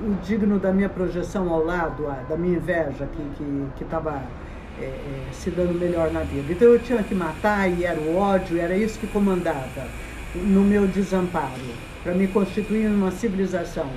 o 0.01 0.17
digno 0.21 0.59
da 0.59 0.73
minha 0.73 0.89
projeção 0.89 1.49
ao 1.49 1.63
lado, 1.63 2.07
a, 2.09 2.15
da 2.27 2.35
minha 2.35 2.57
inveja, 2.57 3.07
que 3.77 3.83
estava 3.85 4.21
é, 4.77 4.83
é, 4.83 5.27
se 5.31 5.49
dando 5.49 5.79
melhor 5.79 6.11
na 6.11 6.23
vida. 6.23 6.51
Então 6.51 6.67
eu 6.67 6.79
tinha 6.79 7.01
que 7.01 7.15
matar 7.15 7.71
e 7.71 7.85
era 7.85 8.01
o 8.01 8.17
ódio, 8.17 8.59
era 8.59 8.75
isso 8.75 8.99
que 8.99 9.07
comandava 9.07 9.87
no 10.35 10.61
meu 10.61 10.85
desamparo, 10.87 11.73
para 12.03 12.13
me 12.13 12.27
constituir 12.27 12.89
numa 12.89 13.11
civilização. 13.11 13.89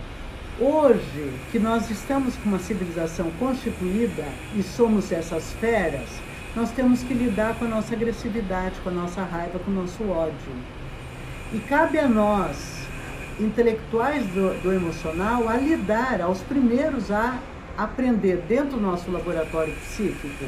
Hoje, 0.60 1.32
que 1.50 1.58
nós 1.58 1.90
estamos 1.90 2.36
com 2.36 2.48
uma 2.50 2.58
civilização 2.58 3.30
constituída 3.38 4.24
e 4.54 4.62
somos 4.62 5.10
essas 5.12 5.52
feras, 5.54 6.08
nós 6.56 6.70
temos 6.70 7.02
que 7.02 7.12
lidar 7.12 7.54
com 7.56 7.66
a 7.66 7.68
nossa 7.68 7.94
agressividade, 7.94 8.80
com 8.82 8.88
a 8.88 8.92
nossa 8.92 9.22
raiva, 9.22 9.58
com 9.58 9.70
o 9.70 9.74
nosso 9.74 10.08
ódio. 10.08 10.52
E 11.52 11.58
cabe 11.58 11.98
a 11.98 12.08
nós, 12.08 12.88
intelectuais 13.38 14.26
do, 14.28 14.62
do 14.62 14.72
emocional, 14.72 15.46
a 15.48 15.56
lidar, 15.56 16.22
aos 16.22 16.40
primeiros 16.40 17.10
a 17.10 17.38
aprender 17.76 18.42
dentro 18.48 18.78
do 18.78 18.80
nosso 18.80 19.10
laboratório 19.10 19.74
psíquico 19.74 20.46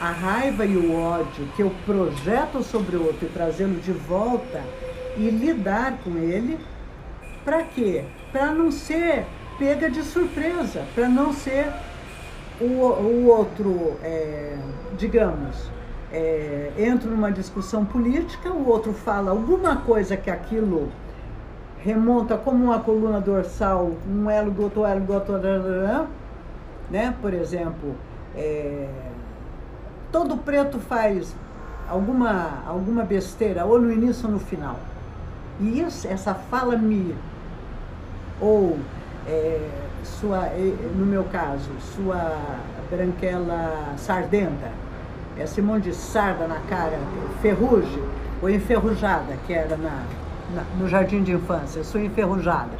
a 0.00 0.10
raiva 0.12 0.64
e 0.64 0.76
o 0.76 0.94
ódio 0.94 1.46
que 1.54 1.62
eu 1.62 1.70
projeto 1.84 2.62
sobre 2.62 2.96
o 2.96 3.04
outro 3.04 3.26
e 3.26 3.28
trazê-lo 3.28 3.78
de 3.80 3.92
volta 3.92 4.62
e 5.16 5.28
lidar 5.28 5.98
com 6.02 6.16
ele, 6.16 6.58
para 7.44 7.62
quê? 7.64 8.04
Para 8.32 8.52
não 8.52 8.70
ser 8.70 9.26
pega 9.58 9.90
de 9.90 10.02
surpresa, 10.02 10.86
para 10.94 11.06
não 11.06 11.34
ser 11.34 11.66
o, 12.60 12.64
o 12.64 13.26
outro, 13.26 13.96
é, 14.02 14.56
digamos, 14.98 15.70
é, 16.12 16.72
entra 16.76 17.10
numa 17.10 17.30
discussão 17.30 17.84
política, 17.84 18.50
o 18.50 18.68
outro 18.68 18.92
fala 18.92 19.30
alguma 19.30 19.76
coisa 19.76 20.16
que 20.16 20.30
aquilo 20.30 20.90
remonta 21.78 22.36
como 22.36 22.64
uma 22.64 22.80
coluna 22.80 23.20
dorsal, 23.20 23.92
um 24.06 24.28
elo 24.28 24.50
do 24.50 24.62
outro 24.62 24.84
elo 24.84 25.00
do 25.00 25.12
outro, 25.14 25.38
né? 26.90 27.14
Por 27.22 27.32
exemplo, 27.32 27.94
é, 28.36 28.88
todo 30.12 30.36
preto 30.36 30.78
faz 30.78 31.34
alguma, 31.88 32.62
alguma 32.66 33.04
besteira, 33.04 33.64
ou 33.64 33.80
no 33.80 33.90
início 33.90 34.26
ou 34.26 34.32
no 34.32 34.38
final. 34.38 34.76
E 35.58 35.80
isso, 35.80 36.06
essa 36.06 36.34
fala 36.34 36.76
me, 36.76 37.14
ou 38.40 38.78
é, 39.26 39.68
sua, 40.04 40.48
no 40.94 41.06
meu 41.06 41.24
caso, 41.24 41.70
sua 41.94 42.38
branquela 42.90 43.94
sardenta, 43.96 44.70
esse 45.38 45.62
monte 45.62 45.84
de 45.84 45.94
sarda 45.94 46.46
na 46.46 46.58
cara, 46.68 46.98
ferrugem, 47.40 48.02
ou 48.42 48.50
enferrujada, 48.50 49.36
que 49.46 49.52
era 49.52 49.76
na, 49.76 50.04
na, 50.54 50.62
no 50.78 50.88
jardim 50.88 51.22
de 51.22 51.32
infância, 51.32 51.84
sou 51.84 52.00
enferrujada, 52.00 52.76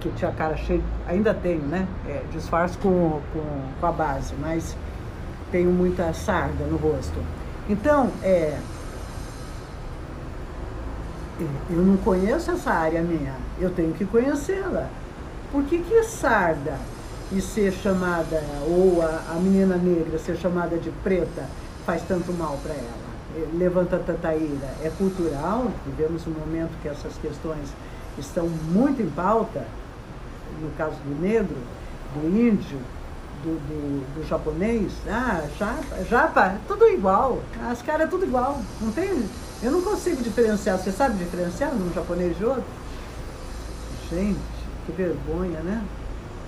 que 0.00 0.10
tinha 0.10 0.30
a 0.30 0.34
cara 0.34 0.56
cheia, 0.56 0.82
ainda 1.06 1.34
tenho, 1.34 1.62
né? 1.62 1.86
É, 2.06 2.22
disfarço 2.32 2.78
com, 2.78 3.20
com, 3.32 3.42
com 3.80 3.86
a 3.86 3.92
base, 3.92 4.34
mas 4.40 4.76
tenho 5.50 5.70
muita 5.70 6.12
sarda 6.12 6.64
no 6.64 6.76
rosto. 6.76 7.18
Então, 7.68 8.10
é, 8.22 8.58
eu 11.68 11.82
não 11.82 11.96
conheço 11.98 12.50
essa 12.50 12.70
área 12.70 13.02
minha, 13.02 13.34
eu 13.60 13.70
tenho 13.70 13.92
que 13.92 14.04
conhecê-la. 14.04 14.88
Por 15.56 15.64
que, 15.64 15.78
que 15.78 16.02
sarda 16.02 16.78
e 17.32 17.40
ser 17.40 17.72
chamada, 17.72 18.42
ou 18.68 19.00
a, 19.00 19.32
a 19.32 19.34
menina 19.36 19.74
negra 19.78 20.18
ser 20.18 20.36
chamada 20.36 20.76
de 20.76 20.90
preta, 21.02 21.48
faz 21.86 22.02
tanto 22.02 22.30
mal 22.34 22.58
para 22.62 22.74
ela? 22.74 23.06
É, 23.38 23.56
levanta 23.56 23.98
tanta 23.98 24.34
ira. 24.34 24.68
É 24.84 24.92
cultural, 24.98 25.72
vivemos 25.86 26.26
um 26.26 26.32
momento 26.32 26.72
que 26.82 26.88
essas 26.88 27.14
questões 27.22 27.70
estão 28.18 28.46
muito 28.46 29.00
em 29.00 29.08
pauta, 29.08 29.66
no 30.60 30.68
caso 30.76 30.96
do 30.96 31.22
negro, 31.22 31.56
do 32.14 32.28
índio, 32.28 32.78
do, 33.42 33.58
do, 33.58 34.14
do 34.14 34.28
japonês, 34.28 34.92
ah, 35.08 35.42
japa, 35.58 36.04
japa, 36.04 36.56
tudo 36.68 36.86
igual, 36.86 37.40
as 37.66 37.80
caras 37.80 38.08
é 38.08 38.10
tudo 38.10 38.26
igual, 38.26 38.60
não 38.78 38.92
tem, 38.92 39.24
eu 39.62 39.72
não 39.72 39.80
consigo 39.80 40.22
diferenciar, 40.22 40.76
você 40.76 40.92
sabe 40.92 41.16
diferenciar 41.16 41.72
um 41.72 41.90
japonês 41.94 42.36
de 42.36 42.44
outro? 42.44 42.64
Gente, 44.10 44.55
que 44.86 44.92
vergonha, 44.92 45.60
né? 45.60 45.84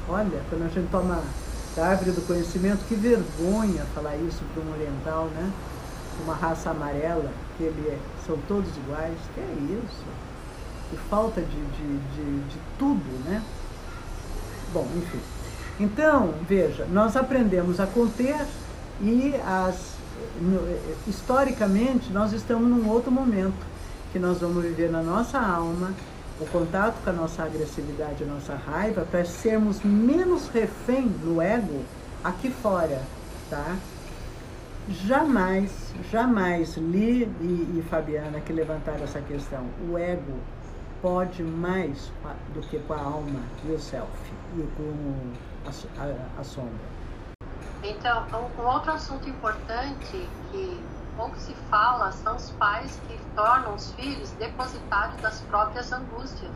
Olha, 0.09 0.41
quando 0.49 0.65
a 0.65 0.69
gente 0.69 0.89
toma 0.91 1.21
da 1.77 1.89
árvore 1.89 2.13
do 2.13 2.27
conhecimento, 2.27 2.85
que 2.89 2.95
vergonha 2.95 3.85
falar 3.95 4.17
isso 4.17 4.43
para 4.55 4.63
um 4.63 4.73
oriental, 4.73 5.27
né? 5.35 5.53
Uma 6.25 6.35
raça 6.35 6.71
amarela, 6.71 7.31
que 7.57 7.65
ele 7.65 7.89
é, 7.89 7.99
são 8.27 8.39
todos 8.49 8.71
iguais, 8.77 9.19
que 9.35 9.41
é 9.41 9.81
isso? 9.83 10.05
Que 10.91 10.97
falta 11.11 11.41
de, 11.41 11.47
de, 11.49 11.99
de, 12.15 12.49
de 12.49 12.57
tudo, 12.79 13.25
né? 13.29 13.43
Bom, 14.73 14.87
enfim. 14.97 15.21
Então, 15.79 16.35
veja, 16.49 16.87
nós 16.91 17.17
aprendemos 17.17 17.79
a 17.79 17.87
conter 17.87 18.47
e 19.01 19.35
as, 19.47 19.99
historicamente 21.07 22.13
nós 22.13 22.33
estamos 22.33 22.69
num 22.69 22.89
outro 22.89 23.11
momento 23.11 23.67
que 24.13 24.19
nós 24.19 24.41
vamos 24.41 24.63
viver 24.63 24.91
na 24.91 25.03
nossa 25.03 25.39
alma 25.39 25.93
o 26.41 26.47
contato 26.47 27.03
com 27.03 27.11
a 27.11 27.13
nossa 27.13 27.43
agressividade, 27.43 28.23
a 28.23 28.27
nossa 28.27 28.55
raiva, 28.55 29.05
para 29.11 29.25
sermos 29.25 29.83
menos 29.83 30.49
refém 30.49 31.07
no 31.25 31.43
ego 31.43 31.85
aqui 32.23 32.51
fora, 32.51 33.03
tá? 33.51 33.77
Jamais, 34.89 35.95
jamais 36.11 36.77
Li 36.77 37.25
e, 37.41 37.79
e 37.79 37.85
Fabiana 37.91 38.41
que 38.41 38.53
levantaram 38.53 39.05
essa 39.05 39.21
questão. 39.21 39.65
O 39.91 39.99
ego 39.99 40.39
pode 41.03 41.43
mais 41.43 42.11
do 42.55 42.61
que 42.61 42.79
com 42.81 42.95
a 42.95 43.01
alma 43.01 43.41
e 43.69 43.73
o 43.73 43.79
self 43.79 44.09
e 44.57 44.63
com 44.77 45.33
a, 45.67 46.05
a, 46.05 46.41
a 46.41 46.45
sombra. 46.45 46.99
Então, 47.83 48.25
um 48.59 48.67
outro 48.67 48.93
assunto 48.93 49.29
importante 49.29 50.29
que 50.51 50.81
pouco 51.19 51.37
se 51.37 51.53
fala 51.69 52.13
são 52.13 52.37
os 52.37 52.51
pais 52.53 52.99
que 53.09 53.19
tornam 53.35 53.75
os 53.75 53.93
filhos 53.95 54.31
depositários 54.33 55.21
das 55.21 55.41
próprias 55.43 55.93
angústias. 55.93 56.53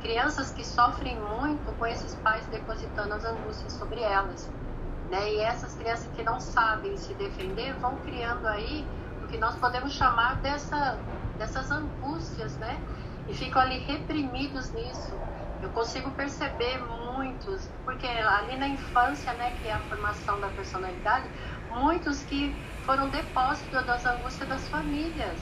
Crianças 0.00 0.50
que 0.50 0.64
sofrem 0.64 1.20
muito 1.20 1.76
com 1.78 1.86
esses 1.86 2.14
pais 2.16 2.46
depositando 2.46 3.12
as 3.12 3.24
angústias 3.24 3.74
sobre 3.74 4.00
elas. 4.00 4.50
Né? 5.10 5.34
E 5.34 5.40
essas 5.40 5.74
crianças 5.74 6.08
que 6.16 6.22
não 6.22 6.40
sabem 6.40 6.96
se 6.96 7.12
defender 7.14 7.74
vão 7.74 7.96
criando 7.98 8.46
aí 8.46 8.86
o 9.22 9.28
que 9.28 9.36
nós 9.36 9.54
podemos 9.56 9.92
chamar 9.92 10.36
dessa, 10.36 10.98
dessas 11.36 11.70
angústias, 11.70 12.56
né? 12.56 12.80
E 13.28 13.34
ficam 13.34 13.60
ali 13.60 13.78
reprimidos 13.80 14.70
nisso. 14.72 15.12
Eu 15.62 15.68
consigo 15.70 16.10
perceber 16.12 16.78
muitos, 16.78 17.68
porque 17.84 18.06
ali 18.06 18.56
na 18.56 18.68
infância, 18.68 19.32
né, 19.34 19.54
que 19.60 19.68
é 19.68 19.72
a 19.72 19.78
formação 19.80 20.40
da 20.40 20.48
personalidade, 20.48 21.28
muitos 21.70 22.22
que 22.22 22.54
foram 22.88 23.10
depósitos 23.10 23.84
das 23.84 24.06
angústias 24.06 24.48
das 24.48 24.66
famílias, 24.70 25.38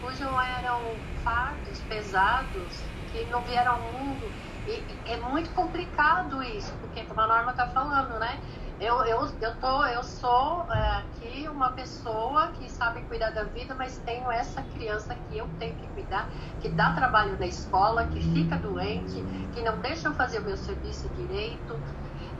cujos 0.00 0.22
eram 0.56 0.96
fardos 1.22 1.78
pesados, 1.82 2.80
que 3.10 3.26
não 3.26 3.44
vieram 3.44 3.72
ao 3.74 3.92
mundo. 3.92 4.32
E 4.66 4.86
é 5.04 5.18
muito 5.18 5.50
complicado 5.52 6.42
isso, 6.42 6.72
porque 6.78 7.04
como 7.04 7.20
a 7.20 7.26
Norma 7.26 7.50
está 7.50 7.66
falando, 7.66 8.18
né? 8.18 8.40
Eu, 8.80 9.04
eu, 9.04 9.20
eu, 9.42 9.60
tô, 9.60 9.84
eu 9.84 10.02
sou 10.02 10.66
é, 10.72 10.96
aqui 11.00 11.46
uma 11.46 11.72
pessoa 11.72 12.52
que 12.52 12.70
sabe 12.70 13.02
cuidar 13.02 13.30
da 13.32 13.44
vida, 13.44 13.74
mas 13.74 13.98
tenho 13.98 14.32
essa 14.32 14.62
criança 14.62 15.14
que 15.14 15.36
eu 15.36 15.46
tenho 15.58 15.76
que 15.76 15.88
cuidar, 15.88 16.32
que 16.58 16.70
dá 16.70 16.94
trabalho 16.94 17.38
na 17.38 17.46
escola, 17.46 18.08
que 18.08 18.20
fica 18.32 18.56
doente, 18.56 19.22
que 19.52 19.62
não 19.62 19.78
deixa 19.78 20.08
eu 20.08 20.14
fazer 20.14 20.38
o 20.40 20.44
meu 20.44 20.56
serviço 20.56 21.10
direito. 21.10 21.84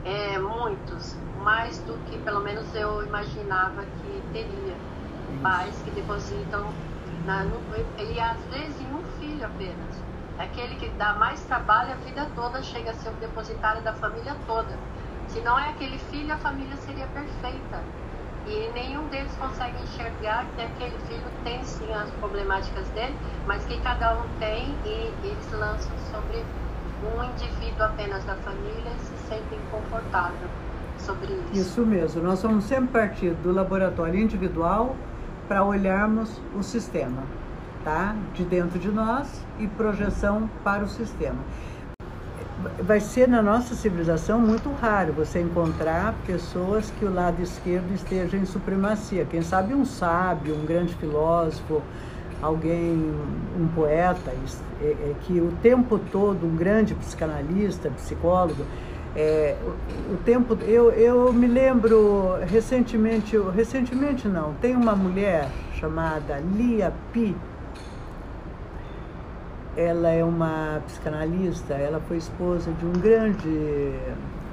É, 0.03 0.37
muitos, 0.39 1.23
mais 1.33 1.83
do 1.85 2.03
que 2.03 2.19
pelo 2.19 2.41
menos 2.41 2.73
eu 2.75 3.03
imaginava 3.05 3.85
que 3.85 4.21
teria. 4.31 4.77
Pais 5.41 5.81
que 5.81 5.91
depositam, 5.91 6.73
na, 7.23 7.45
no, 7.45 7.65
e 7.75 8.19
às 8.19 8.45
vezes 8.47 8.79
em 8.81 8.93
um 8.93 9.03
filho 9.05 9.45
apenas. 9.45 10.05
Aquele 10.37 10.75
que 10.77 10.89
dá 10.97 11.15
mais 11.15 11.45
trabalho 11.45 11.93
a 11.93 11.97
vida 11.97 12.25
toda 12.35 12.61
chega 12.63 12.91
a 12.91 12.93
ser 12.93 13.09
o 13.09 13.17
depositário 13.19 13.83
da 13.83 13.93
família 13.93 14.35
toda. 14.45 14.77
Se 15.27 15.41
não 15.41 15.57
é 15.59 15.69
aquele 15.69 15.97
filho, 15.99 16.33
a 16.33 16.37
família 16.37 16.77
seria 16.77 17.07
perfeita. 17.07 17.89
E 18.45 18.71
nenhum 18.73 19.07
deles 19.09 19.35
consegue 19.37 19.81
enxergar 19.81 20.53
que 20.53 20.61
aquele 20.61 20.99
filho 20.99 21.31
tem 21.43 21.63
sim 21.63 21.93
as 21.93 22.11
problemáticas 22.15 22.91
dele, 22.91 23.17
mas 23.45 23.65
que 23.65 23.79
cada 23.81 24.21
um 24.23 24.29
tem 24.37 24.81
e 24.83 25.19
eles 25.27 25.49
lançam 25.51 25.97
sobre 25.97 26.53
um 27.03 27.23
indivíduo 27.23 27.85
apenas 27.85 28.23
da 28.25 28.35
família 28.35 28.91
se 28.97 29.27
sentem 29.27 29.59
confortável 29.71 30.47
sobre 30.97 31.33
isso. 31.33 31.53
Isso 31.53 31.85
mesmo, 31.85 32.21
nós 32.21 32.41
vamos 32.41 32.65
sempre 32.65 32.87
partir 32.91 33.31
do 33.35 33.51
laboratório 33.51 34.19
individual 34.19 34.95
para 35.47 35.63
olharmos 35.63 36.41
o 36.55 36.63
sistema, 36.63 37.23
tá? 37.83 38.15
De 38.33 38.43
dentro 38.43 38.79
de 38.79 38.89
nós 38.89 39.43
e 39.59 39.67
projeção 39.67 40.49
para 40.63 40.83
o 40.83 40.87
sistema 40.87 41.39
vai 42.81 42.99
ser 42.99 43.27
na 43.27 43.41
nossa 43.41 43.75
civilização 43.75 44.39
muito 44.39 44.71
raro 44.71 45.13
você 45.13 45.41
encontrar 45.41 46.13
pessoas 46.25 46.91
que 46.91 47.05
o 47.05 47.13
lado 47.13 47.41
esquerdo 47.41 47.93
esteja 47.93 48.37
em 48.37 48.45
supremacia. 48.45 49.25
Quem 49.25 49.41
sabe 49.41 49.73
um 49.73 49.85
sábio, 49.85 50.55
um 50.55 50.65
grande 50.65 50.93
filósofo, 50.95 51.81
alguém, 52.43 53.15
um 53.57 53.67
poeta, 53.73 54.31
é, 54.81 54.85
é, 54.85 55.15
que 55.21 55.39
o 55.39 55.51
tempo 55.61 55.97
todo, 56.11 56.45
um 56.45 56.55
grande 56.55 56.93
psicanalista, 56.93 57.89
psicólogo, 57.89 58.65
é, 59.15 59.55
o, 60.11 60.17
tempo, 60.17 60.57
eu, 60.63 60.91
eu 60.91 61.31
me 61.31 61.47
lembro 61.47 62.35
recentemente, 62.45 63.37
recentemente 63.55 64.27
não, 64.27 64.53
tem 64.55 64.75
uma 64.75 64.95
mulher 64.95 65.49
chamada 65.79 66.39
Lia 66.55 66.91
Pi, 67.13 67.35
ela 69.77 70.09
é 70.09 70.23
uma 70.23 70.81
psicanalista, 70.85 71.73
ela 71.73 71.99
foi 72.07 72.17
esposa 72.17 72.71
de 72.71 72.85
um 72.85 72.91
grande 72.91 73.93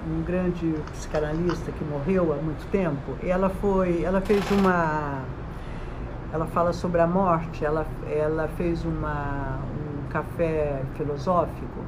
um 0.09 0.23
grande 0.23 0.75
psicanalista 0.93 1.71
que 1.71 1.85
morreu 1.85 2.33
há 2.33 2.37
muito 2.37 2.67
tempo. 2.71 3.17
Ela 3.23 3.51
foi, 3.51 4.03
ela 4.03 4.21
fez 4.23 4.43
uma 4.51 5.23
ela 6.33 6.47
fala 6.47 6.73
sobre 6.73 7.01
a 7.01 7.07
morte, 7.07 7.65
ela 7.65 7.87
ela 8.09 8.49
fez 8.49 8.85
uma 8.85 9.59
um 10.05 10.09
café 10.09 10.83
filosófico 10.97 11.85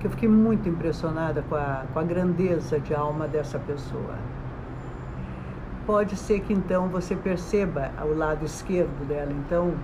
que 0.00 0.06
eu 0.06 0.10
fiquei 0.10 0.28
muito 0.28 0.68
impressionada 0.68 1.42
com 1.48 1.56
a, 1.56 1.84
com 1.92 1.98
a 1.98 2.02
grandeza 2.04 2.78
de 2.78 2.94
alma 2.94 3.26
dessa 3.26 3.58
pessoa. 3.58 4.14
Pode 5.84 6.16
ser 6.16 6.40
que 6.40 6.52
então 6.52 6.88
você 6.88 7.16
perceba 7.16 7.90
o 8.02 8.16
lado 8.16 8.44
esquerdo 8.44 9.06
dela, 9.08 9.32
então 9.32 9.74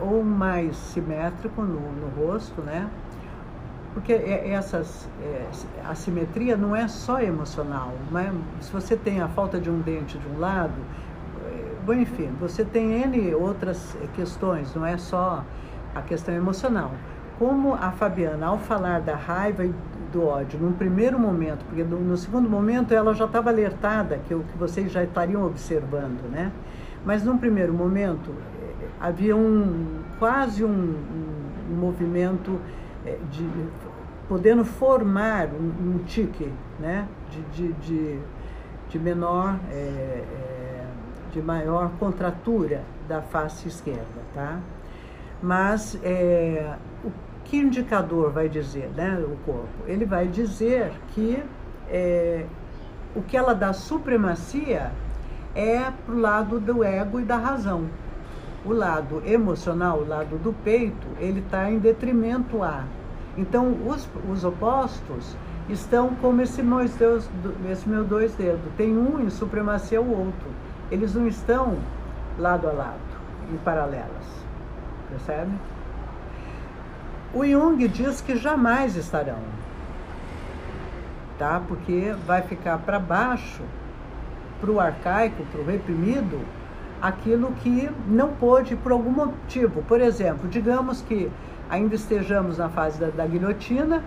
ou 0.00 0.24
mais 0.24 0.74
simétrico 0.76 1.62
no, 1.62 1.80
no 1.80 2.08
rosto, 2.16 2.62
né? 2.62 2.88
Porque 3.92 4.12
essas, 4.12 5.08
é, 5.20 5.46
a 5.84 5.94
simetria 5.94 6.56
não 6.56 6.74
é 6.74 6.88
só 6.88 7.20
emocional, 7.20 7.92
né? 8.10 8.32
Se 8.60 8.72
você 8.72 8.96
tem 8.96 9.20
a 9.20 9.28
falta 9.28 9.60
de 9.60 9.68
um 9.68 9.80
dente 9.80 10.16
de 10.16 10.28
um 10.28 10.38
lado, 10.38 10.72
é, 10.72 11.09
bom, 11.84 11.94
enfim, 11.94 12.30
você 12.40 12.64
tem 12.64 13.02
N 13.02 13.34
outras 13.34 13.96
questões, 14.14 14.74
não 14.74 14.84
é 14.84 14.96
só 14.96 15.44
a 15.94 16.02
questão 16.02 16.34
emocional. 16.34 16.92
Como 17.38 17.74
a 17.74 17.90
Fabiana, 17.90 18.46
ao 18.46 18.58
falar 18.58 19.00
da 19.00 19.16
raiva 19.16 19.64
e 19.64 19.72
do 20.12 20.26
ódio, 20.26 20.58
num 20.58 20.72
primeiro 20.72 21.18
momento, 21.18 21.64
porque 21.64 21.82
no, 21.82 21.98
no 21.98 22.16
segundo 22.16 22.48
momento 22.48 22.92
ela 22.92 23.14
já 23.14 23.24
estava 23.24 23.50
alertada, 23.50 24.20
que 24.26 24.34
o 24.34 24.40
que 24.40 24.58
vocês 24.58 24.90
já 24.92 25.02
estariam 25.02 25.46
observando, 25.46 26.30
né? 26.30 26.52
Mas 27.04 27.24
num 27.24 27.38
primeiro 27.38 27.72
momento, 27.72 28.34
havia 29.00 29.34
um, 29.34 30.02
quase 30.18 30.62
um, 30.64 30.68
um, 30.68 31.72
um 31.72 31.76
movimento 31.76 32.60
eh, 33.06 33.18
de 33.30 33.48
podendo 34.28 34.64
formar 34.64 35.48
um, 35.48 35.94
um 35.94 35.98
tique 36.06 36.52
né, 36.78 37.08
de, 37.30 37.42
de, 37.42 37.72
de, 37.72 38.18
de 38.88 38.98
menor, 38.98 39.58
é, 39.72 40.22
de 41.32 41.40
maior 41.40 41.90
contratura 41.98 42.82
da 43.08 43.22
face 43.22 43.68
esquerda. 43.68 44.20
Tá? 44.34 44.58
Mas 45.42 45.98
é, 46.02 46.74
o 47.04 47.10
que 47.44 47.56
indicador 47.56 48.30
vai 48.30 48.48
dizer, 48.48 48.90
né, 48.96 49.18
o 49.24 49.36
corpo? 49.44 49.68
Ele 49.86 50.04
vai 50.04 50.26
dizer 50.28 50.92
que 51.14 51.42
é, 51.88 52.44
o 53.14 53.22
que 53.22 53.36
ela 53.36 53.54
dá 53.54 53.72
supremacia 53.72 54.92
é 55.54 55.90
para 56.04 56.14
o 56.14 56.18
lado 56.18 56.60
do 56.60 56.84
ego 56.84 57.18
e 57.20 57.24
da 57.24 57.36
razão. 57.36 57.86
O 58.64 58.72
lado 58.72 59.22
emocional, 59.24 60.00
o 60.00 60.06
lado 60.06 60.36
do 60.38 60.52
peito, 60.52 61.06
ele 61.18 61.40
está 61.40 61.70
em 61.70 61.78
detrimento 61.78 62.62
a. 62.62 62.84
Então, 63.36 63.74
os, 63.86 64.06
os 64.30 64.44
opostos 64.44 65.34
estão 65.68 66.14
como 66.16 66.42
esse, 66.42 66.62
Deus, 66.98 67.28
esse 67.70 67.88
meu 67.88 68.04
dois 68.04 68.34
dedos. 68.34 68.60
Tem 68.76 68.96
um 68.96 69.20
em 69.20 69.30
supremacia 69.30 69.98
ao 69.98 70.06
outro. 70.06 70.50
Eles 70.90 71.14
não 71.14 71.26
estão 71.26 71.78
lado 72.38 72.68
a 72.68 72.72
lado, 72.72 72.98
em 73.52 73.56
paralelas. 73.58 74.26
Percebe? 75.08 75.52
O 77.32 77.44
Jung 77.46 77.86
diz 77.88 78.20
que 78.20 78.36
jamais 78.36 78.96
estarão. 78.96 79.38
Tá? 81.38 81.62
Porque 81.66 82.14
vai 82.26 82.42
ficar 82.42 82.78
para 82.78 82.98
baixo, 82.98 83.62
para 84.60 84.70
o 84.70 84.80
arcaico, 84.80 85.44
para 85.52 85.60
o 85.60 85.64
reprimido, 85.64 86.40
aquilo 87.00 87.52
que 87.62 87.88
não 88.06 88.28
pôde 88.28 88.76
por 88.76 88.92
algum 88.92 89.10
motivo. 89.10 89.82
Por 89.82 90.00
exemplo, 90.00 90.48
digamos 90.48 91.00
que 91.02 91.30
ainda 91.68 91.94
estejamos 91.94 92.58
na 92.58 92.68
fase 92.68 92.98
da, 92.98 93.08
da 93.08 93.26
guilhotina, 93.26 94.02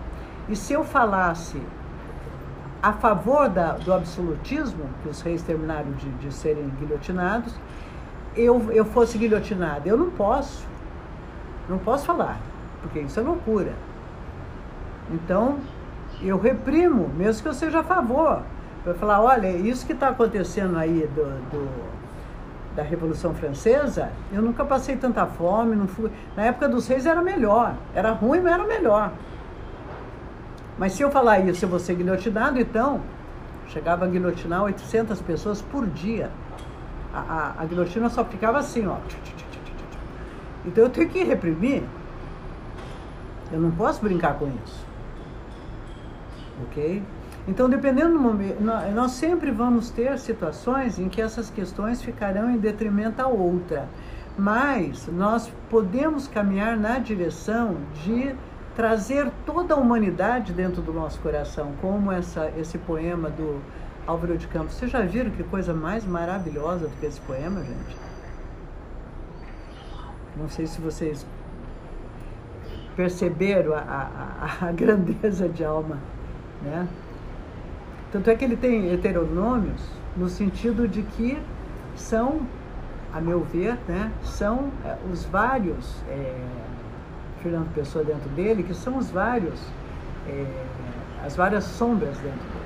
e 0.49 0.55
se 0.55 0.73
eu 0.73 0.83
falasse 0.83 1.59
a 2.83 2.91
favor 2.91 3.47
da, 3.47 3.71
do 3.77 3.93
absolutismo, 3.93 4.83
que 5.01 5.07
os 5.07 5.21
reis 5.21 5.41
terminaram 5.41 5.89
de, 5.93 6.09
de 6.09 6.33
serem 6.33 6.67
guilhotinados, 6.81 7.55
eu, 8.35 8.69
eu 8.73 8.83
fosse 8.83 9.17
guilhotinado. 9.17 9.87
Eu 9.87 9.95
não 9.95 10.09
posso. 10.11 10.67
Não 11.69 11.77
posso 11.77 12.05
falar, 12.05 12.37
porque 12.81 12.99
isso 12.99 13.17
é 13.17 13.23
loucura. 13.23 13.71
Então, 15.09 15.59
eu 16.21 16.37
reprimo, 16.37 17.07
mesmo 17.15 17.41
que 17.41 17.47
eu 17.47 17.53
seja 17.53 17.79
a 17.79 17.83
favor. 17.83 18.41
Para 18.83 18.93
falar, 18.95 19.21
olha, 19.21 19.49
isso 19.49 19.85
que 19.85 19.93
está 19.93 20.09
acontecendo 20.09 20.77
aí 20.77 21.09
do, 21.15 21.23
do 21.49 21.93
da 22.75 22.83
Revolução 22.83 23.33
Francesa, 23.35 24.11
eu 24.31 24.41
nunca 24.41 24.65
passei 24.65 24.97
tanta 24.97 25.25
fome, 25.25 25.75
não 25.75 25.87
fui. 25.87 26.11
Na 26.35 26.43
época 26.43 26.67
dos 26.67 26.87
reis 26.87 27.05
era 27.05 27.21
melhor. 27.21 27.75
Era 27.95 28.11
ruim, 28.11 28.41
mas 28.41 28.53
era 28.53 28.65
melhor. 28.65 29.11
Mas 30.77 30.93
se 30.93 31.03
eu 31.03 31.11
falar 31.11 31.39
isso, 31.39 31.65
eu 31.65 31.69
vou 31.69 31.79
ser 31.79 31.95
guilhotinado, 31.95 32.59
então 32.59 33.01
chegava 33.67 34.05
a 34.05 34.07
guilhotinar 34.07 34.63
800 34.63 35.21
pessoas 35.21 35.61
por 35.61 35.85
dia. 35.85 36.29
A, 37.13 37.19
a, 37.19 37.61
a 37.61 37.65
guilhotina 37.65 38.09
só 38.09 38.25
ficava 38.25 38.59
assim, 38.59 38.87
ó. 38.87 38.97
Então 40.65 40.85
eu 40.85 40.89
tenho 40.89 41.09
que 41.09 41.23
reprimir. 41.23 41.83
Eu 43.51 43.59
não 43.59 43.71
posso 43.71 44.01
brincar 44.01 44.35
com 44.35 44.47
isso. 44.47 44.85
Ok? 46.63 47.03
Então, 47.47 47.69
dependendo 47.69 48.13
do 48.13 48.19
momento, 48.19 48.61
nós 48.61 49.11
sempre 49.11 49.51
vamos 49.51 49.89
ter 49.89 50.17
situações 50.17 50.97
em 50.97 51.09
que 51.09 51.21
essas 51.21 51.49
questões 51.49 52.01
ficarão 52.01 52.49
em 52.49 52.57
detrimento 52.57 53.21
à 53.21 53.27
outra. 53.27 53.87
Mas 54.37 55.07
nós 55.07 55.51
podemos 55.69 56.27
caminhar 56.27 56.77
na 56.77 56.99
direção 56.99 57.77
de 58.03 58.33
trazer 58.75 59.31
toda 59.45 59.73
a 59.73 59.77
humanidade 59.77 60.53
dentro 60.53 60.81
do 60.81 60.91
nosso 60.93 61.19
coração, 61.19 61.73
como 61.81 62.11
essa, 62.11 62.51
esse 62.57 62.77
poema 62.77 63.29
do 63.29 63.61
Álvaro 64.05 64.37
de 64.37 64.47
Campos. 64.47 64.75
Vocês 64.75 64.91
já 64.91 65.01
viram 65.01 65.31
que 65.31 65.43
coisa 65.43 65.73
mais 65.73 66.05
maravilhosa 66.05 66.87
do 66.87 66.95
que 66.99 67.05
esse 67.05 67.21
poema, 67.21 67.63
gente? 67.63 67.97
Não 70.35 70.49
sei 70.49 70.65
se 70.65 70.81
vocês 70.81 71.25
perceberam 72.95 73.73
a, 73.73 73.79
a, 73.79 74.67
a 74.67 74.71
grandeza 74.73 75.47
de 75.47 75.63
alma, 75.63 75.97
né? 76.61 76.87
Tanto 78.11 78.29
é 78.29 78.35
que 78.35 78.45
ele 78.45 78.55
tem 78.55 78.91
heteronômios 78.91 79.81
no 80.15 80.29
sentido 80.29 80.87
de 80.87 81.01
que 81.01 81.41
são, 81.95 82.41
a 83.11 83.19
meu 83.19 83.41
ver, 83.41 83.77
né, 83.87 84.11
são 84.23 84.71
é, 84.85 84.97
os 85.11 85.25
vários 85.25 85.95
é, 86.07 86.35
Fernando 87.43 87.73
Pessoa 87.73 88.03
dentro 88.05 88.29
dele, 88.29 88.63
que 88.63 88.73
são 88.73 88.97
os 88.97 89.11
vários, 89.11 89.59
é, 90.27 90.65
as 91.25 91.35
várias 91.35 91.65
sombras 91.65 92.17
dentro 92.17 92.39
dele. 92.39 92.63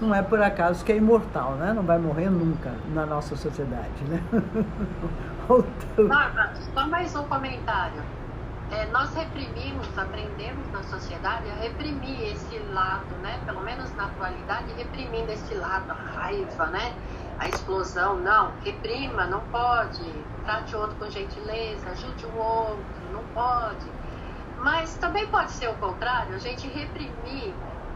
Não 0.00 0.14
é 0.14 0.22
por 0.22 0.40
acaso 0.40 0.84
que 0.84 0.92
é 0.92 0.96
imortal, 0.96 1.56
né? 1.56 1.72
Não 1.72 1.82
vai 1.82 1.98
morrer 1.98 2.30
nunca 2.30 2.72
na 2.94 3.04
nossa 3.04 3.34
sociedade, 3.34 4.04
né? 4.04 4.22
Bárbara, 6.08 6.52
só 6.72 6.86
mais 6.86 7.16
um 7.16 7.24
comentário. 7.24 8.00
É, 8.70 8.86
nós 8.92 9.12
reprimimos, 9.14 9.98
aprendemos 9.98 10.70
na 10.70 10.82
sociedade 10.84 11.50
a 11.50 11.54
reprimir 11.54 12.32
esse 12.32 12.58
lado, 12.72 13.06
né? 13.22 13.40
Pelo 13.44 13.62
menos 13.62 13.92
na 13.96 14.04
atualidade, 14.04 14.72
reprimindo 14.76 15.32
esse 15.32 15.54
lado, 15.54 15.90
a 15.90 15.94
raiva, 15.94 16.66
né? 16.66 16.94
A 17.40 17.48
explosão, 17.48 18.18
não, 18.18 18.52
reprima, 18.62 19.24
não 19.24 19.40
pode, 19.50 20.04
trate 20.48 20.74
o 20.74 20.80
outro 20.80 20.96
com 20.96 21.10
gentileza, 21.10 21.90
ajude 21.90 22.24
o 22.24 22.38
outro, 22.38 22.78
não 23.12 23.22
pode. 23.34 23.86
Mas 24.60 24.94
também 24.96 25.26
pode 25.26 25.50
ser 25.52 25.68
o 25.68 25.74
contrário, 25.74 26.34
a 26.34 26.38
gente 26.38 26.66
reprimir 26.68 27.52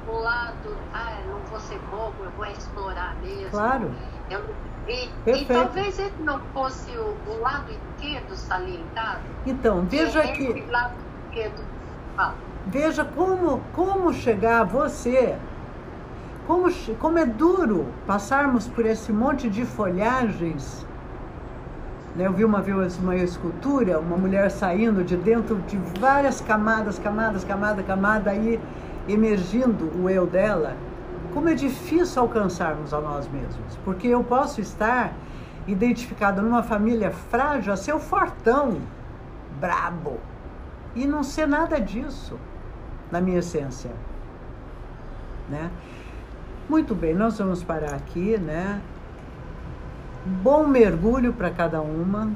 o 0.07 0.19
lado, 0.19 0.77
ah, 0.93 1.17
não 1.27 1.39
vou 1.49 1.59
ser 1.59 1.79
bobo, 1.91 2.15
eu 2.23 2.31
vou 2.33 2.45
explorar 2.47 3.17
mesmo. 3.23 3.51
Claro. 3.51 3.91
Eu, 4.29 4.45
e, 4.87 5.09
e, 5.27 5.45
talvez 5.47 5.99
ele 5.99 6.13
não 6.21 6.41
fosse 6.53 6.91
o, 6.91 7.17
o, 7.27 7.41
lado 7.41 7.71
esquerdo 7.71 8.35
salientado. 8.35 9.23
Então, 9.47 9.87
veja 9.87 10.21
que. 10.33 10.61
Lado 10.71 10.95
esquerdo, 11.29 11.65
fala. 12.15 12.35
Veja 12.67 13.05
como, 13.05 13.63
como 13.73 14.13
chegar 14.13 14.65
você 14.65 15.39
como, 16.47 16.69
como 16.99 17.19
é 17.19 17.27
duro 17.27 17.87
passarmos 18.07 18.69
por 18.69 18.85
esse 18.85 19.13
monte 19.13 19.49
de 19.49 19.65
folhagens 19.65 20.85
eu 22.19 22.33
vi 22.33 22.45
uma 22.45 22.61
vez 22.61 22.99
uma 22.99 23.17
escultura, 23.17 23.99
uma 23.99 24.17
mulher 24.17 24.51
saindo 24.51 25.03
de 25.03 25.17
dentro 25.17 25.57
de 25.67 25.79
várias 25.99 26.41
camadas, 26.41 26.99
camadas, 26.99 27.43
camada, 27.43 27.83
camada, 27.83 28.31
aí 28.31 28.61
emergindo 29.09 29.91
o 29.99 30.11
eu 30.11 30.27
dela. 30.27 30.77
Como 31.33 31.49
é 31.49 31.55
difícil 31.55 32.21
alcançarmos 32.21 32.93
a 32.93 33.01
nós 33.01 33.27
mesmos, 33.29 33.79
porque 33.85 34.09
eu 34.09 34.23
posso 34.23 34.61
estar 34.61 35.15
identificado 35.67 36.43
numa 36.43 36.63
família 36.63 37.11
frágil 37.11 37.73
a 37.73 37.77
ser 37.77 37.95
o 37.95 37.99
fortão, 37.99 38.79
brabo, 39.59 40.19
e 40.95 41.07
não 41.07 41.23
ser 41.23 41.49
nada 41.49 41.81
disso 41.81 42.39
na 43.11 43.21
minha 43.21 43.39
essência, 43.39 43.91
né? 45.49 45.71
Muito 46.69 46.95
bem, 46.95 47.15
nós 47.15 47.39
vamos 47.39 47.63
parar 47.65 47.95
aqui, 47.95 48.37
né? 48.37 48.83
Bom 50.25 50.67
mergulho 50.67 51.33
para 51.33 51.51
cada 51.51 51.81
uma. 51.81 52.31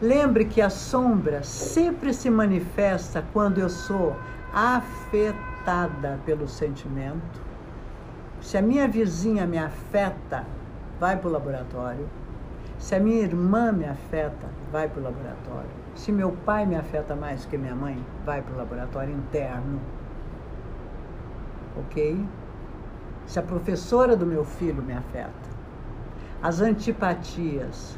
Lembre 0.00 0.44
que 0.44 0.60
a 0.60 0.68
sombra 0.68 1.42
sempre 1.42 2.12
se 2.12 2.28
manifesta 2.28 3.24
quando 3.32 3.58
eu 3.58 3.68
sou 3.68 4.16
afetada 4.52 6.18
pelo 6.26 6.48
sentimento. 6.48 7.40
Se 8.40 8.58
a 8.58 8.62
minha 8.62 8.88
vizinha 8.88 9.46
me 9.46 9.56
afeta, 9.58 10.44
vai 10.98 11.16
para 11.16 11.28
o 11.28 11.32
laboratório. 11.32 12.08
Se 12.78 12.96
a 12.96 13.00
minha 13.00 13.20
irmã 13.20 13.70
me 13.70 13.84
afeta, 13.84 14.48
vai 14.72 14.88
para 14.88 15.00
o 15.00 15.04
laboratório. 15.04 15.70
Se 15.94 16.10
meu 16.10 16.32
pai 16.44 16.66
me 16.66 16.74
afeta 16.74 17.14
mais 17.14 17.44
que 17.44 17.56
minha 17.56 17.76
mãe, 17.76 18.04
vai 18.26 18.42
para 18.42 18.54
o 18.54 18.58
laboratório 18.58 19.14
interno. 19.14 19.80
Ok? 21.78 22.26
Se 23.24 23.38
a 23.38 23.42
professora 23.42 24.16
do 24.16 24.26
meu 24.26 24.44
filho 24.44 24.82
me 24.82 24.92
afeta, 24.92 25.51
as 26.42 26.60
antipatias. 26.60 27.96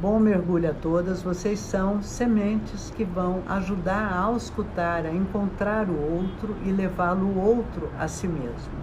Bom 0.00 0.18
mergulho 0.18 0.70
a 0.70 0.74
todas, 0.74 1.22
vocês 1.22 1.60
são 1.60 2.02
sementes 2.02 2.90
que 2.96 3.04
vão 3.04 3.42
ajudar 3.46 4.10
a 4.12 4.18
auscultar, 4.18 5.04
a 5.04 5.10
encontrar 5.10 5.88
o 5.88 6.14
outro 6.14 6.56
e 6.64 6.72
levá-lo 6.72 7.26
o 7.26 7.38
outro 7.38 7.90
a 7.98 8.08
si 8.08 8.26
mesmo. 8.26 8.80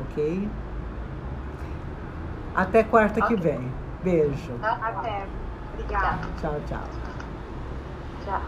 Ok? 0.00 0.48
Até 2.56 2.82
quarta 2.82 3.24
okay. 3.24 3.36
que 3.36 3.42
vem. 3.42 3.72
Beijo. 4.02 4.52
Até. 4.62 5.26
Obrigada. 5.74 6.28
Tchau, 6.40 6.60
tchau. 6.66 6.82
Tchau. 8.24 8.42